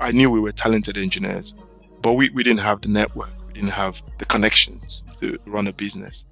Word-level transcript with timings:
I 0.00 0.12
knew 0.12 0.30
we 0.30 0.40
were 0.40 0.52
talented 0.52 0.96
engineers, 0.96 1.54
but 2.02 2.12
we, 2.12 2.30
we 2.30 2.42
didn't 2.42 2.60
have 2.60 2.80
the 2.80 2.88
network, 2.88 3.30
we 3.46 3.52
didn't 3.52 3.70
have 3.70 4.02
the 4.18 4.24
connections 4.24 5.04
to 5.20 5.38
run 5.46 5.66
a 5.66 5.72
business. 5.72 6.26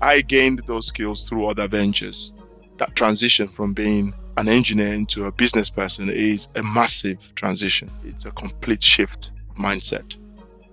I 0.00 0.20
gained 0.20 0.60
those 0.60 0.86
skills 0.86 1.28
through 1.28 1.46
other 1.46 1.66
ventures. 1.66 2.32
That 2.76 2.94
transition 2.94 3.48
from 3.48 3.74
being 3.74 4.14
an 4.36 4.48
engineer 4.48 4.94
into 4.94 5.24
a 5.26 5.32
business 5.32 5.68
person 5.68 6.08
is 6.08 6.48
a 6.54 6.62
massive 6.62 7.18
transition. 7.34 7.90
It's 8.04 8.24
a 8.24 8.30
complete 8.30 8.82
shift 8.82 9.32
of 9.50 9.56
mindset. 9.56 10.16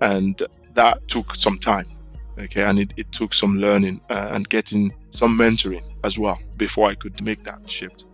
And 0.02 0.40
that 0.76 1.08
took 1.08 1.34
some 1.36 1.58
time. 1.58 1.88
Okay. 2.38 2.64
And 2.64 2.78
it, 2.78 2.94
it 2.98 3.12
took 3.12 3.34
some 3.34 3.58
learning 3.58 4.02
uh, 4.12 4.28
and 4.32 4.48
getting 4.48 4.94
some 5.10 5.38
mentoring 5.38 5.84
as 6.04 6.20
well 6.20 6.38
before 6.58 6.88
I 6.90 6.94
could 6.94 7.24
make 7.24 7.44
that 7.46 7.68
shift. 7.68 8.06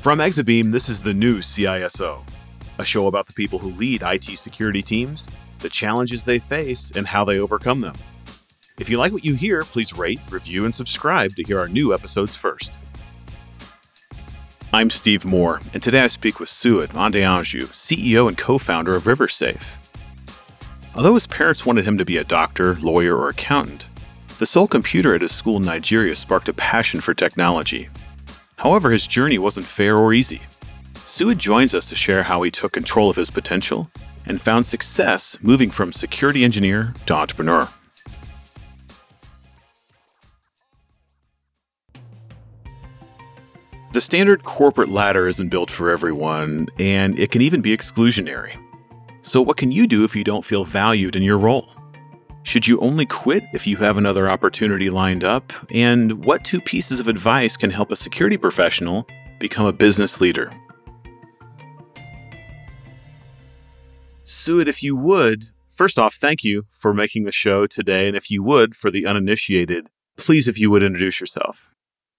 From 0.00 0.18
Exabeam, 0.20 0.72
this 0.72 0.88
is 0.88 1.02
the 1.02 1.12
new 1.12 1.40
CISO, 1.40 2.24
a 2.78 2.84
show 2.86 3.06
about 3.06 3.26
the 3.26 3.34
people 3.34 3.58
who 3.58 3.72
lead 3.72 4.00
IT 4.02 4.24
security 4.38 4.80
teams, 4.80 5.28
the 5.58 5.68
challenges 5.68 6.24
they 6.24 6.38
face, 6.38 6.90
and 6.94 7.06
how 7.06 7.22
they 7.22 7.38
overcome 7.38 7.82
them. 7.82 7.94
If 8.78 8.88
you 8.88 8.96
like 8.96 9.12
what 9.12 9.26
you 9.26 9.34
hear, 9.34 9.62
please 9.62 9.92
rate, 9.92 10.18
review, 10.30 10.64
and 10.64 10.74
subscribe 10.74 11.32
to 11.32 11.42
hear 11.42 11.58
our 11.58 11.68
new 11.68 11.92
episodes 11.92 12.34
first. 12.34 12.78
I'm 14.72 14.88
Steve 14.88 15.26
Moore, 15.26 15.60
and 15.74 15.82
today 15.82 16.00
I 16.00 16.06
speak 16.06 16.40
with 16.40 16.48
Suid 16.48 16.88
Adeyanju, 16.92 17.64
CEO 17.64 18.26
and 18.26 18.38
co 18.38 18.56
founder 18.56 18.94
of 18.94 19.04
RiverSafe. 19.04 19.76
Although 20.94 21.12
his 21.12 21.26
parents 21.26 21.66
wanted 21.66 21.84
him 21.84 21.98
to 21.98 22.06
be 22.06 22.16
a 22.16 22.24
doctor, 22.24 22.76
lawyer, 22.76 23.18
or 23.18 23.28
accountant, 23.28 23.84
the 24.38 24.46
sole 24.46 24.66
computer 24.66 25.14
at 25.14 25.20
his 25.20 25.32
school 25.32 25.58
in 25.58 25.64
Nigeria 25.64 26.16
sparked 26.16 26.48
a 26.48 26.54
passion 26.54 27.02
for 27.02 27.12
technology 27.12 27.90
However, 28.60 28.90
his 28.90 29.06
journey 29.06 29.38
wasn't 29.38 29.64
fair 29.64 29.96
or 29.96 30.12
easy. 30.12 30.42
Suid 31.06 31.38
joins 31.38 31.72
us 31.72 31.88
to 31.88 31.94
share 31.94 32.22
how 32.22 32.42
he 32.42 32.50
took 32.50 32.72
control 32.72 33.08
of 33.08 33.16
his 33.16 33.30
potential 33.30 33.90
and 34.26 34.38
found 34.38 34.66
success 34.66 35.38
moving 35.40 35.70
from 35.70 35.94
security 35.94 36.44
engineer 36.44 36.92
to 37.06 37.14
entrepreneur. 37.14 37.66
The 43.94 44.00
standard 44.02 44.44
corporate 44.44 44.90
ladder 44.90 45.26
isn't 45.26 45.48
built 45.48 45.70
for 45.70 45.88
everyone, 45.88 46.68
and 46.78 47.18
it 47.18 47.32
can 47.32 47.40
even 47.40 47.62
be 47.62 47.74
exclusionary. 47.74 48.52
So, 49.22 49.40
what 49.40 49.56
can 49.56 49.72
you 49.72 49.86
do 49.86 50.04
if 50.04 50.14
you 50.14 50.22
don't 50.22 50.44
feel 50.44 50.66
valued 50.66 51.16
in 51.16 51.22
your 51.22 51.38
role? 51.38 51.79
Should 52.42 52.66
you 52.66 52.80
only 52.80 53.04
quit 53.04 53.44
if 53.52 53.66
you 53.66 53.76
have 53.76 53.98
another 53.98 54.28
opportunity 54.28 54.88
lined 54.88 55.24
up? 55.24 55.52
And 55.70 56.24
what 56.24 56.42
two 56.42 56.60
pieces 56.60 56.98
of 56.98 57.06
advice 57.06 57.56
can 57.56 57.70
help 57.70 57.92
a 57.92 57.96
security 57.96 58.36
professional 58.36 59.06
become 59.38 59.66
a 59.66 59.72
business 59.72 60.20
leader? 60.20 60.50
Suid, 64.24 64.68
if 64.68 64.82
you 64.82 64.96
would, 64.96 65.48
first 65.68 65.98
off, 65.98 66.14
thank 66.14 66.42
you 66.42 66.64
for 66.70 66.94
making 66.94 67.24
the 67.24 67.32
show 67.32 67.66
today. 67.66 68.08
And 68.08 68.16
if 68.16 68.30
you 68.30 68.42
would, 68.42 68.74
for 68.74 68.90
the 68.90 69.04
uninitiated, 69.04 69.88
please, 70.16 70.48
if 70.48 70.58
you 70.58 70.70
would 70.70 70.82
introduce 70.82 71.20
yourself. 71.20 71.68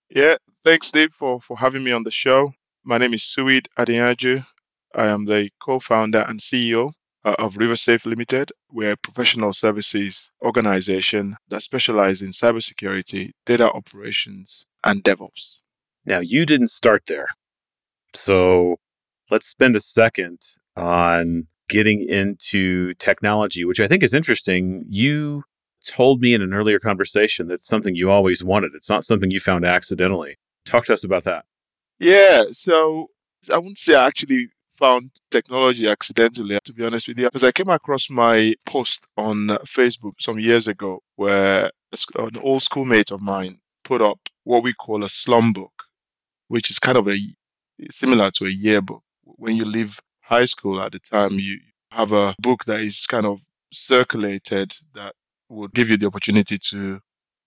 Yeah, 0.09 0.35
thanks, 0.63 0.87
Steve, 0.87 1.13
for, 1.13 1.41
for 1.41 1.57
having 1.57 1.83
me 1.83 1.91
on 1.91 2.03
the 2.03 2.11
show. 2.11 2.53
My 2.83 2.99
name 2.99 3.13
is 3.15 3.21
Suid 3.21 3.67
Adeyanju. 3.77 4.45
I 4.93 5.07
am 5.07 5.25
the 5.25 5.49
co 5.59 5.79
founder 5.79 6.25
and 6.27 6.39
CEO 6.39 6.91
Uh, 7.23 7.35
of 7.37 7.53
RiverSafe 7.53 8.07
Limited. 8.07 8.51
We're 8.71 8.93
a 8.93 8.97
professional 8.97 9.53
services 9.53 10.31
organization 10.41 11.37
that 11.49 11.61
specializes 11.61 12.23
in 12.23 12.31
cybersecurity, 12.31 13.33
data 13.45 13.71
operations, 13.71 14.65
and 14.83 15.03
DevOps. 15.03 15.59
Now, 16.03 16.19
you 16.19 16.47
didn't 16.47 16.69
start 16.69 17.03
there. 17.05 17.27
So 18.15 18.77
let's 19.29 19.45
spend 19.45 19.75
a 19.75 19.79
second 19.79 20.39
on 20.75 21.45
getting 21.69 22.01
into 22.09 22.95
technology, 22.95 23.65
which 23.65 23.79
I 23.79 23.87
think 23.87 24.01
is 24.01 24.15
interesting. 24.15 24.83
You 24.89 25.43
told 25.85 26.21
me 26.21 26.33
in 26.33 26.41
an 26.41 26.53
earlier 26.53 26.79
conversation 26.79 27.47
that 27.49 27.63
something 27.63 27.95
you 27.95 28.09
always 28.09 28.43
wanted. 28.43 28.71
It's 28.73 28.89
not 28.89 29.03
something 29.03 29.29
you 29.29 29.39
found 29.39 29.63
accidentally. 29.63 30.37
Talk 30.65 30.85
to 30.85 30.93
us 30.93 31.03
about 31.03 31.23
that. 31.25 31.45
Yeah. 31.99 32.45
So 32.51 33.11
I 33.53 33.57
wouldn't 33.57 33.77
say 33.77 33.95
I 33.95 34.07
actually 34.07 34.49
found 34.81 35.11
technology 35.29 35.87
accidentally, 35.87 36.59
to 36.65 36.73
be 36.73 36.83
honest 36.83 37.07
with 37.07 37.19
you, 37.19 37.25
because 37.25 37.43
I 37.43 37.51
came 37.51 37.69
across 37.69 38.09
my 38.09 38.55
post 38.65 39.05
on 39.15 39.47
Facebook 39.77 40.13
some 40.19 40.39
years 40.39 40.67
ago 40.67 41.03
where 41.17 41.69
an 42.17 42.37
old 42.41 42.63
schoolmate 42.63 43.11
of 43.11 43.21
mine 43.21 43.59
put 43.83 44.01
up 44.01 44.19
what 44.43 44.63
we 44.63 44.73
call 44.73 45.03
a 45.03 45.09
slum 45.09 45.53
book, 45.53 45.73
which 46.47 46.71
is 46.71 46.79
kind 46.79 46.97
of 46.97 47.07
a 47.07 47.17
similar 47.91 48.31
to 48.31 48.45
a 48.45 48.49
yearbook. 48.49 49.03
When 49.23 49.55
you 49.55 49.65
leave 49.65 49.99
high 50.21 50.45
school 50.45 50.81
at 50.81 50.91
the 50.93 50.99
time, 50.99 51.39
you 51.39 51.59
have 51.91 52.11
a 52.11 52.35
book 52.39 52.65
that 52.65 52.79
is 52.81 53.05
kind 53.05 53.27
of 53.27 53.39
circulated 53.71 54.73
that 54.95 55.13
would 55.49 55.73
give 55.73 55.89
you 55.91 55.97
the 55.97 56.07
opportunity 56.07 56.57
to 56.57 56.99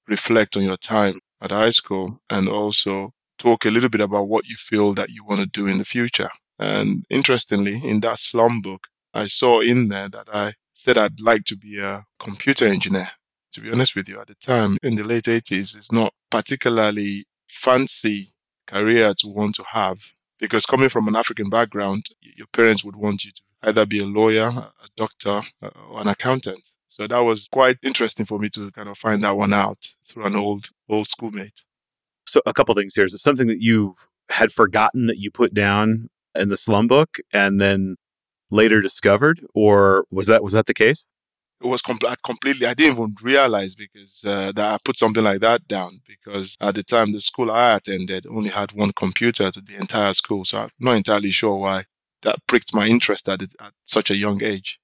reflect 0.08 0.56
on 0.56 0.62
your 0.62 0.76
time 0.76 1.18
at 1.40 1.50
high 1.50 1.70
school 1.70 2.20
and 2.30 2.48
also 2.48 3.12
talk 3.38 3.64
a 3.64 3.70
little 3.70 3.88
bit 3.90 4.00
about 4.02 4.28
what 4.28 4.46
you 4.46 4.56
feel 4.56 4.94
that 4.94 5.10
you 5.10 5.24
want 5.24 5.40
to 5.40 5.46
do 5.46 5.66
in 5.66 5.78
the 5.78 5.84
future. 5.84 6.30
And 6.58 7.04
interestingly, 7.10 7.80
in 7.84 8.00
that 8.00 8.18
slum 8.18 8.60
book, 8.60 8.86
I 9.12 9.26
saw 9.26 9.60
in 9.60 9.88
there 9.88 10.08
that 10.08 10.28
I 10.32 10.54
said 10.72 10.98
I'd 10.98 11.20
like 11.20 11.44
to 11.44 11.56
be 11.56 11.78
a 11.78 12.04
computer 12.18 12.66
engineer. 12.66 13.10
To 13.52 13.60
be 13.60 13.70
honest 13.70 13.94
with 13.94 14.08
you, 14.08 14.20
at 14.20 14.26
the 14.26 14.34
time 14.34 14.78
in 14.82 14.96
the 14.96 15.04
late 15.04 15.24
80s, 15.24 15.76
it's 15.76 15.92
not 15.92 16.12
particularly 16.30 17.24
fancy 17.48 18.32
career 18.66 19.14
to 19.18 19.28
want 19.28 19.54
to 19.56 19.64
have 19.64 20.00
because 20.38 20.66
coming 20.66 20.88
from 20.88 21.08
an 21.08 21.16
African 21.16 21.48
background, 21.48 22.06
your 22.20 22.48
parents 22.48 22.84
would 22.84 22.96
want 22.96 23.24
you 23.24 23.30
to 23.30 23.42
either 23.62 23.86
be 23.86 24.00
a 24.00 24.06
lawyer, 24.06 24.48
a 24.48 24.72
doctor, 24.96 25.42
uh, 25.62 25.70
or 25.88 26.00
an 26.00 26.08
accountant. 26.08 26.68
So 26.88 27.06
that 27.06 27.20
was 27.20 27.48
quite 27.48 27.78
interesting 27.82 28.26
for 28.26 28.38
me 28.38 28.48
to 28.50 28.70
kind 28.72 28.88
of 28.88 28.98
find 28.98 29.22
that 29.24 29.36
one 29.36 29.52
out 29.52 29.78
through 30.04 30.26
an 30.26 30.36
old 30.36 30.66
old 30.88 31.08
schoolmate. 31.08 31.64
So 32.26 32.40
a 32.46 32.52
couple 32.52 32.74
things 32.74 32.94
here. 32.94 33.04
Is 33.04 33.14
it 33.14 33.18
something 33.18 33.46
that 33.46 33.60
you 33.60 33.94
had 34.28 34.50
forgotten 34.50 35.06
that 35.06 35.18
you 35.18 35.30
put 35.30 35.54
down 35.54 36.08
in 36.34 36.48
the 36.48 36.56
slum 36.56 36.88
book 36.88 37.18
and 37.32 37.60
then 37.60 37.96
later 38.50 38.80
discovered, 38.80 39.44
or 39.54 40.04
was 40.10 40.26
that 40.26 40.42
was 40.42 40.52
that 40.52 40.66
the 40.66 40.74
case? 40.74 41.06
It 41.62 41.68
was 41.68 41.82
com- 41.82 41.98
completely. 42.24 42.66
I 42.66 42.74
didn't 42.74 42.96
even 42.96 43.14
realize 43.22 43.74
because 43.74 44.22
uh, 44.24 44.52
that 44.52 44.74
I 44.74 44.76
put 44.84 44.98
something 44.98 45.24
like 45.24 45.40
that 45.40 45.66
down 45.66 46.00
because 46.06 46.56
at 46.60 46.74
the 46.74 46.82
time 46.82 47.12
the 47.12 47.20
school 47.20 47.50
I 47.50 47.76
attended 47.76 48.26
only 48.26 48.50
had 48.50 48.72
one 48.72 48.92
computer 48.92 49.50
to 49.50 49.60
the 49.60 49.76
entire 49.76 50.12
school, 50.12 50.44
so 50.44 50.62
I'm 50.62 50.70
not 50.78 50.96
entirely 50.96 51.30
sure 51.30 51.56
why 51.56 51.84
that 52.22 52.44
pricked 52.46 52.74
my 52.74 52.86
interest 52.86 53.28
at, 53.28 53.42
it, 53.42 53.52
at 53.60 53.72
such 53.84 54.10
a 54.10 54.16
young 54.16 54.42
age. 54.42 54.78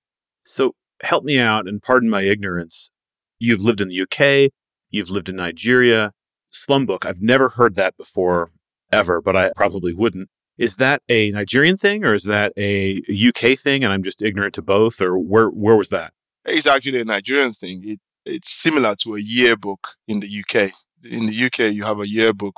So 0.47 0.75
help 1.03 1.25
me 1.25 1.39
out 1.39 1.67
and 1.67 1.83
pardon 1.83 2.09
my 2.09 2.23
ignorance. 2.23 2.91
You've 3.39 3.63
lived 3.63 3.81
in 3.81 3.89
the 3.89 4.01
UK, 4.03 4.53
you've 4.91 5.11
lived 5.11 5.29
in 5.29 5.37
Nigeria. 5.37 6.13
Slum 6.53 6.87
book, 6.87 7.07
I've 7.07 7.23
never 7.23 7.49
heard 7.49 7.77
that 7.77 7.97
before 7.97 8.51
ever, 8.93 9.21
but 9.21 9.37
I 9.37 9.53
probably 9.55 9.95
wouldn't. 9.95 10.29
Is 10.61 10.77
that 10.77 11.01
a 11.09 11.31
Nigerian 11.31 11.79
thing 11.79 12.05
or 12.05 12.13
is 12.13 12.25
that 12.25 12.53
a 12.55 13.01
UK 13.09 13.59
thing? 13.59 13.83
And 13.83 13.91
I'm 13.91 14.03
just 14.03 14.21
ignorant 14.23 14.53
to 14.57 14.63
both, 14.63 15.01
or 15.01 15.19
where 15.19 15.49
where 15.49 15.75
was 15.75 15.89
that? 15.89 16.13
It's 16.45 16.67
actually 16.67 17.01
a 17.01 17.05
Nigerian 17.07 17.55
thing. 17.55 17.81
It, 17.83 18.01
it's 18.27 18.53
similar 18.53 18.95
to 18.97 19.17
a 19.17 19.21
yearbook 19.21 19.89
in 20.07 20.21
the 20.21 20.29
UK. 20.29 20.71
In 21.03 21.25
the 21.25 21.45
UK, 21.47 21.73
you 21.73 21.85
have 21.85 22.01
a 22.01 22.07
yearbook 22.07 22.55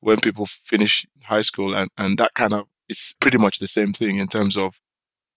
when 0.00 0.18
people 0.18 0.46
finish 0.46 1.04
high 1.22 1.42
school, 1.42 1.76
and, 1.76 1.90
and 1.98 2.16
that 2.20 2.32
kind 2.32 2.54
of 2.54 2.68
is 2.88 3.14
pretty 3.20 3.36
much 3.36 3.58
the 3.58 3.68
same 3.68 3.92
thing 3.92 4.16
in 4.16 4.28
terms 4.28 4.56
of 4.56 4.80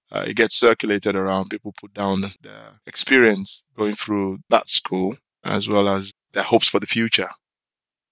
uh, 0.09 0.23
it 0.25 0.37
gets 0.37 0.55
circulated 0.55 1.17
around. 1.17 1.49
People 1.49 1.73
put 1.81 1.93
down 1.93 2.23
their 2.41 2.79
experience 2.87 3.65
going 3.75 3.95
through 3.95 4.39
that 4.49 4.69
school 4.69 5.17
as 5.43 5.67
well 5.67 5.89
as 5.89 6.13
their 6.31 6.43
hopes 6.43 6.69
for 6.69 6.79
the 6.79 6.87
future. 6.87 7.29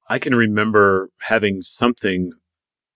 I 0.09 0.19
can 0.19 0.35
remember 0.35 1.09
having 1.21 1.61
something 1.61 2.33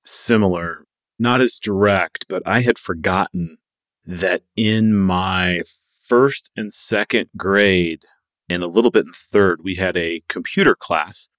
similar, 0.05 0.85
not 1.19 1.41
as 1.41 1.59
direct, 1.59 2.25
but 2.27 2.43
I 2.45 2.61
had 2.61 2.77
forgotten 2.77 3.57
that 4.05 4.43
in 4.55 4.93
my 4.95 5.61
first 6.07 6.49
and 6.55 6.73
second 6.73 7.29
grade 7.37 8.03
and 8.49 8.63
a 8.63 8.67
little 8.67 8.91
bit 8.91 9.05
in 9.05 9.13
third, 9.13 9.61
we 9.63 9.75
had 9.75 9.95
a 9.95 10.23
computer 10.27 10.75
class. 10.75 11.29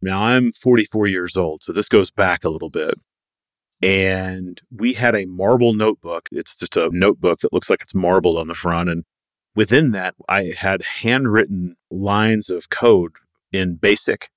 Now 0.00 0.22
I'm 0.22 0.52
44 0.52 1.08
years 1.08 1.36
old, 1.36 1.62
so 1.62 1.72
this 1.72 1.88
goes 1.88 2.10
back 2.10 2.44
a 2.44 2.50
little 2.50 2.70
bit. 2.70 2.94
And 3.82 4.60
we 4.70 4.92
had 4.92 5.16
a 5.16 5.24
marble 5.24 5.72
notebook. 5.72 6.28
It's 6.30 6.58
just 6.58 6.76
a 6.76 6.90
notebook 6.92 7.40
that 7.40 7.52
looks 7.52 7.70
like 7.70 7.80
it's 7.82 7.94
marbled 7.94 8.36
on 8.36 8.46
the 8.46 8.54
front. 8.54 8.88
And 8.88 9.04
within 9.56 9.90
that, 9.92 10.14
I 10.28 10.52
had 10.56 10.82
handwritten 10.82 11.76
lines 11.90 12.50
of 12.50 12.68
code 12.68 13.12
in 13.52 13.76
BASIC 13.76 14.28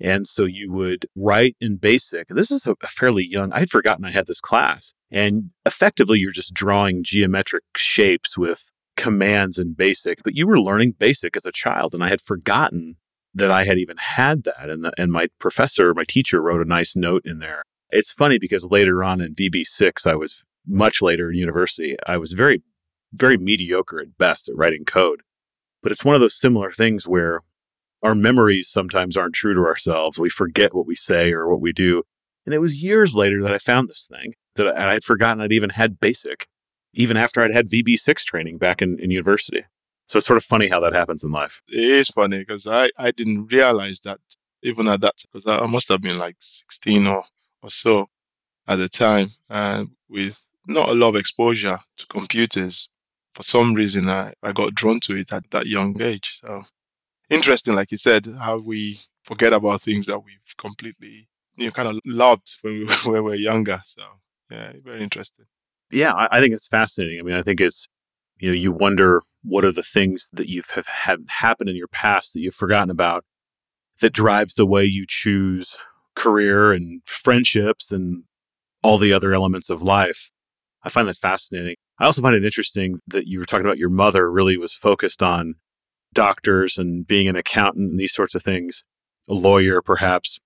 and 0.00 0.26
so 0.26 0.44
you 0.44 0.70
would 0.72 1.06
write 1.16 1.56
in 1.60 1.76
basic. 1.76 2.28
This 2.28 2.50
is 2.50 2.66
a, 2.66 2.74
fairly 2.88 3.26
young, 3.26 3.52
I 3.52 3.60
had 3.60 3.70
forgotten 3.70 4.04
I 4.04 4.10
had 4.10 4.26
this 4.26 4.40
class. 4.40 4.94
And 5.10 5.50
effectively, 5.64 6.18
you're 6.18 6.32
just 6.32 6.54
drawing 6.54 7.02
geometric 7.02 7.64
shapes 7.76 8.36
with 8.36 8.70
commands 8.96 9.58
in 9.58 9.74
basic, 9.74 10.22
but 10.22 10.36
you 10.36 10.46
were 10.46 10.60
learning 10.60 10.94
basic 10.98 11.36
as 11.36 11.46
a 11.46 11.52
child. 11.52 11.94
And 11.94 12.04
I 12.04 12.08
had 12.08 12.20
forgotten 12.20 12.96
that 13.34 13.50
I 13.50 13.64
had 13.64 13.78
even 13.78 13.96
had 13.98 14.44
that. 14.44 14.68
And, 14.68 14.84
the, 14.84 14.92
and 14.98 15.12
my 15.12 15.28
professor, 15.38 15.94
my 15.94 16.04
teacher 16.06 16.42
wrote 16.42 16.62
a 16.62 16.68
nice 16.68 16.96
note 16.96 17.22
in 17.24 17.38
there. 17.38 17.62
It's 17.90 18.12
funny 18.12 18.38
because 18.38 18.70
later 18.70 19.02
on 19.02 19.20
in 19.20 19.34
VB6, 19.34 20.06
I 20.06 20.14
was 20.14 20.42
much 20.66 21.00
later 21.00 21.30
in 21.30 21.36
university, 21.36 21.96
I 22.06 22.16
was 22.16 22.32
very, 22.32 22.62
very 23.12 23.38
mediocre 23.38 24.00
at 24.00 24.18
best 24.18 24.48
at 24.48 24.56
writing 24.56 24.84
code. 24.84 25.22
But 25.82 25.92
it's 25.92 26.04
one 26.04 26.16
of 26.16 26.20
those 26.20 26.38
similar 26.38 26.72
things 26.72 27.06
where 27.06 27.42
our 28.06 28.14
memories 28.14 28.68
sometimes 28.68 29.16
aren't 29.16 29.34
true 29.34 29.52
to 29.52 29.66
ourselves. 29.66 30.16
We 30.16 30.30
forget 30.30 30.72
what 30.72 30.86
we 30.86 30.94
say 30.94 31.32
or 31.32 31.48
what 31.48 31.60
we 31.60 31.72
do. 31.72 32.04
And 32.44 32.54
it 32.54 32.60
was 32.60 32.80
years 32.80 33.16
later 33.16 33.42
that 33.42 33.52
I 33.52 33.58
found 33.58 33.88
this 33.88 34.08
thing 34.08 34.34
that 34.54 34.76
I 34.76 34.92
had 34.92 35.02
forgotten 35.02 35.40
I'd 35.40 35.50
even 35.50 35.70
had 35.70 35.98
basic, 35.98 36.46
even 36.94 37.16
after 37.16 37.42
I'd 37.42 37.52
had 37.52 37.68
VB6 37.68 38.22
training 38.22 38.58
back 38.58 38.80
in, 38.80 39.00
in 39.00 39.10
university. 39.10 39.64
So 40.08 40.18
it's 40.18 40.26
sort 40.26 40.36
of 40.36 40.44
funny 40.44 40.68
how 40.68 40.78
that 40.80 40.92
happens 40.92 41.24
in 41.24 41.32
life. 41.32 41.60
It 41.68 41.82
is 41.82 42.08
funny 42.08 42.38
because 42.38 42.68
I, 42.68 42.90
I 42.96 43.10
didn't 43.10 43.52
realize 43.52 44.00
that 44.04 44.20
even 44.62 44.86
at 44.86 45.00
that, 45.00 45.14
because 45.32 45.48
I 45.48 45.66
must 45.66 45.88
have 45.88 46.00
been 46.00 46.18
like 46.18 46.36
16 46.38 47.08
or, 47.08 47.24
or 47.62 47.70
so 47.70 48.06
at 48.68 48.76
the 48.76 48.88
time, 48.88 49.30
and 49.50 49.88
with 50.08 50.48
not 50.68 50.90
a 50.90 50.94
lot 50.94 51.08
of 51.08 51.16
exposure 51.16 51.80
to 51.96 52.06
computers. 52.06 52.88
For 53.34 53.42
some 53.42 53.74
reason, 53.74 54.08
I, 54.08 54.32
I 54.42 54.52
got 54.52 54.74
drawn 54.74 55.00
to 55.00 55.16
it 55.16 55.32
at 55.32 55.50
that 55.50 55.66
young 55.66 56.00
age. 56.00 56.38
So 56.40 56.62
interesting, 57.30 57.74
like 57.74 57.90
you 57.90 57.96
said, 57.96 58.26
how 58.26 58.58
we 58.58 58.98
forget 59.24 59.52
about 59.52 59.82
things 59.82 60.06
that 60.06 60.18
we've 60.18 60.56
completely, 60.58 61.28
you 61.56 61.66
know, 61.66 61.72
kind 61.72 61.88
of 61.88 61.98
loved 62.04 62.56
when 62.62 62.80
we, 62.80 62.86
when 63.04 63.14
we 63.14 63.20
were 63.20 63.34
younger. 63.34 63.80
So 63.84 64.02
yeah, 64.50 64.72
very 64.84 65.02
interesting. 65.02 65.46
Yeah, 65.90 66.12
I, 66.12 66.38
I 66.38 66.40
think 66.40 66.54
it's 66.54 66.68
fascinating. 66.68 67.20
I 67.20 67.22
mean, 67.22 67.36
I 67.36 67.42
think 67.42 67.60
it's 67.60 67.88
you 68.38 68.48
know 68.48 68.54
you 68.54 68.72
wonder 68.72 69.22
what 69.42 69.64
are 69.64 69.72
the 69.72 69.82
things 69.82 70.28
that 70.32 70.48
you've 70.48 70.70
have 70.70 70.86
had 70.86 71.20
happen 71.28 71.68
in 71.68 71.76
your 71.76 71.88
past 71.88 72.34
that 72.34 72.40
you've 72.40 72.54
forgotten 72.54 72.90
about 72.90 73.24
that 74.00 74.12
drives 74.12 74.54
the 74.54 74.66
way 74.66 74.84
you 74.84 75.06
choose 75.08 75.78
career 76.14 76.72
and 76.72 77.02
friendships 77.06 77.92
and 77.92 78.24
all 78.82 78.98
the 78.98 79.12
other 79.12 79.34
elements 79.34 79.70
of 79.70 79.82
life. 79.82 80.30
I 80.82 80.88
find 80.88 81.08
that 81.08 81.16
fascinating. 81.16 81.76
I 81.98 82.04
also 82.04 82.22
find 82.22 82.36
it 82.36 82.44
interesting 82.44 83.00
that 83.06 83.26
you 83.26 83.38
were 83.38 83.44
talking 83.44 83.66
about 83.66 83.78
your 83.78 83.90
mother 83.90 84.30
really 84.30 84.58
was 84.58 84.74
focused 84.74 85.22
on 85.22 85.54
doctors 86.16 86.78
and 86.78 87.06
being 87.06 87.28
an 87.28 87.36
accountant 87.36 87.90
and 87.90 88.00
these 88.00 88.14
sorts 88.14 88.34
of 88.34 88.42
things, 88.42 88.82
a 89.28 89.34
lawyer 89.34 89.80
perhaps. 89.82 90.40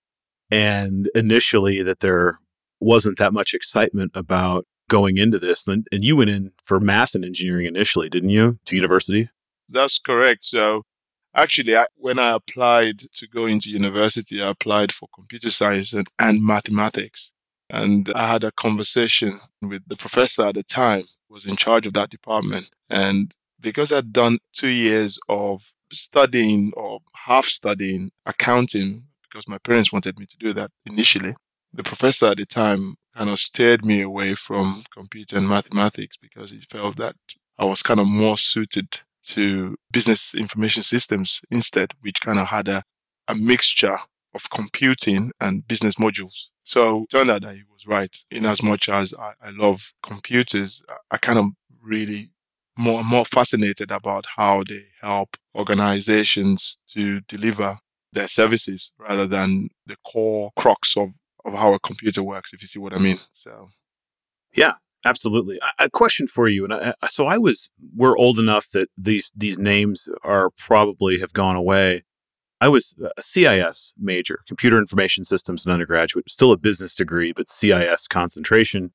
And 0.50 1.08
initially, 1.14 1.82
that 1.82 2.00
there 2.00 2.40
wasn't 2.80 3.18
that 3.18 3.32
much 3.32 3.54
excitement 3.54 4.10
about 4.14 4.66
going 4.88 5.16
into 5.16 5.38
this. 5.38 5.66
And, 5.68 5.86
and 5.92 6.04
you 6.04 6.16
went 6.16 6.30
in 6.30 6.52
for 6.64 6.80
math 6.80 7.14
and 7.14 7.24
engineering 7.24 7.66
initially, 7.66 8.08
didn't 8.08 8.30
you, 8.30 8.58
to 8.66 8.74
university? 8.74 9.30
That's 9.68 9.98
correct. 10.00 10.44
So 10.44 10.82
actually, 11.34 11.76
I, 11.76 11.86
when 11.94 12.18
I 12.18 12.34
applied 12.34 12.98
to 12.98 13.28
go 13.28 13.46
into 13.46 13.70
university, 13.70 14.42
I 14.42 14.50
applied 14.50 14.90
for 14.90 15.08
computer 15.14 15.50
science 15.50 15.92
and, 15.92 16.08
and 16.18 16.44
mathematics. 16.44 17.32
And 17.70 18.10
I 18.16 18.26
had 18.32 18.42
a 18.42 18.50
conversation 18.50 19.38
with 19.62 19.82
the 19.86 19.96
professor 19.96 20.48
at 20.48 20.56
the 20.56 20.64
time 20.64 21.04
was 21.28 21.46
in 21.46 21.54
charge 21.54 21.86
of 21.86 21.92
that 21.92 22.10
department. 22.10 22.68
And 22.88 23.32
because 23.60 23.92
I'd 23.92 24.12
done 24.12 24.38
two 24.52 24.68
years 24.68 25.18
of 25.28 25.62
studying 25.92 26.72
or 26.76 27.00
half 27.14 27.44
studying 27.46 28.10
accounting, 28.26 29.04
because 29.22 29.48
my 29.48 29.58
parents 29.58 29.92
wanted 29.92 30.18
me 30.18 30.26
to 30.26 30.38
do 30.38 30.52
that 30.54 30.70
initially, 30.86 31.34
the 31.72 31.82
professor 31.82 32.28
at 32.28 32.36
the 32.36 32.46
time 32.46 32.96
kind 33.16 33.30
of 33.30 33.38
steered 33.38 33.84
me 33.84 34.02
away 34.02 34.34
from 34.34 34.82
computer 34.92 35.36
and 35.36 35.48
mathematics 35.48 36.16
because 36.16 36.50
he 36.50 36.60
felt 36.70 36.96
that 36.96 37.14
I 37.58 37.64
was 37.64 37.82
kind 37.82 38.00
of 38.00 38.06
more 38.06 38.38
suited 38.38 39.00
to 39.22 39.76
business 39.92 40.34
information 40.34 40.82
systems 40.82 41.42
instead, 41.50 41.92
which 42.00 42.20
kind 42.20 42.38
of 42.38 42.46
had 42.46 42.68
a, 42.68 42.82
a 43.28 43.34
mixture 43.34 43.98
of 44.34 44.48
computing 44.50 45.32
and 45.40 45.66
business 45.66 45.96
modules. 45.96 46.48
So 46.64 47.06
turned 47.10 47.30
out 47.30 47.42
that 47.42 47.54
he 47.54 47.62
was 47.70 47.86
right. 47.86 48.14
In 48.30 48.46
as 48.46 48.62
much 48.62 48.88
as 48.88 49.12
I, 49.14 49.32
I 49.42 49.50
love 49.50 49.92
computers, 50.02 50.82
I, 50.88 50.94
I 51.12 51.18
kind 51.18 51.38
of 51.38 51.46
really 51.82 52.30
more 52.80 53.04
more 53.04 53.24
fascinated 53.24 53.90
about 53.90 54.24
how 54.26 54.64
they 54.66 54.82
help 55.00 55.36
organizations 55.54 56.78
to 56.88 57.20
deliver 57.22 57.76
their 58.12 58.28
services 58.28 58.90
rather 58.98 59.26
than 59.26 59.68
the 59.86 59.96
core 60.04 60.50
crux 60.56 60.96
of 60.96 61.10
of 61.44 61.54
how 61.54 61.72
a 61.72 61.80
computer 61.80 62.22
works, 62.22 62.52
if 62.52 62.62
you 62.62 62.68
see 62.68 62.78
what 62.78 62.92
I 62.92 62.98
mean. 62.98 63.16
So, 63.30 63.70
yeah, 64.54 64.74
absolutely. 65.04 65.58
A 65.78 65.88
question 65.88 66.26
for 66.26 66.48
you, 66.48 66.64
and 66.64 66.74
I, 66.74 66.94
so 67.08 67.26
I 67.26 67.38
was 67.38 67.70
we're 67.94 68.18
old 68.18 68.38
enough 68.38 68.68
that 68.70 68.88
these 68.96 69.32
these 69.36 69.58
names 69.58 70.08
are 70.24 70.50
probably 70.58 71.20
have 71.20 71.32
gone 71.32 71.56
away. 71.56 72.04
I 72.62 72.68
was 72.68 72.94
a 73.16 73.22
CIS 73.22 73.94
major, 73.98 74.40
computer 74.46 74.78
information 74.78 75.24
systems 75.24 75.64
and 75.64 75.72
undergraduate, 75.72 76.28
still 76.28 76.52
a 76.52 76.58
business 76.58 76.94
degree, 76.94 77.32
but 77.32 77.48
CIS 77.48 78.06
concentration. 78.06 78.92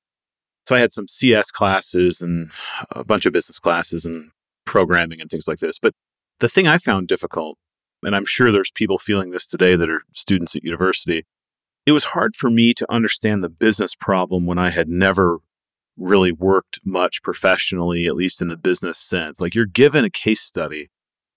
So 0.66 0.76
I 0.76 0.80
had 0.80 0.92
some 0.92 1.08
CS 1.08 1.52
classes 1.52 2.22
and 2.22 2.50
a 2.92 3.04
bunch 3.04 3.26
of 3.26 3.34
business 3.34 3.60
classes 3.60 4.06
and 4.06 4.32
programming 4.66 5.22
and 5.22 5.30
things 5.30 5.48
like 5.48 5.60
this. 5.60 5.78
But 5.80 5.94
the 6.40 6.50
thing 6.50 6.68
I 6.68 6.78
found 6.78 7.08
difficult, 7.08 7.58
and 8.04 8.16
I'm 8.16 8.26
sure 8.26 8.52
there's 8.52 8.72
people 8.72 8.98
feeling 8.98 9.32
this 9.32 9.48
today 9.48 9.76
that 9.76 9.90
are 9.90 10.02
students 10.14 10.56
at 10.56 10.64
university, 10.64 11.26
it 11.86 11.92
was 11.92 12.06
hard 12.06 12.36
for 12.36 12.50
me 12.50 12.74
to 12.74 12.92
understand 12.92 13.44
the 13.44 13.50
business 13.50 13.94
problem 13.94 14.46
when 14.46 14.58
I 14.58 14.72
had 14.72 14.90
never 14.90 15.38
really 15.98 16.32
worked 16.32 16.80
much 16.84 17.22
professionally, 17.22 18.08
at 18.08 18.16
least 18.16 18.42
in 18.42 18.48
the 18.48 18.58
business 18.58 18.98
sense. 18.98 19.40
Like 19.40 19.56
you're 19.56 19.66
given 19.66 20.04
a 20.04 20.10
case 20.10 20.42
study, 20.42 20.90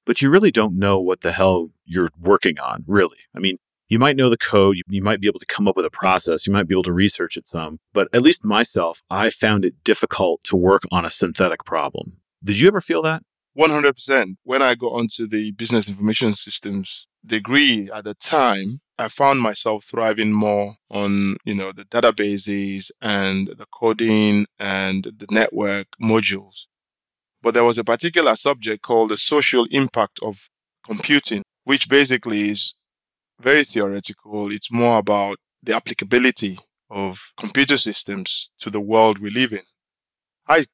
but 0.07 0.23
you 0.23 0.31
really 0.31 0.51
don't 0.51 0.79
know 0.79 0.99
what 0.99 1.21
the 1.21 1.33
hell 1.33 1.71
you're 1.85 2.09
working 2.19 2.59
on, 2.59 2.83
really. 2.87 3.19
I 3.37 3.41
mean, 3.41 3.59
you 3.89 3.99
might 3.99 4.17
know 4.17 4.29
the 4.29 4.37
code, 4.37 4.77
you, 4.77 4.83
you, 4.89 5.03
might 5.03 5.21
be 5.21 5.27
able 5.27 5.41
to 5.41 5.47
come 5.47 5.67
up 5.67 5.77
with 5.77 5.87
a 5.87 5.91
process, 5.91 6.47
you 6.47 6.53
might 6.53 6.69
be 6.69 6.75
able 6.75 6.83
to 6.85 6.93
research 6.93 7.37
it 7.37 7.49
some, 7.49 7.81
but 7.93 8.09
at 8.13 8.23
least 8.23 8.45
myself, 8.45 9.03
I 9.11 9.31
found 9.31 9.65
it 9.65 9.83
difficult 9.85 10.45
to 10.45 10.57
work 10.57 10.83
on 10.91 11.05
a 11.05 11.11
synthetic 11.11 11.65
problem. 11.65 12.19
Did 12.45 12.59
you 12.59 12.69
ever 12.69 12.81
feel 12.81 13.03
that? 13.03 13.23
100%. 13.59 14.37
When 14.45 14.63
I 14.63 14.75
got 14.77 14.93
onto 14.93 15.27
the 15.27 15.51
business 15.53 15.89
information 15.89 16.33
systems 16.33 17.09
degree 17.27 17.91
at 17.93 18.05
the 18.05 18.15
time, 18.15 18.81
I 18.99 19.09
found 19.09 19.41
myself 19.41 19.85
thriving 19.85 20.33
more 20.33 20.77
on, 20.91 21.37
you 21.45 21.55
know, 21.55 21.73
the 21.73 21.85
databases 21.85 22.91
and 23.01 23.49
the 23.49 23.67
coding 23.73 24.47
and 24.59 25.05
the 25.05 25.27
network 25.31 25.87
modules. 26.01 26.67
But 27.43 27.55
there 27.55 27.65
was 27.65 27.79
a 27.79 27.85
particular 27.85 28.37
subject 28.37 28.83
called 28.83 29.11
the 29.11 29.17
social 29.17 29.67
impact 29.71 30.21
of 30.23 30.49
computing, 30.85 31.43
which 31.65 31.89
basically 31.89 32.51
is 32.51 32.75
very 33.41 33.65
theoretical. 33.65 34.53
It's 34.53 34.73
more 34.73 34.99
about 34.99 35.39
the 35.63 35.77
applicability 35.77 36.59
of 36.91 37.21
computer 37.37 37.77
systems 37.77 38.51
to 38.61 38.71
the 38.71 38.81
world 38.81 39.19
we 39.19 39.31
live 39.31 39.53
in. 39.53 39.63
I 40.49 40.65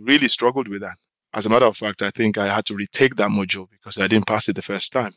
really 0.00 0.28
struggled 0.28 0.68
with 0.68 0.82
that. 0.82 0.96
As 1.32 1.46
a 1.46 1.48
matter 1.48 1.66
of 1.66 1.76
fact, 1.76 2.02
I 2.02 2.10
think 2.10 2.38
I 2.38 2.52
had 2.52 2.66
to 2.66 2.74
retake 2.74 3.16
that 3.16 3.28
module 3.30 3.68
because 3.70 3.98
I 3.98 4.08
didn't 4.08 4.26
pass 4.26 4.48
it 4.48 4.56
the 4.56 4.62
first 4.62 4.92
time. 4.92 5.14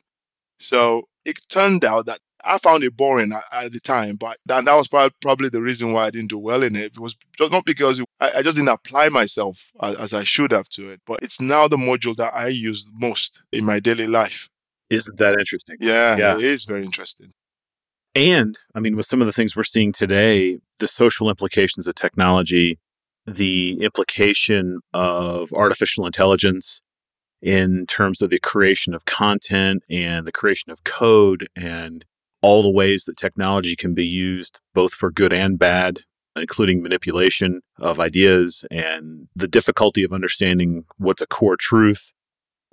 So 0.60 1.04
it 1.26 1.38
turned 1.50 1.86
out 1.86 2.06
that 2.08 2.20
I 2.44 2.58
found 2.58 2.84
it 2.84 2.96
boring 2.96 3.34
at, 3.34 3.44
at 3.52 3.72
the 3.72 3.80
time, 3.80 4.18
but 4.18 4.38
that, 4.46 4.66
that 4.66 4.76
was 4.76 4.88
probably 4.88 5.50
the 5.50 5.62
reason 5.62 5.94
why 5.94 6.06
I 6.06 6.12
didn't 6.12 6.30
do 6.30 6.38
well 6.38 6.64
in 6.64 6.76
it. 6.76 6.94
It 6.94 7.00
was 7.00 7.16
not 7.40 7.66
because 7.66 8.02
I, 8.20 8.32
I 8.38 8.42
just 8.42 8.58
didn't 8.58 8.70
apply 8.70 9.10
myself 9.10 9.72
as, 9.82 9.96
as 9.96 10.14
I 10.14 10.24
should 10.24 10.52
have 10.52 10.70
to 10.70 10.92
it, 10.92 11.02
but 11.08 11.24
it's 11.24 11.42
now 11.42 11.68
the 11.68 11.78
module 11.78 12.16
that 12.18 12.34
I 12.36 12.50
use 12.50 12.90
most 12.94 13.42
in 13.52 13.66
my 13.66 13.80
daily 13.80 14.08
life. 14.08 14.50
Isn't 14.94 15.18
that 15.18 15.34
interesting? 15.40 15.78
Yeah, 15.80 16.18
yeah, 16.18 16.38
it 16.38 16.44
is 16.44 16.66
very 16.66 16.84
interesting. 16.84 17.32
And 18.16 18.58
I 18.76 18.80
mean, 18.80 18.96
with 18.96 19.06
some 19.06 19.22
of 19.22 19.26
the 19.26 19.32
things 19.32 19.56
we're 19.56 19.64
seeing 19.64 19.92
today, 19.92 20.60
the 20.80 20.88
social 20.88 21.30
implications 21.30 21.88
of 21.88 21.96
technology 21.96 22.80
the 23.26 23.82
implication 23.82 24.80
of 24.94 25.52
artificial 25.54 26.06
intelligence 26.06 26.82
in 27.42 27.86
terms 27.86 28.22
of 28.22 28.30
the 28.30 28.40
creation 28.40 28.94
of 28.94 29.06
content 29.06 29.84
and 29.90 30.26
the 30.28 30.32
creation 30.32 30.72
of 30.72 30.84
code 30.84 31.48
and 31.56 32.06
all 32.42 32.62
the 32.62 32.70
ways 32.70 33.06
that 33.06 33.18
technology 33.18 33.76
can 33.76 33.94
be 33.94 34.06
used 34.06 34.60
both 34.74 34.94
for 34.94 35.12
good 35.12 35.34
and 35.34 35.58
bad 35.60 36.00
including 36.36 36.82
manipulation 36.82 37.62
of 37.78 38.00
ideas 38.00 38.66
and 38.72 39.28
the 39.36 39.48
difficulty 39.48 40.04
of 40.04 40.12
understanding 40.12 40.84
what's 40.98 41.22
a 41.22 41.28
core 41.28 41.58
truth 41.58 42.12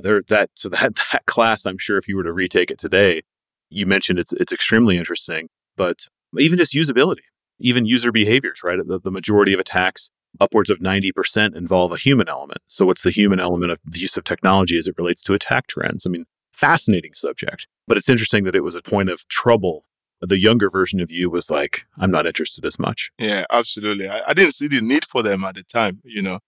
there 0.02 0.22
that 0.28 0.50
so 0.54 0.68
that 0.68 0.94
that 1.12 1.26
class 1.26 1.64
i'm 1.66 1.78
sure 1.78 1.98
if 1.98 2.08
you 2.08 2.16
were 2.16 2.24
to 2.24 2.32
retake 2.32 2.70
it 2.70 2.78
today 2.78 3.22
you 3.68 3.86
mentioned 3.86 4.18
it's 4.18 4.32
it's 4.34 4.52
extremely 4.52 4.96
interesting 4.96 5.48
but 5.76 6.06
even 6.38 6.58
just 6.58 6.74
usability 6.74 7.22
even 7.58 7.86
user 7.86 8.12
behaviors 8.12 8.62
right 8.64 8.78
the, 8.86 8.98
the 8.98 9.10
majority 9.10 9.52
of 9.52 9.60
attacks 9.60 10.10
upwards 10.38 10.70
of 10.70 10.78
90% 10.78 11.56
involve 11.56 11.92
a 11.92 11.96
human 11.96 12.28
element. 12.28 12.60
So, 12.68 12.86
what's 12.86 13.02
the 13.02 13.10
human 13.10 13.40
element 13.40 13.72
of 13.72 13.80
the 13.84 13.98
use 13.98 14.16
of 14.16 14.24
technology 14.24 14.78
as 14.78 14.86
it 14.86 14.96
relates 14.98 15.22
to 15.24 15.34
attack 15.34 15.66
trends? 15.66 16.06
I 16.06 16.10
mean, 16.10 16.26
fascinating 16.52 17.14
subject. 17.14 17.66
But 17.88 17.96
it's 17.96 18.08
interesting 18.08 18.44
that 18.44 18.54
it 18.54 18.60
was 18.60 18.74
a 18.74 18.82
point 18.82 19.08
of 19.08 19.26
trouble. 19.28 19.84
The 20.20 20.38
younger 20.38 20.68
version 20.68 21.00
of 21.00 21.10
you 21.10 21.30
was 21.30 21.50
like, 21.50 21.86
I'm 21.98 22.10
not 22.10 22.26
interested 22.26 22.66
as 22.66 22.78
much. 22.78 23.10
Yeah, 23.18 23.44
absolutely. 23.50 24.06
I, 24.06 24.20
I 24.26 24.34
didn't 24.34 24.52
see 24.52 24.68
the 24.68 24.82
need 24.82 25.06
for 25.06 25.22
them 25.22 25.44
at 25.44 25.54
the 25.54 25.62
time. 25.62 26.00
You 26.04 26.20
know, 26.20 26.40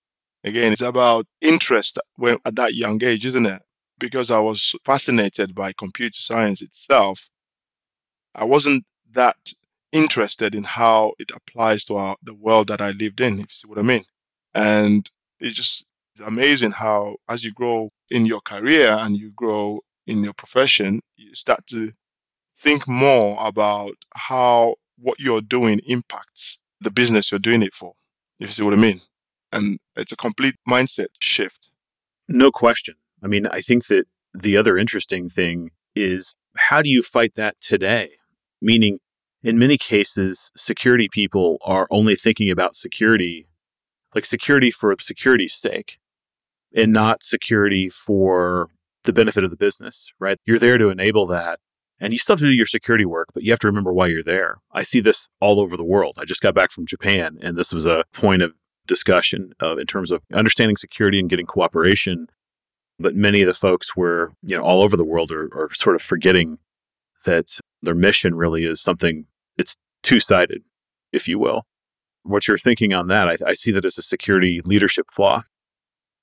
again, 0.45 0.73
it's 0.73 0.83
about 0.83 1.27
interest 1.41 1.99
when, 2.17 2.39
at 2.45 2.57
that 2.57 2.75
young 2.75 3.03
age, 3.05 3.27
isn't 3.27 3.47
it? 3.47 3.63
because 4.03 4.33
I 4.33 4.41
was 4.41 4.75
fascinated 4.85 5.55
by 5.55 5.73
computer 5.73 6.21
science 6.21 6.61
itself, 6.61 7.31
I 8.35 8.45
wasn't 8.45 8.85
that 9.13 9.37
interested 9.93 10.57
in 10.57 10.65
how 10.65 11.13
it 11.21 11.31
applies 11.31 11.85
to 11.85 11.97
our, 11.97 12.17
the 12.25 12.35
world 12.35 12.67
that 12.67 12.81
I 12.81 12.91
lived 12.91 13.21
in, 13.21 13.35
if 13.35 13.41
you 13.41 13.47
see 13.49 13.69
what 13.69 13.79
I 13.79 13.83
mean. 13.83 14.05
And 14.55 15.09
it's 15.39 15.57
just 15.57 15.87
amazing 16.27 16.73
how, 16.73 17.15
as 17.29 17.45
you 17.45 17.53
grow 17.53 17.91
in 18.11 18.27
your 18.27 18.41
career 18.41 18.93
and 18.99 19.17
you 19.17 19.31
grow 19.37 19.81
in 20.09 20.25
your 20.25 20.35
profession, 20.35 21.01
you 21.17 21.33
start 21.37 21.65
to 21.69 21.93
think 22.59 22.89
more 22.89 23.39
about 23.41 23.95
how 24.15 24.75
what 24.99 25.21
you're 25.21 25.41
doing 25.43 25.81
impacts 25.87 26.59
the 26.81 26.91
business 26.91 27.31
you're 27.31 27.39
doing 27.39 27.63
it 27.63 27.73
for, 27.73 27.93
if 28.41 28.49
you 28.49 28.53
see 28.53 28.63
what 28.65 28.75
I 28.75 28.77
mean. 28.77 29.01
And 29.53 29.79
it's 29.97 30.13
a 30.13 30.17
complete 30.17 30.55
mindset 30.69 31.09
shift. 31.21 31.73
No 32.29 32.51
question. 32.51 32.95
I 33.23 33.27
mean, 33.27 33.47
I 33.47 33.61
think 33.61 33.87
that 33.87 34.07
the 34.35 34.57
other 34.57 34.77
interesting 34.79 35.29
thing 35.29 35.71
is 35.95 36.35
how 36.57 36.83
do 36.83 36.89
you 36.89 37.03
fight 37.03 37.35
that 37.35 37.61
today? 37.61 38.13
Meaning, 38.61 38.99
in 39.43 39.59
many 39.59 39.77
cases, 39.77 40.51
security 40.57 41.09
people 41.11 41.59
are 41.63 41.87
only 41.91 42.15
thinking 42.15 42.51
about 42.51 42.77
security, 42.77 43.49
like 44.15 44.25
security 44.25 44.71
for 44.71 44.95
security's 45.01 45.55
sake, 45.55 45.99
and 46.75 46.93
not 46.93 47.23
security 47.23 47.89
for 47.89 48.69
the 49.05 49.13
benefit 49.13 49.45
of 49.45 49.51
the 49.51 49.57
business, 49.57 50.09
right? 50.21 50.39
You're 50.47 50.59
there 50.59 50.79
to 50.79 50.89
enable 50.89 51.27
that. 51.27 51.59
And 51.99 52.13
you 52.13 52.19
still 52.19 52.35
have 52.35 52.41
to 52.41 52.47
do 52.47 52.53
your 52.53 52.67
security 52.67 53.05
work, 53.05 53.29
but 53.33 53.43
you 53.43 53.53
have 53.53 53.61
to 53.61 53.67
remember 53.69 53.93
why 53.93 54.09
you're 54.09 54.23
there. 54.23 54.59
I 54.73 54.83
see 54.83 55.01
this 55.01 55.29
all 55.41 55.61
over 55.61 55.77
the 55.77 55.85
world. 55.85 56.19
I 56.19 56.25
just 56.25 56.41
got 56.41 56.55
back 56.55 56.71
from 56.73 56.87
Japan, 56.87 57.39
and 57.41 57.57
this 57.57 57.73
was 57.73 57.87
a 57.87 58.05
point 58.13 58.43
of 58.43 58.55
discussion 58.87 59.53
uh, 59.63 59.77
in 59.77 59.87
terms 59.87 60.11
of 60.11 60.23
understanding 60.33 60.77
security 60.77 61.19
and 61.19 61.31
getting 61.31 61.47
cooperation. 61.47 62.29
But 62.99 63.15
many 63.15 63.43
of 63.43 63.47
the 63.47 63.55
folks 63.55 63.97
were, 63.97 64.33
you 64.43 64.57
know, 64.57 64.63
all 64.63 64.83
over 64.83 64.97
the 64.97 65.05
world 65.05 65.33
are, 65.33 65.49
are 65.55 65.73
sort 65.73 65.97
of 65.97 66.03
forgetting 66.03 66.59
that 67.25 67.59
their 67.83 67.95
mission 67.95 68.35
really 68.35 68.65
is 68.65 68.81
something 68.81 69.27
it's 69.57 69.77
two 70.03 70.21
sided, 70.21 70.63
if 71.13 71.29
you 71.29 71.39
will. 71.39 71.63
What 72.25 72.47
you're 72.47 72.59
thinking 72.59 72.93
on 72.93 73.09
that, 73.09 73.29
I, 73.29 73.37
I 73.47 73.55
see 73.55 73.73
that 73.73 73.85
as 73.85 73.99
a 73.99 74.03
security 74.03 74.61
leadership 74.65 75.11
flaw. 75.11 75.43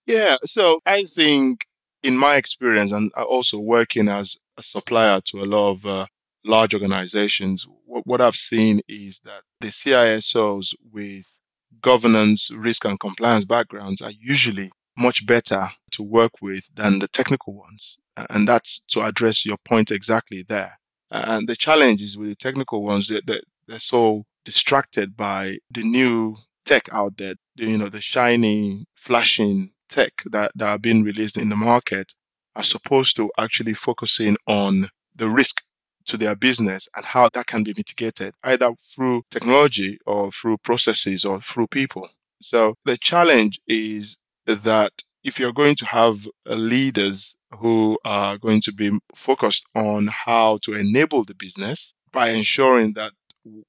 Yeah. 0.05 0.37
So 0.45 0.79
I 0.85 1.03
think, 1.03 1.65
in 2.01 2.15
my 2.15 2.37
experience, 2.37 2.91
and 2.91 3.11
also 3.13 3.59
working 3.59 4.07
as 4.07 4.37
a 4.57 4.63
supplier 4.63 5.19
to 5.25 5.43
a 5.43 5.45
lot 5.45 5.71
of 5.71 5.85
uh, 5.85 6.05
large 6.45 6.73
organizations, 6.73 7.67
what, 7.85 8.07
what 8.07 8.21
I've 8.21 8.35
seen 8.35 8.81
is 8.87 9.19
that 9.21 9.41
the 9.59 9.67
CISOs 9.67 10.73
with 10.91 11.39
governance, 11.81 12.51
risk, 12.51 12.85
and 12.85 12.99
compliance 12.99 13.45
backgrounds 13.45 14.01
are 14.01 14.11
usually 14.11 14.71
much 14.97 15.25
better 15.25 15.69
to 15.91 16.03
work 16.03 16.31
with 16.41 16.67
than 16.75 16.99
the 16.99 17.07
technical 17.07 17.53
ones. 17.53 17.99
And 18.29 18.47
that's 18.47 18.81
to 18.89 19.01
address 19.03 19.45
your 19.45 19.57
point 19.63 19.91
exactly 19.91 20.45
there. 20.47 20.77
And 21.11 21.47
the 21.47 21.55
challenge 21.55 22.03
is 22.03 22.17
with 22.17 22.29
the 22.29 22.35
technical 22.35 22.83
ones 22.83 23.07
that 23.07 23.25
they're, 23.25 23.41
so 23.77 24.25
distracted 24.45 25.15
by 25.15 25.59
the 25.71 25.83
new 25.83 26.35
tech 26.65 26.89
out 26.91 27.15
there, 27.17 27.35
you 27.55 27.77
know, 27.77 27.89
the 27.89 28.01
shiny, 28.01 28.85
flashing 28.95 29.71
tech 29.89 30.11
that, 30.31 30.51
that 30.55 30.69
are 30.69 30.79
being 30.79 31.03
released 31.03 31.37
in 31.37 31.49
the 31.49 31.55
market, 31.55 32.11
as 32.55 32.73
opposed 32.73 33.15
to 33.15 33.31
actually 33.37 33.75
focusing 33.75 34.35
on 34.47 34.89
the 35.15 35.29
risk 35.29 35.61
to 36.05 36.17
their 36.17 36.35
business 36.35 36.87
and 36.95 37.05
how 37.05 37.29
that 37.33 37.47
can 37.47 37.63
be 37.63 37.73
mitigated, 37.75 38.33
either 38.43 38.73
through 38.75 39.23
technology 39.31 39.99
or 40.05 40.31
through 40.31 40.57
processes 40.59 41.25
or 41.25 41.41
through 41.41 41.67
people. 41.67 42.09
So 42.41 42.75
the 42.85 42.97
challenge 42.97 43.59
is 43.67 44.17
that 44.45 44.93
if 45.23 45.39
you're 45.39 45.53
going 45.53 45.75
to 45.75 45.85
have 45.85 46.25
uh, 46.49 46.53
leaders 46.55 47.35
who 47.59 47.97
are 48.05 48.37
going 48.37 48.61
to 48.61 48.73
be 48.73 48.97
focused 49.15 49.67
on 49.75 50.07
how 50.07 50.59
to 50.63 50.75
enable 50.75 51.25
the 51.25 51.35
business 51.35 51.93
by 52.11 52.29
ensuring 52.29 52.93
that 52.93 53.11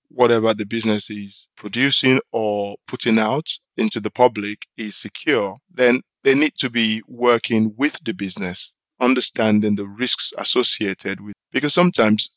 whatever 0.08 0.54
the 0.54 0.66
business 0.66 1.10
is 1.10 1.48
producing 1.56 2.20
or 2.32 2.76
putting 2.86 3.18
out 3.18 3.48
into 3.76 4.00
the 4.00 4.10
public 4.10 4.66
is 4.76 4.96
secure, 4.96 5.56
then 5.72 6.00
they 6.22 6.34
need 6.34 6.54
to 6.58 6.70
be 6.70 7.02
working 7.06 7.72
with 7.76 7.98
the 8.04 8.12
business, 8.12 8.74
understanding 9.00 9.74
the 9.74 9.86
risks 9.86 10.32
associated 10.36 11.20
with 11.20 11.34
because 11.52 11.74
sometimes 11.74 12.30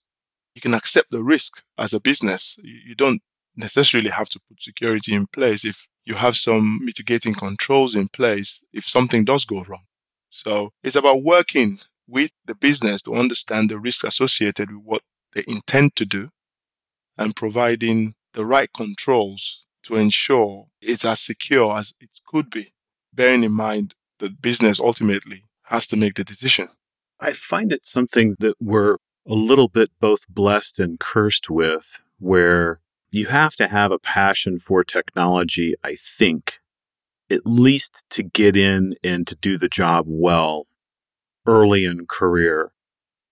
you 0.56 0.62
can 0.62 0.74
accept 0.74 1.12
the 1.12 1.22
risk 1.22 1.62
as 1.78 1.94
a 1.94 2.00
business. 2.00 2.58
You 2.64 2.96
don't 2.96 3.22
necessarily 3.56 4.10
have 4.10 4.30
to 4.30 4.40
put 4.48 4.62
security 4.62 5.14
in 5.14 5.28
place 5.28 5.66
if 5.66 5.88
you 6.06 6.16
have 6.16 6.36
some 6.36 6.80
mitigating 6.84 7.34
controls 7.34 7.96
in 7.96 8.08
place 8.08 8.64
if 8.74 8.86
something 8.86 9.26
does 9.26 9.46
go 9.46 9.64
wrong. 9.64 9.84
So 10.30 10.72
it's 10.84 10.96
about 10.96 11.24
working 11.24 11.80
with 12.08 12.32
the 12.46 12.56
business 12.56 13.04
to 13.04 13.16
understand 13.16 13.70
the 13.70 13.80
risk 13.80 14.04
associated 14.04 14.72
with 14.72 14.84
what 14.84 15.02
they 15.34 15.44
intend 15.48 15.96
to 15.98 16.06
do 16.06 16.30
and 17.18 17.36
providing 17.36 18.16
the 18.34 18.46
right 18.46 18.72
controls 18.74 19.64
to 19.84 19.96
ensure 19.96 20.66
it's 20.82 21.06
as 21.06 21.20
secure 21.20 21.78
as 21.78 21.94
it 22.00 22.10
could 22.26 22.50
be, 22.50 22.74
bearing 23.14 23.44
in 23.44 23.54
mind 23.54 23.94
that 24.20 24.42
business 24.42 24.80
ultimately 24.80 25.44
has 25.74 25.88
to 25.88 25.98
make 25.98 26.14
the 26.14 26.24
decision. 26.24 26.70
I 27.20 27.34
find 27.34 27.72
it 27.72 27.86
something 27.86 28.36
that 28.40 28.56
we're 28.60 28.98
a 29.28 29.34
little 29.34 29.68
bit 29.68 29.90
both 30.00 30.28
blessed 30.30 30.80
and 30.80 31.00
cursed 31.00 31.50
with, 31.50 32.00
where 32.20 32.80
you 33.10 33.26
have 33.28 33.56
to 33.56 33.68
have 33.68 33.92
a 33.92 34.00
passion 34.00 34.60
for 34.60 34.84
technology, 34.84 35.74
I 35.84 35.96
think, 35.96 36.60
at 37.32 37.42
least 37.46 38.06
to 38.12 38.24
get 38.24 38.56
in 38.56 38.96
and 39.04 39.26
to 39.28 39.36
do 39.36 39.58
the 39.58 39.70
job 39.70 40.06
well 40.08 40.68
early 41.48 41.86
in 41.86 42.06
career. 42.06 42.72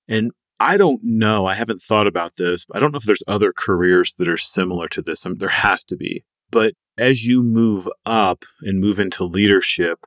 And 0.08 0.32
I 0.60 0.78
don't 0.78 1.04
know, 1.04 1.46
I 1.46 1.54
haven't 1.54 1.82
thought 1.82 2.08
about 2.08 2.38
this. 2.38 2.66
I 2.74 2.80
don't 2.80 2.92
know 2.92 2.98
if 2.98 3.04
there's 3.04 3.24
other 3.28 3.54
careers 3.56 4.16
that 4.16 4.28
are 4.28 4.38
similar 4.38 4.88
to 4.90 5.02
this. 5.02 5.26
I 5.26 5.30
mean, 5.30 5.38
there 5.38 5.50
has 5.50 5.84
to 5.86 5.96
be. 5.96 6.24
But 6.50 6.74
as 6.98 7.26
you 7.26 7.44
move 7.44 7.88
up 8.06 8.46
and 8.62 8.80
move 8.80 9.00
into 9.00 9.26
leadership, 9.26 10.06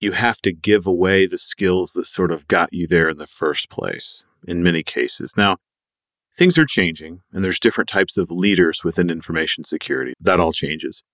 you 0.00 0.12
have 0.12 0.40
to 0.42 0.52
give 0.52 0.86
away 0.86 1.26
the 1.26 1.38
skills 1.38 1.92
that 1.92 2.06
sort 2.06 2.32
of 2.32 2.48
got 2.48 2.72
you 2.72 2.86
there 2.86 3.10
in 3.10 3.18
the 3.18 3.26
first 3.26 3.70
place 3.70 4.24
in 4.46 4.62
many 4.62 4.82
cases. 4.82 5.34
Now, 5.36 5.58
things 6.36 6.58
are 6.58 6.66
changing 6.66 7.20
and 7.32 7.44
there's 7.44 7.60
different 7.60 7.88
types 7.88 8.16
of 8.16 8.30
leaders 8.30 8.82
within 8.82 9.10
information 9.10 9.64
security. 9.64 10.14
That 10.20 10.40
all 10.40 10.52
changes. 10.52 11.04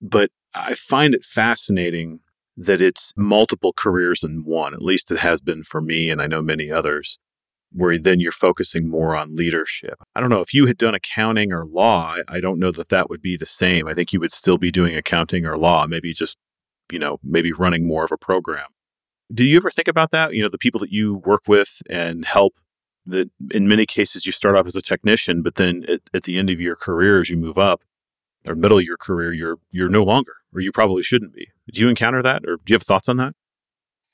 But 0.00 0.30
I 0.54 0.74
find 0.74 1.14
it 1.14 1.24
fascinating 1.24 2.20
that 2.56 2.80
it's 2.80 3.12
multiple 3.16 3.72
careers 3.72 4.24
in 4.24 4.44
one. 4.44 4.74
At 4.74 4.82
least 4.82 5.12
it 5.12 5.18
has 5.18 5.40
been 5.40 5.62
for 5.62 5.80
me, 5.80 6.10
and 6.10 6.20
I 6.20 6.26
know 6.26 6.42
many 6.42 6.72
others, 6.72 7.18
where 7.70 7.96
then 7.96 8.18
you're 8.18 8.32
focusing 8.32 8.88
more 8.88 9.14
on 9.14 9.36
leadership. 9.36 9.94
I 10.14 10.20
don't 10.20 10.30
know 10.30 10.40
if 10.40 10.52
you 10.52 10.66
had 10.66 10.76
done 10.76 10.94
accounting 10.94 11.52
or 11.52 11.64
law, 11.64 12.16
I 12.28 12.40
don't 12.40 12.58
know 12.58 12.72
that 12.72 12.88
that 12.88 13.08
would 13.08 13.22
be 13.22 13.36
the 13.36 13.46
same. 13.46 13.86
I 13.86 13.94
think 13.94 14.12
you 14.12 14.18
would 14.18 14.32
still 14.32 14.58
be 14.58 14.72
doing 14.72 14.96
accounting 14.96 15.46
or 15.46 15.56
law, 15.56 15.86
maybe 15.86 16.12
just, 16.12 16.36
you 16.90 16.98
know, 16.98 17.18
maybe 17.22 17.52
running 17.52 17.86
more 17.86 18.04
of 18.04 18.12
a 18.12 18.18
program. 18.18 18.68
Do 19.32 19.44
you 19.44 19.56
ever 19.56 19.70
think 19.70 19.88
about 19.88 20.10
that? 20.12 20.34
You 20.34 20.42
know, 20.42 20.48
the 20.48 20.58
people 20.58 20.80
that 20.80 20.92
you 20.92 21.14
work 21.14 21.42
with 21.46 21.82
and 21.88 22.24
help 22.24 22.54
that 23.06 23.30
in 23.50 23.68
many 23.68 23.86
cases 23.86 24.26
you 24.26 24.32
start 24.32 24.56
off 24.56 24.66
as 24.66 24.76
a 24.76 24.82
technician, 24.82 25.42
but 25.42 25.56
then 25.56 25.84
at, 25.88 26.00
at 26.14 26.22
the 26.24 26.38
end 26.38 26.50
of 26.50 26.60
your 26.60 26.76
career, 26.76 27.20
as 27.20 27.30
you 27.30 27.36
move 27.36 27.58
up 27.58 27.82
or 28.48 28.54
middle 28.54 28.78
of 28.78 28.84
your 28.84 28.96
career, 28.96 29.32
you're 29.32 29.56
you're 29.70 29.88
no 29.88 30.04
longer, 30.04 30.34
or 30.54 30.60
you 30.60 30.72
probably 30.72 31.02
shouldn't 31.02 31.34
be. 31.34 31.48
Do 31.72 31.80
you 31.80 31.88
encounter 31.88 32.22
that, 32.22 32.44
or 32.46 32.56
do 32.56 32.62
you 32.68 32.74
have 32.74 32.82
thoughts 32.82 33.08
on 33.08 33.16
that? 33.16 33.34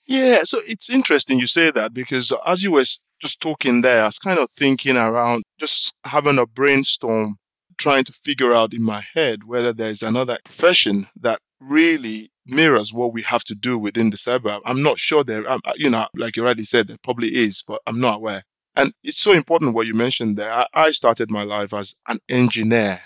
Yeah, 0.07 0.43
so 0.43 0.61
it's 0.67 0.91
interesting 0.91 1.39
you 1.39 1.47
say 1.47 1.71
that 1.71 1.95
because 1.95 2.33
as 2.47 2.63
you 2.63 2.73
were 2.73 2.85
just 3.21 3.41
talking 3.41 3.81
there, 3.81 4.03
I 4.03 4.07
was 4.07 4.19
kind 4.19 4.39
of 4.39 4.51
thinking 4.51 4.97
around 4.97 5.45
just 5.59 5.95
having 6.05 6.39
a 6.39 6.47
brainstorm, 6.47 7.37
trying 7.79 8.05
to 8.05 8.13
figure 8.13 8.53
out 8.53 8.75
in 8.75 8.83
my 8.83 9.03
head 9.15 9.45
whether 9.45 9.73
there's 9.73 10.03
another 10.03 10.39
profession 10.45 11.07
that 11.21 11.41
really 11.59 12.31
mirrors 12.47 12.93
what 12.93 13.13
we 13.13 13.23
have 13.23 13.45
to 13.45 13.55
do 13.55 13.79
within 13.79 14.11
the 14.11 14.17
cyber. 14.17 14.61
I'm 14.65 14.83
not 14.83 14.99
sure 14.99 15.25
there, 15.25 15.45
you 15.77 15.91
know, 15.91 16.07
like 16.15 16.37
you 16.37 16.43
already 16.43 16.65
said, 16.65 16.89
there 16.89 16.99
probably 17.03 17.35
is, 17.35 17.63
but 17.67 17.81
I'm 17.87 18.01
not 18.01 18.17
aware. 18.17 18.45
And 18.77 18.93
it's 19.03 19.21
so 19.21 19.33
important 19.33 19.75
what 19.75 19.87
you 19.87 19.95
mentioned 19.95 20.37
there. 20.37 20.67
I 20.75 20.91
started 20.91 21.31
my 21.31 21.45
life 21.45 21.73
as 21.73 21.95
an 22.09 22.21
engineer 22.29 23.01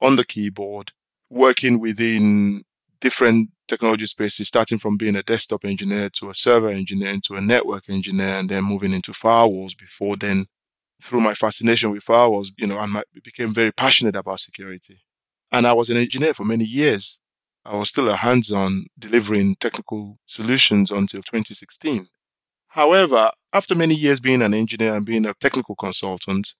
on 0.00 0.16
the 0.16 0.24
keyboard, 0.24 0.92
working 1.30 1.80
within 1.80 2.64
different 3.00 3.50
technology 3.68 4.06
spaces, 4.06 4.48
starting 4.48 4.78
from 4.78 4.96
being 4.96 5.16
a 5.16 5.22
desktop 5.22 5.64
engineer 5.64 6.10
to 6.10 6.30
a 6.30 6.34
server 6.34 6.70
engineer 6.70 7.16
to 7.24 7.36
a 7.36 7.40
network 7.40 7.88
engineer, 7.88 8.38
and 8.38 8.48
then 8.48 8.64
moving 8.64 8.92
into 8.92 9.12
firewalls 9.12 9.76
before 9.78 10.16
then. 10.16 10.46
Through 11.02 11.20
my 11.20 11.34
fascination 11.34 11.90
with 11.90 12.04
firewalls, 12.04 12.50
you 12.58 12.68
know, 12.68 12.78
I 12.78 13.02
became 13.24 13.52
very 13.52 13.72
passionate 13.72 14.14
about 14.14 14.38
security. 14.38 15.00
And 15.50 15.66
I 15.66 15.72
was 15.72 15.90
an 15.90 15.96
engineer 15.96 16.32
for 16.32 16.44
many 16.44 16.64
years. 16.64 17.18
I 17.64 17.76
was 17.76 17.88
still 17.90 18.08
a 18.08 18.16
hands-on 18.16 18.86
delivering 18.98 19.56
technical 19.56 20.18
solutions 20.26 20.90
until 20.92 21.22
2016. 21.22 22.08
However, 22.68 23.30
after 23.52 23.74
many 23.74 23.94
years 23.94 24.20
being 24.20 24.42
an 24.42 24.54
engineer 24.54 24.94
and 24.94 25.06
being 25.06 25.26
a 25.26 25.34
technical 25.34 25.74
consultant, 25.76 26.54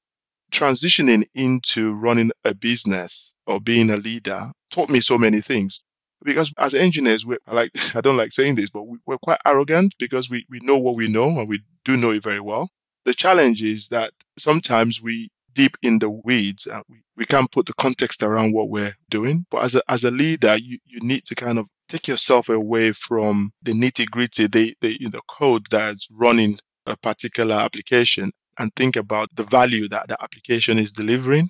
transitioning 0.53 1.25
into 1.35 1.93
running 1.93 2.31
a 2.45 2.55
business 2.55 3.35
or 3.47 3.61
being 3.61 3.91
a 3.91 3.97
leader 3.97 4.53
taught 4.71 4.91
me 4.91 5.01
so 5.01 5.19
many 5.19 5.41
things. 5.41 5.85
because 6.25 6.53
as 6.59 6.75
engineers, 6.75 7.27
we 7.27 7.37
I 7.47 7.55
like 7.55 7.73
I 7.97 8.01
don't 8.01 8.17
like 8.17 8.33
saying 8.33 8.55
this, 8.57 8.71
but 8.71 8.85
we, 8.85 8.99
we're 9.07 9.19
quite 9.19 9.41
arrogant 9.45 9.95
because 9.99 10.31
we, 10.31 10.47
we 10.51 10.61
know 10.63 10.79
what 10.79 10.95
we 10.97 11.09
know 11.09 11.29
and 11.41 11.49
we 11.49 11.63
do 11.85 11.97
know 11.97 12.13
it 12.13 12.23
very 12.23 12.41
well. 12.41 12.69
The 13.05 13.15
challenge 13.15 13.63
is 13.63 13.89
that 13.89 14.13
sometimes 14.39 15.03
we 15.03 15.31
deep 15.55 15.77
in 15.83 15.99
the 15.99 16.11
weeds 16.11 16.69
we, 16.89 17.03
we 17.17 17.25
can't 17.25 17.51
put 17.51 17.67
the 17.67 17.75
context 17.75 18.23
around 18.23 18.53
what 18.53 18.69
we're 18.69 18.95
doing. 19.11 19.47
But 19.51 19.65
as 19.65 19.75
a 19.75 19.83
as 19.89 20.05
a 20.05 20.11
leader, 20.11 20.57
you, 20.57 20.79
you 20.85 21.01
need 21.01 21.25
to 21.27 21.35
kind 21.35 21.59
of 21.59 21.67
take 21.89 22.09
yourself 22.09 22.49
away 22.49 22.93
from 22.93 23.53
the 23.63 23.73
nitty 23.73 24.07
gritty, 24.07 24.47
the, 24.47 24.75
the 24.81 25.01
you 25.01 25.11
know 25.11 25.21
code 25.29 25.67
that's 25.71 26.09
running 26.11 26.59
a 26.87 26.97
particular 26.97 27.57
application 27.57 28.33
and 28.59 28.75
think 28.75 28.97
about 28.97 29.29
the 29.35 29.45
value 29.45 29.89
that 29.89 30.09
the 30.09 30.23
application 30.23 30.79
is 30.79 30.93
delivering 30.93 31.49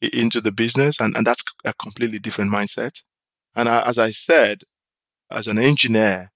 into 0.00 0.40
the 0.40 0.52
business. 0.52 1.00
And, 1.00 1.16
and 1.16 1.26
that's 1.26 1.42
a 1.64 1.72
completely 1.74 2.18
different 2.18 2.52
mindset. 2.52 3.00
And 3.56 3.68
I, 3.68 3.82
as 3.82 3.98
I 3.98 4.10
said, 4.10 4.62
as 5.30 5.48
an 5.48 5.58
engineer, 5.58 6.30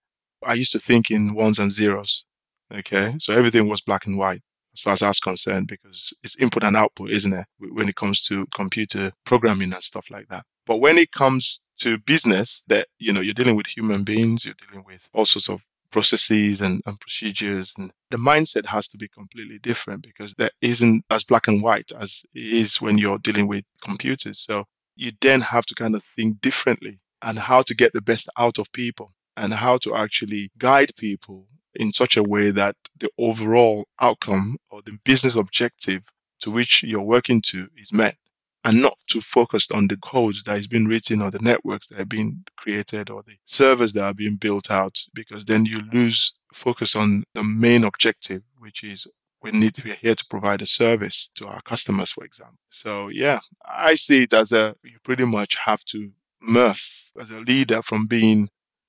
I 0.45 0.55
used 0.55 0.73
to 0.73 0.79
think 0.79 1.11
in 1.11 1.35
ones 1.35 1.59
and 1.59 1.71
zeros. 1.71 2.25
Okay. 2.73 3.17
So 3.19 3.35
everything 3.35 3.69
was 3.69 3.81
black 3.81 4.07
and 4.07 4.19
white 4.19 4.43
as 4.79 4.83
far 4.83 4.93
as 4.93 5.01
that's 5.01 5.21
concerned, 5.21 5.67
because 5.67 6.13
it's 6.23 6.37
input 6.37 6.63
and 6.63 6.77
output, 6.77 7.11
isn't 7.11 7.33
it? 7.33 7.47
When 7.59 7.89
it 7.89 7.97
comes 7.97 8.23
to 8.27 8.47
computer 8.55 9.13
programming 9.25 9.73
and 9.73 9.83
stuff 9.83 10.07
like 10.09 10.29
that. 10.29 10.45
But 10.67 10.77
when 10.79 10.99
it 10.99 11.11
comes 11.11 11.61
to 11.81 11.99
business, 11.99 12.63
that, 12.69 12.87
you 12.99 13.13
know, 13.13 13.21
you're 13.21 13.35
dealing 13.35 13.57
with 13.57 13.67
human 13.67 14.05
beings, 14.05 14.45
you're 14.45 14.55
dealing 14.55 14.85
with 14.87 15.09
all 15.13 15.25
sorts 15.25 15.49
of 15.49 15.61
processes 15.91 16.61
and, 16.61 16.81
and 16.87 17.01
procedures 17.01 17.75
and 17.79 17.91
the 18.11 18.19
mindset 18.19 18.67
has 18.67 18.89
to 18.89 18.99
be 18.99 19.09
completely 19.09 19.59
different 19.59 20.03
because 20.03 20.35
that 20.35 20.53
isn't 20.61 21.03
as 21.11 21.25
black 21.25 21.49
and 21.49 21.63
white 21.63 21.91
as 21.99 22.25
it 22.35 22.53
is 22.53 22.79
when 22.81 22.99
you're 22.99 23.17
dealing 23.19 23.49
with 23.49 23.65
computers 23.83 24.39
so 24.39 24.65
you 24.97 25.11
then 25.23 25.41
have 25.41 25.65
to 25.65 25.75
kind 25.75 25.95
of 25.95 26.05
think 26.05 26.39
differently 26.43 27.01
and 27.23 27.39
how 27.39 27.63
to 27.63 27.75
get 27.75 27.91
the 27.95 28.03
best 28.03 28.29
out 28.37 28.59
of 28.59 28.71
people 28.73 29.11
and 29.39 29.55
how 29.55 29.79
to 29.79 29.97
actually 29.97 30.51
guide 30.59 30.95
people 30.97 31.47
in 31.79 31.93
such 31.93 32.17
a 32.17 32.23
way 32.23 32.51
that 32.51 32.77
the 32.99 33.09
overall 33.19 33.87
outcome 34.01 34.59
or 34.71 34.83
the 34.83 34.99
business 35.05 35.37
objective 35.37 36.03
to 36.41 36.51
which 36.51 36.83
you're 36.83 37.01
working 37.01 37.41
to 37.41 37.69
is 37.77 37.93
met 37.93 38.17
and 38.65 38.83
not 38.83 38.99
too 39.07 39.21
focused 39.21 39.73
on 39.73 39.87
the 39.87 39.97
code 39.99 40.35
that 40.45 40.59
is 40.59 40.67
being 40.67 40.87
written 40.87 41.23
or 41.23 41.31
the 41.31 41.39
networks 41.39 41.89
that 41.89 42.01
are 42.01 42.05
being 42.05 42.45
created 42.57 43.09
or 43.09 43.23
the 43.23 43.37
servers 43.47 43.93
that 43.93 44.05
are 44.05 44.15
being 44.15 44.37
built 44.37 44.71
out, 44.71 44.99
because 45.15 45.45
then 45.45 45.65
you 45.65 45.81
lose 45.93 46.35
focus 46.53 46.97
on 46.97 47.23
the 47.35 47.45
main 47.45 47.85
objective, 47.85 48.43
which 48.59 48.83
is 48.83 49.07
we 49.41 49.53
need 49.53 49.75
to 49.75 49.83
be 49.83 49.93
here 49.93 50.17
to 50.17 50.27
provide 50.29 50.61
a 50.63 50.67
service 50.67 51.31
to 51.37 51.47
our 51.47 51.63
customers, 51.63 52.11
for 52.11 52.25
example. 52.25 52.59
So 52.71 53.09
yeah, 53.09 53.39
I 53.65 53.95
see 53.95 54.25
it 54.25 54.33
as 54.33 54.51
a 54.53 54.75
you 54.83 54.99
pretty 55.05 55.25
much 55.25 55.57
have 55.65 55.85
to 55.87 56.11
morph 56.47 57.11
as 57.21 57.31
a 57.31 57.39
leader 57.39 57.83
from 57.83 58.07
being 58.07 58.49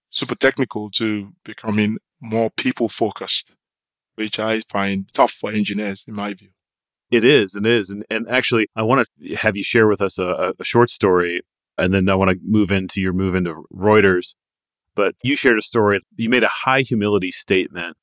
super 0.10 0.36
technical 0.36 0.90
to 0.90 1.32
becoming 1.44 2.00
more 2.22 2.50
people 2.52 2.90
focused, 2.90 3.56
which 4.16 4.40
I 4.40 4.60
find 4.70 5.12
tough 5.14 5.32
for 5.32 5.52
engineers 5.52 6.06
in 6.08 6.14
my 6.14 6.34
view. 6.34 6.50
It 7.12 7.24
is, 7.24 7.56
and 7.56 7.66
is, 7.66 7.90
and 7.90 8.06
and 8.10 8.30
actually, 8.30 8.68
I 8.76 8.84
want 8.84 9.08
to 9.22 9.36
have 9.36 9.58
you 9.58 9.64
share 9.64 9.88
with 9.88 10.02
us 10.02 10.20
a, 10.20 10.54
a 10.60 10.64
short 10.64 10.90
story, 10.90 11.42
and 11.78 11.94
then 11.94 12.08
I 12.08 12.16
want 12.16 12.32
to 12.32 12.40
move 12.44 12.72
into 12.72 13.02
your 13.02 13.14
move 13.14 13.34
into 13.34 13.64
Reuters. 13.74 14.36
But 14.96 15.16
you 15.24 15.36
shared 15.36 15.58
a 15.58 15.62
story. 15.64 16.02
You 16.18 16.30
made 16.30 16.44
a 16.44 16.50
high 16.50 16.82
humility 16.82 17.32
statement 17.32 17.98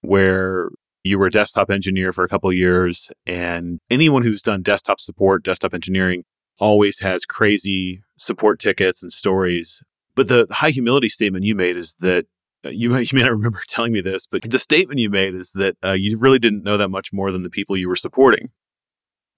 where 0.00 0.70
you 1.04 1.18
were 1.18 1.26
a 1.26 1.30
desktop 1.30 1.70
engineer 1.70 2.12
for 2.12 2.24
a 2.24 2.28
couple 2.28 2.52
years, 2.52 3.10
and 3.24 3.78
anyone 3.88 4.22
who's 4.22 4.42
done 4.42 4.62
desktop 4.62 4.98
support, 4.98 5.44
desktop 5.44 5.72
engineering, 5.72 6.24
always 6.58 7.00
has 7.00 7.24
crazy 7.24 8.02
support 8.18 8.58
tickets 8.58 9.02
and 9.02 9.12
stories. 9.12 9.82
But 10.14 10.28
the 10.28 10.46
high 10.50 10.70
humility 10.70 11.08
statement 11.08 11.44
you 11.44 11.54
made 11.54 11.76
is 11.76 11.94
that 12.00 12.26
you 12.64 12.90
may, 12.90 13.02
you 13.10 13.10
may 13.12 13.22
not 13.22 13.32
remember 13.32 13.62
telling 13.68 13.92
me 13.92 14.00
this, 14.00 14.26
but 14.26 14.42
the 14.42 14.58
statement 14.58 15.00
you 15.00 15.10
made 15.10 15.34
is 15.34 15.52
that 15.52 15.76
uh, 15.84 15.92
you 15.92 16.18
really 16.18 16.38
didn't 16.38 16.64
know 16.64 16.76
that 16.76 16.88
much 16.88 17.12
more 17.12 17.32
than 17.32 17.42
the 17.42 17.50
people 17.50 17.76
you 17.76 17.88
were 17.88 17.96
supporting. 17.96 18.50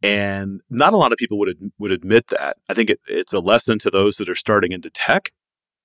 And 0.02 0.62
not 0.68 0.92
a 0.92 0.96
lot 0.96 1.12
of 1.12 1.18
people 1.18 1.38
would 1.38 1.50
ad- 1.50 1.70
would 1.78 1.92
admit 1.92 2.26
that. 2.28 2.56
I 2.68 2.74
think 2.74 2.90
it, 2.90 3.00
it's 3.06 3.32
a 3.32 3.38
lesson 3.38 3.78
to 3.80 3.90
those 3.90 4.16
that 4.16 4.28
are 4.28 4.34
starting 4.34 4.72
into 4.72 4.90
tech 4.90 5.30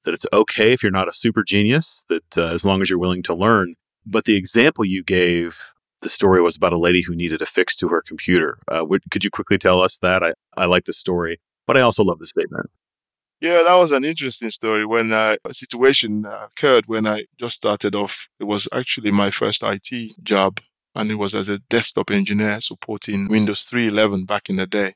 that 0.04 0.14
it's 0.14 0.26
okay 0.34 0.74
if 0.74 0.82
you're 0.82 0.92
not 0.92 1.10
a 1.10 1.14
super 1.14 1.44
genius, 1.44 2.04
that 2.10 2.38
uh, 2.38 2.48
as 2.48 2.66
long 2.66 2.82
as 2.82 2.90
you're 2.90 2.98
willing 2.98 3.24
to 3.24 3.36
learn. 3.36 3.76
But 4.06 4.26
the 4.26 4.36
example 4.36 4.86
you 4.86 5.04
gave, 5.04 5.74
the 6.02 6.10
story 6.10 6.42
was 6.42 6.56
about 6.56 6.74
a 6.74 6.80
lady 6.80 7.02
who 7.02 7.16
needed 7.16 7.42
a 7.42 7.46
fix 7.46 7.76
to 7.78 7.90
her 7.90 8.02
computer. 8.02 8.58
Uh, 8.68 8.86
would, 8.86 9.04
could 9.12 9.24
you 9.24 9.30
quickly 9.30 9.58
tell 9.58 9.82
us 9.82 9.98
that? 10.00 10.24
I, 10.24 10.34
I 10.56 10.66
like 10.66 10.86
the 10.86 10.94
story, 10.94 11.40
but 11.68 11.78
I 11.78 11.82
also 11.82 12.04
love 12.04 12.20
the 12.20 12.28
statement. 12.28 12.72
Yeah, 13.39 13.63
that 13.67 13.76
was 13.76 13.91
an 13.91 14.04
interesting 14.04 14.50
story. 14.50 14.86
When 14.86 15.13
uh, 15.13 15.36
a 15.45 15.54
situation 15.54 16.26
uh, 16.26 16.47
occurred 16.52 16.86
when 16.88 17.06
I 17.06 17.26
just 17.39 17.56
started 17.56 17.93
off, 17.93 18.28
it 18.39 18.45
was 18.45 18.67
actually 18.73 19.12
my 19.12 19.30
first 19.30 19.63
IT 19.63 20.23
job, 20.23 20.60
and 20.95 21.12
it 21.12 21.15
was 21.15 21.36
as 21.36 21.47
a 21.50 21.60
desktop 21.69 22.10
engineer 22.10 22.60
supporting 22.62 23.28
Windows 23.28 23.69
3.11 23.69 24.26
back 24.26 24.50
in 24.50 24.56
the 24.56 24.65
day. 24.65 24.93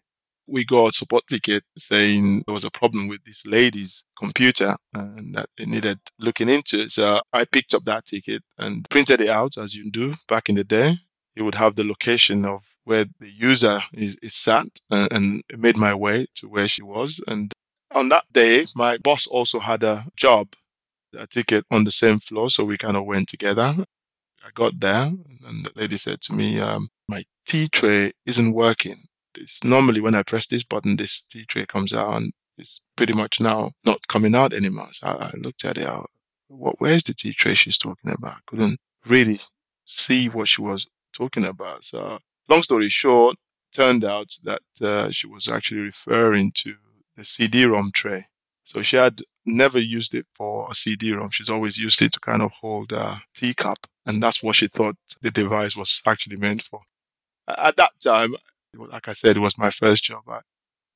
We 0.47 0.65
got 0.65 0.89
a 0.89 0.93
support 0.93 1.27
ticket 1.27 1.63
saying 1.77 2.43
there 2.47 2.54
was 2.54 2.63
a 2.65 2.71
problem 2.71 3.08
with 3.08 3.23
this 3.23 3.45
lady's 3.45 4.06
computer 4.17 4.75
and 4.93 5.36
that 5.36 5.47
it 5.58 5.67
needed 5.67 5.99
looking 6.19 6.49
into. 6.49 6.89
So 6.89 7.21
I 7.32 7.45
picked 7.45 7.75
up 7.75 7.86
that 7.86 8.06
ticket 8.06 8.41
and 8.58 8.89
printed 8.89 9.21
it 9.21 9.30
out 9.30 9.58
as 9.60 9.75
you 9.75 9.91
do 9.91 10.15
back 10.27 10.49
in 10.49 10.56
the 10.56 10.63
day 10.63 10.97
it 11.36 11.41
would 11.43 11.56
have 11.56 11.75
the 11.75 11.84
location 11.84 12.45
of 12.45 12.63
where 12.84 13.06
the 13.19 13.30
user 13.30 13.82
is, 13.93 14.17
is 14.21 14.36
sat 14.36 14.65
and, 14.89 15.12
and 15.12 15.43
made 15.58 15.77
my 15.77 15.93
way 15.93 16.25
to 16.36 16.49
where 16.49 16.67
she 16.67 16.84
was. 16.84 17.21
And 17.27 17.51
on 17.93 18.10
that 18.10 18.25
day, 18.32 18.65
my 18.75 18.97
boss 18.97 19.27
also 19.27 19.60
had 19.60 19.84
a 19.84 20.06
job, 20.15 20.47
a 21.17 21.27
ticket 21.27 21.65
on 21.71 21.84
the 21.84 21.91
same 21.91 22.19
floor. 22.19 22.49
So 22.49 22.63
we 22.63 22.77
kind 22.77 22.97
of 22.97 23.06
went 23.06 23.30
together. 23.30 23.75
I 24.43 24.49
got 24.54 24.80
there 24.80 25.04
and 25.04 25.65
the 25.65 25.71
lady 25.75 25.97
said 25.97 26.21
to 26.21 26.34
me, 26.34 26.60
um, 26.60 26.89
my 27.08 27.23
tea 27.45 27.67
tray 27.67 28.13
isn't 28.25 28.54
working. 28.54 29.04
It's 29.38 29.63
normally 29.63 30.01
when 30.01 30.15
I 30.15 30.23
press 30.23 30.47
this 30.47 30.63
button, 30.63 30.95
this 30.95 31.23
tea 31.23 31.45
tray 31.45 31.65
comes 31.65 31.93
out 31.93 32.15
and 32.15 32.34
it's 32.58 32.84
pretty 32.95 33.13
much 33.13 33.39
now 33.39 33.71
not 33.86 34.08
coming 34.08 34.36
out 34.36 34.54
anymore. 34.54 34.89
So 34.93 35.08
I, 35.08 35.25
I 35.27 35.32
looked 35.38 35.65
at 35.65 35.77
it. 35.77 35.88
I, 35.88 36.01
what, 36.47 36.75
where's 36.80 37.04
the 37.04 37.13
tea 37.13 37.34
tray 37.34 37.54
she's 37.54 37.77
talking 37.77 38.12
about? 38.12 38.34
I 38.34 38.39
couldn't 38.47 38.80
really 39.06 39.39
see 39.86 40.27
what 40.27 40.47
she 40.47 40.62
was 40.62 40.88
talking 41.13 41.45
about. 41.45 41.84
So 41.84 42.19
long 42.49 42.63
story 42.63 42.89
short, 42.89 43.36
turned 43.71 44.04
out 44.04 44.34
that 44.43 44.62
uh, 44.82 45.12
she 45.12 45.27
was 45.27 45.47
actually 45.47 45.82
referring 45.82 46.51
to 46.54 46.75
the 47.17 47.24
CD-ROM 47.24 47.91
tray. 47.93 48.28
So 48.63 48.82
she 48.82 48.97
had 48.97 49.21
never 49.45 49.80
used 49.80 50.15
it 50.15 50.26
for 50.36 50.67
a 50.69 50.76
CD-ROM. 50.76 51.32
She's 51.32 51.50
always 51.50 51.78
used 51.78 52.02
it 52.02 52.13
to 52.13 52.19
kind 52.19 52.41
of 52.41 52.52
hold 52.52 52.91
a 52.91 53.21
teacup. 53.36 53.80
And 54.06 54.21
that's 54.21 54.41
what 54.41 54.56
she 54.56 54.67
thought 54.67 54.95
the 55.21 55.32
device 55.32 55.76
was 55.76 56.02
actually 56.06 56.38
meant 56.38 56.62
for. 56.62 56.82
At 57.47 57.78
that 57.78 57.91
time, 58.04 58.36
like 58.76 59.08
I 59.08 59.13
said, 59.13 59.36
it 59.38 59.41
was 59.41 59.58
my 59.58 59.69
first 59.69 60.04
job. 60.04 60.24
I, 60.28 60.39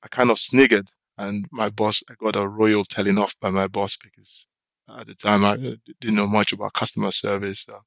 I 0.04 0.08
kind 0.10 0.32
of 0.32 0.40
sniggered 0.40 0.90
and 1.18 1.48
my 1.52 1.70
boss, 1.70 2.04
I 2.10 2.14
got 2.16 2.36
a 2.36 2.48
royal 2.48 2.84
telling 2.84 3.18
off 3.18 3.40
by 3.40 3.50
my 3.50 3.68
boss 3.68 3.98
because 3.98 4.48
at 4.90 5.08
the 5.08 5.16
time 5.16 5.46
I 5.46 5.58
didn't 5.58 6.16
know 6.16 6.28
much 6.28 6.54
about 6.54 6.74
customer 6.74 7.12
service. 7.12 7.62
So 7.62 7.80